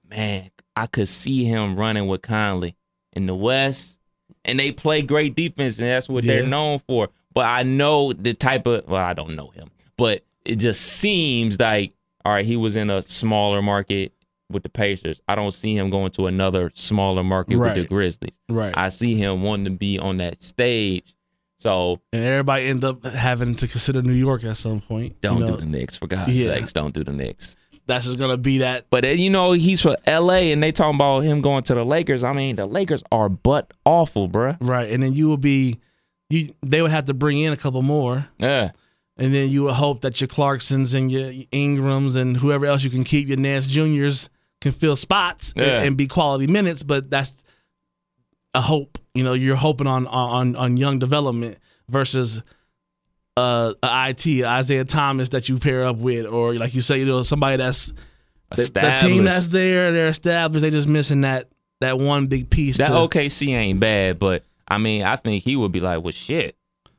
Man, 0.09 0.51
I 0.77 0.87
could 0.87 1.09
see 1.09 1.45
him 1.45 1.77
running 1.77 2.07
with 2.07 2.23
Conley 2.23 2.77
in 3.13 3.27
the 3.27 3.35
West, 3.35 3.99
and 4.45 4.59
they 4.59 4.71
play 4.73 5.03
great 5.03 5.35
defense, 5.35 5.79
and 5.79 5.89
that's 5.89 6.09
what 6.09 6.25
they're 6.25 6.47
known 6.47 6.81
for. 6.87 7.09
But 7.35 7.47
I 7.47 7.63
know 7.65 8.13
the 8.13 8.33
type 8.35 8.67
of 8.67 8.87
well, 8.89 9.05
I 9.05 9.13
don't 9.15 9.35
know 9.35 9.49
him, 9.49 9.71
but 9.97 10.25
it 10.45 10.57
just 10.57 10.81
seems 10.83 11.59
like 11.59 11.93
all 12.25 12.33
right, 12.33 12.45
he 12.47 12.57
was 12.57 12.77
in 12.77 12.91
a 12.91 13.03
smaller 13.03 13.63
market 13.63 14.13
with 14.51 14.63
the 14.63 14.69
Pacers. 14.69 15.21
I 15.29 15.35
don't 15.35 15.53
see 15.53 15.77
him 15.77 15.91
going 15.91 16.11
to 16.13 16.27
another 16.29 16.71
smaller 16.75 17.23
market 17.25 17.57
with 17.59 17.75
the 17.75 17.85
Grizzlies. 17.85 18.39
right. 18.49 18.73
I 18.77 18.89
see 18.91 19.17
him 19.17 19.43
wanting 19.43 19.65
to 19.67 19.71
be 19.73 19.99
on 19.99 20.17
that 20.19 20.43
stage. 20.43 21.15
So 21.59 22.01
and 22.13 22.23
everybody 22.25 22.67
end 22.67 22.85
up 22.85 23.05
having 23.05 23.55
to 23.57 23.67
consider 23.67 24.03
New 24.03 24.13
York 24.13 24.45
at 24.45 24.57
some 24.57 24.81
point. 24.81 25.21
don't 25.21 25.39
You 25.41 25.47
know, 25.47 25.57
do 25.57 25.61
the 25.65 25.67
Knicks 25.67 25.97
for 25.97 26.07
God's 26.07 26.37
Yeah. 26.37 26.55
sakes. 26.55 26.73
Don't 26.73 26.93
do 26.95 27.03
the 27.03 27.13
Knicks. 27.13 27.57
That's 27.87 28.05
just 28.07 28.19
gonna 28.19 28.37
be 28.37 28.59
that. 28.59 28.87
But 28.91 29.05
uh, 29.05 29.09
you 29.09 29.31
know 29.31 29.53
he's 29.53 29.81
from 29.81 29.97
L.A. 30.07 30.53
and 30.53 30.63
they 30.63 30.73
talking 30.73 30.97
about 30.97 31.21
him 31.21 31.41
going 31.41 31.63
to 31.65 31.75
the 31.75 31.85
Lakers. 31.85 32.25
I 32.25 32.33
mean 32.33 32.57
the 32.57 32.67
Lakers 32.67 33.03
are 33.13 33.29
butt 33.29 33.73
awful, 33.85 34.29
bruh. 34.29 34.57
Right, 34.61 34.91
and 34.91 35.03
then 35.03 35.13
you 35.15 35.29
will 35.29 35.37
be, 35.37 35.79
you 36.29 36.53
they 36.65 36.83
would 36.83 36.91
have 36.91 37.05
to 37.07 37.15
bring 37.15 37.39
in 37.39 37.53
a 37.53 37.57
couple 37.57 37.83
more, 37.83 38.29
Yeah, 38.39 38.73
and 39.17 39.33
then 39.33 39.51
you 39.51 39.65
would 39.65 39.75
hope 39.75 40.01
that 40.01 40.21
your 40.21 40.27
Clarksons 40.29 40.95
and 40.97 41.11
your 41.13 41.31
Ingrams 41.53 42.17
and 42.17 42.37
whoever 42.39 42.67
else 42.67 42.83
you 42.83 42.91
can 42.91 43.05
keep, 43.05 43.29
your 43.29 43.37
Nance 43.39 43.67
Juniors 43.69 44.31
can 44.61 44.73
fill 44.73 44.97
spots 44.97 45.53
and- 45.57 45.65
and, 45.65 45.97
be 45.97 46.07
quality 46.09 46.47
minutes. 46.49 46.83
But 46.83 47.09
that's 47.11 47.35
a 48.55 48.61
hope. 48.63 48.99
You 49.15 49.23
know, 49.23 49.33
you're 49.35 49.55
hoping 49.57 49.87
on 49.87 50.07
on 50.09 50.57
on 50.57 50.77
young 50.77 50.99
development 50.99 51.59
versus 51.89 52.43
uh, 53.37 53.75
a 53.83 54.09
IT 54.11 54.45
Isaiah 54.45 54.85
Thomas 54.85 55.31
that 55.31 55.49
you 55.49 55.59
pair 55.59 55.85
up 55.87 55.97
with, 55.97 56.27
or 56.27 56.55
like 56.55 56.75
you 56.75 56.81
say, 56.81 56.99
you 56.99 57.05
know, 57.05 57.23
somebody 57.23 57.57
that's 57.59 57.93
the, 58.51 58.65
the 58.65 58.97
team 59.01 59.25
that's 59.25 59.49
there, 59.49 59.93
they're 59.93 60.07
established. 60.07 60.63
They 60.63 60.71
just 60.71 60.89
missing 60.89 61.23
that 61.23 61.49
that 61.81 61.99
one 61.99 62.27
big 62.27 62.51
piece. 62.51 62.79
that 62.79 62.89
to, 62.89 62.93
OKC 62.93 63.49
ain't 63.49 63.81
bad, 63.81 64.19
but 64.19 64.45
I 64.67 64.79
mean 64.79 65.03
I 65.03 65.17
think 65.17 65.43
he 65.43 65.57
would 65.57 65.73
be 65.73 65.81
like, 65.81 66.03
well, 66.03 66.13
shit, 66.13 66.57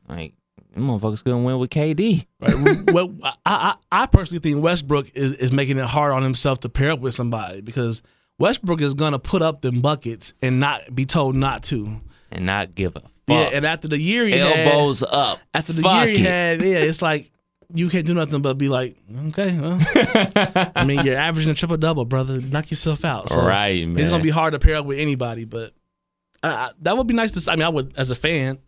like 0.07 0.33
motherfuckers 0.75 1.23
gonna 1.23 1.43
win 1.43 1.57
with 1.57 1.71
KD. 1.71 2.25
Right. 2.39 2.91
well, 2.91 3.15
I, 3.23 3.31
I 3.45 3.75
I 3.91 4.05
personally 4.05 4.41
think 4.41 4.63
Westbrook 4.63 5.15
is, 5.15 5.33
is 5.33 5.51
making 5.51 5.77
it 5.77 5.85
hard 5.85 6.13
on 6.13 6.23
himself 6.23 6.59
to 6.61 6.69
pair 6.69 6.91
up 6.91 6.99
with 6.99 7.13
somebody 7.13 7.61
because 7.61 8.03
Westbrook 8.37 8.81
is 8.81 8.93
gonna 8.93 9.19
put 9.19 9.41
up 9.41 9.61
them 9.61 9.81
buckets 9.81 10.33
and 10.41 10.59
not 10.59 10.93
be 10.93 11.05
told 11.05 11.35
not 11.35 11.63
to. 11.63 12.01
and 12.31 12.45
not 12.45 12.75
give 12.75 12.95
a 12.95 13.01
fuck. 13.27 13.51
Yeah, 13.51 13.57
and 13.57 13.65
after 13.65 13.87
the 13.87 13.99
year 13.99 14.25
he 14.25 14.33
Elbows 14.39 15.01
had, 15.01 15.09
up. 15.09 15.39
after 15.53 15.73
the 15.73 15.81
Fuck 15.81 16.05
year 16.07 16.15
he 16.15 16.21
it. 16.21 16.25
had, 16.27 16.61
yeah, 16.61 16.77
it's 16.77 17.01
like 17.01 17.31
you 17.73 17.89
can't 17.89 18.05
do 18.05 18.13
nothing 18.13 18.41
but 18.41 18.53
be 18.57 18.69
like, 18.69 18.95
okay, 19.29 19.57
well, 19.59 19.77
I 20.75 20.85
mean, 20.85 21.05
you're 21.05 21.17
averaging 21.17 21.51
a 21.51 21.55
triple 21.55 21.77
double, 21.77 22.05
brother. 22.05 22.39
Knock 22.39 22.71
yourself 22.71 23.03
out. 23.03 23.29
So 23.29 23.41
Right, 23.43 23.85
man. 23.87 23.99
It's 24.01 24.09
gonna 24.09 24.23
be 24.23 24.29
hard 24.29 24.53
to 24.53 24.59
pair 24.59 24.77
up 24.77 24.85
with 24.85 24.99
anybody, 24.99 25.43
but 25.45 25.73
I, 26.41 26.71
that 26.81 26.95
would 26.97 27.07
be 27.07 27.13
nice 27.13 27.31
to. 27.33 27.51
I 27.51 27.55
mean, 27.55 27.63
I 27.65 27.69
would 27.69 27.93
as 27.97 28.09
a 28.11 28.15
fan, 28.15 28.59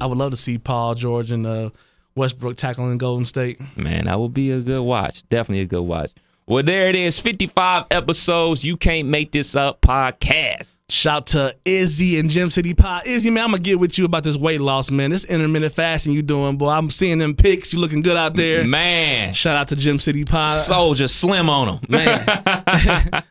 I 0.00 0.06
would 0.06 0.18
love 0.18 0.32
to 0.32 0.36
see 0.36 0.58
Paul 0.58 0.94
George 0.94 1.30
and 1.32 1.46
uh, 1.46 1.70
Westbrook 2.14 2.56
tackling 2.56 2.98
Golden 2.98 3.24
State. 3.24 3.58
Man, 3.76 4.04
that 4.04 4.18
would 4.20 4.34
be 4.34 4.50
a 4.50 4.60
good 4.60 4.82
watch. 4.82 5.26
Definitely 5.30 5.62
a 5.62 5.66
good 5.66 5.82
watch. 5.82 6.10
Well, 6.46 6.62
there 6.64 6.88
it 6.88 6.96
is. 6.96 7.18
55 7.20 7.86
episodes. 7.90 8.64
You 8.64 8.76
can't 8.76 9.08
make 9.08 9.30
this 9.32 9.54
up 9.56 9.80
podcast. 9.80 10.71
Shout 10.92 11.28
to 11.28 11.56
Izzy 11.64 12.18
and 12.18 12.28
Gym 12.28 12.50
City 12.50 12.74
Pie. 12.74 13.00
Izzy, 13.06 13.30
man, 13.30 13.44
I'm 13.44 13.50
gonna 13.52 13.62
get 13.62 13.78
with 13.80 13.96
you 13.96 14.04
about 14.04 14.24
this 14.24 14.36
weight 14.36 14.60
loss, 14.60 14.90
man. 14.90 15.10
This 15.10 15.24
intermittent 15.24 15.72
fasting 15.72 16.12
you 16.12 16.20
doing, 16.20 16.58
boy. 16.58 16.68
I'm 16.68 16.90
seeing 16.90 17.16
them 17.16 17.34
pics. 17.34 17.72
You 17.72 17.78
looking 17.78 18.02
good 18.02 18.16
out 18.18 18.36
there. 18.36 18.62
Man, 18.64 19.32
Shout 19.32 19.56
out 19.56 19.68
to 19.68 19.76
Gym 19.76 19.98
City 19.98 20.26
Pie. 20.26 20.48
Soldier 20.48 21.08
Slim 21.08 21.48
on 21.48 21.68
him. 21.68 21.80
man, 21.88 22.26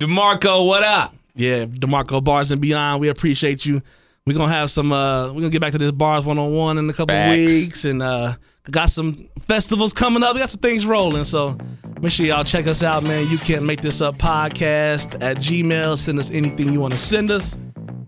DeMarco, 0.00 0.66
what 0.66 0.82
up? 0.82 1.14
yeah, 1.36 1.64
Demarco 1.64 2.22
Bars 2.22 2.50
and 2.50 2.60
Beyond. 2.60 3.00
We 3.00 3.08
appreciate 3.08 3.64
you. 3.64 3.82
We're 4.26 4.36
gonna 4.36 4.52
have 4.52 4.70
some. 4.70 4.90
uh 4.92 5.28
We're 5.28 5.34
gonna 5.42 5.50
get 5.50 5.60
back 5.60 5.72
to 5.72 5.78
this 5.78 5.92
bars 5.92 6.24
one 6.24 6.38
on 6.38 6.52
one 6.52 6.76
in 6.78 6.90
a 6.90 6.92
couple 6.92 7.14
Facts. 7.14 7.36
weeks, 7.36 7.84
and 7.84 8.02
uh 8.02 8.34
got 8.64 8.90
some 8.90 9.26
festivals 9.40 9.92
coming 9.92 10.22
up. 10.22 10.34
We 10.34 10.40
got 10.40 10.50
some 10.50 10.60
things 10.60 10.86
rolling, 10.86 11.24
so 11.24 11.56
make 12.00 12.12
sure 12.12 12.26
y'all 12.26 12.44
check 12.44 12.66
us 12.66 12.82
out, 12.82 13.02
man. 13.02 13.28
You 13.28 13.38
can't 13.38 13.64
make 13.64 13.80
this 13.80 14.00
up 14.00 14.18
podcast 14.18 15.22
at 15.22 15.38
Gmail. 15.38 15.96
Send 15.98 16.18
us 16.18 16.30
anything 16.30 16.72
you 16.72 16.80
want 16.80 16.92
to 16.92 16.98
send 16.98 17.30
us, 17.30 17.58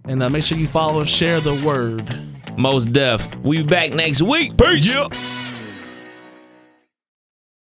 and 0.06 0.22
uh, 0.22 0.28
make 0.28 0.44
sure 0.44 0.58
you 0.58 0.66
follow, 0.66 1.04
share 1.04 1.40
the 1.40 1.54
word. 1.64 2.18
Most 2.58 2.92
Def. 2.92 3.34
We 3.36 3.58
be 3.58 3.64
back 3.64 3.92
next 3.92 4.20
week. 4.20 4.56
Peace. 4.56 4.86
Yep. 4.94 5.14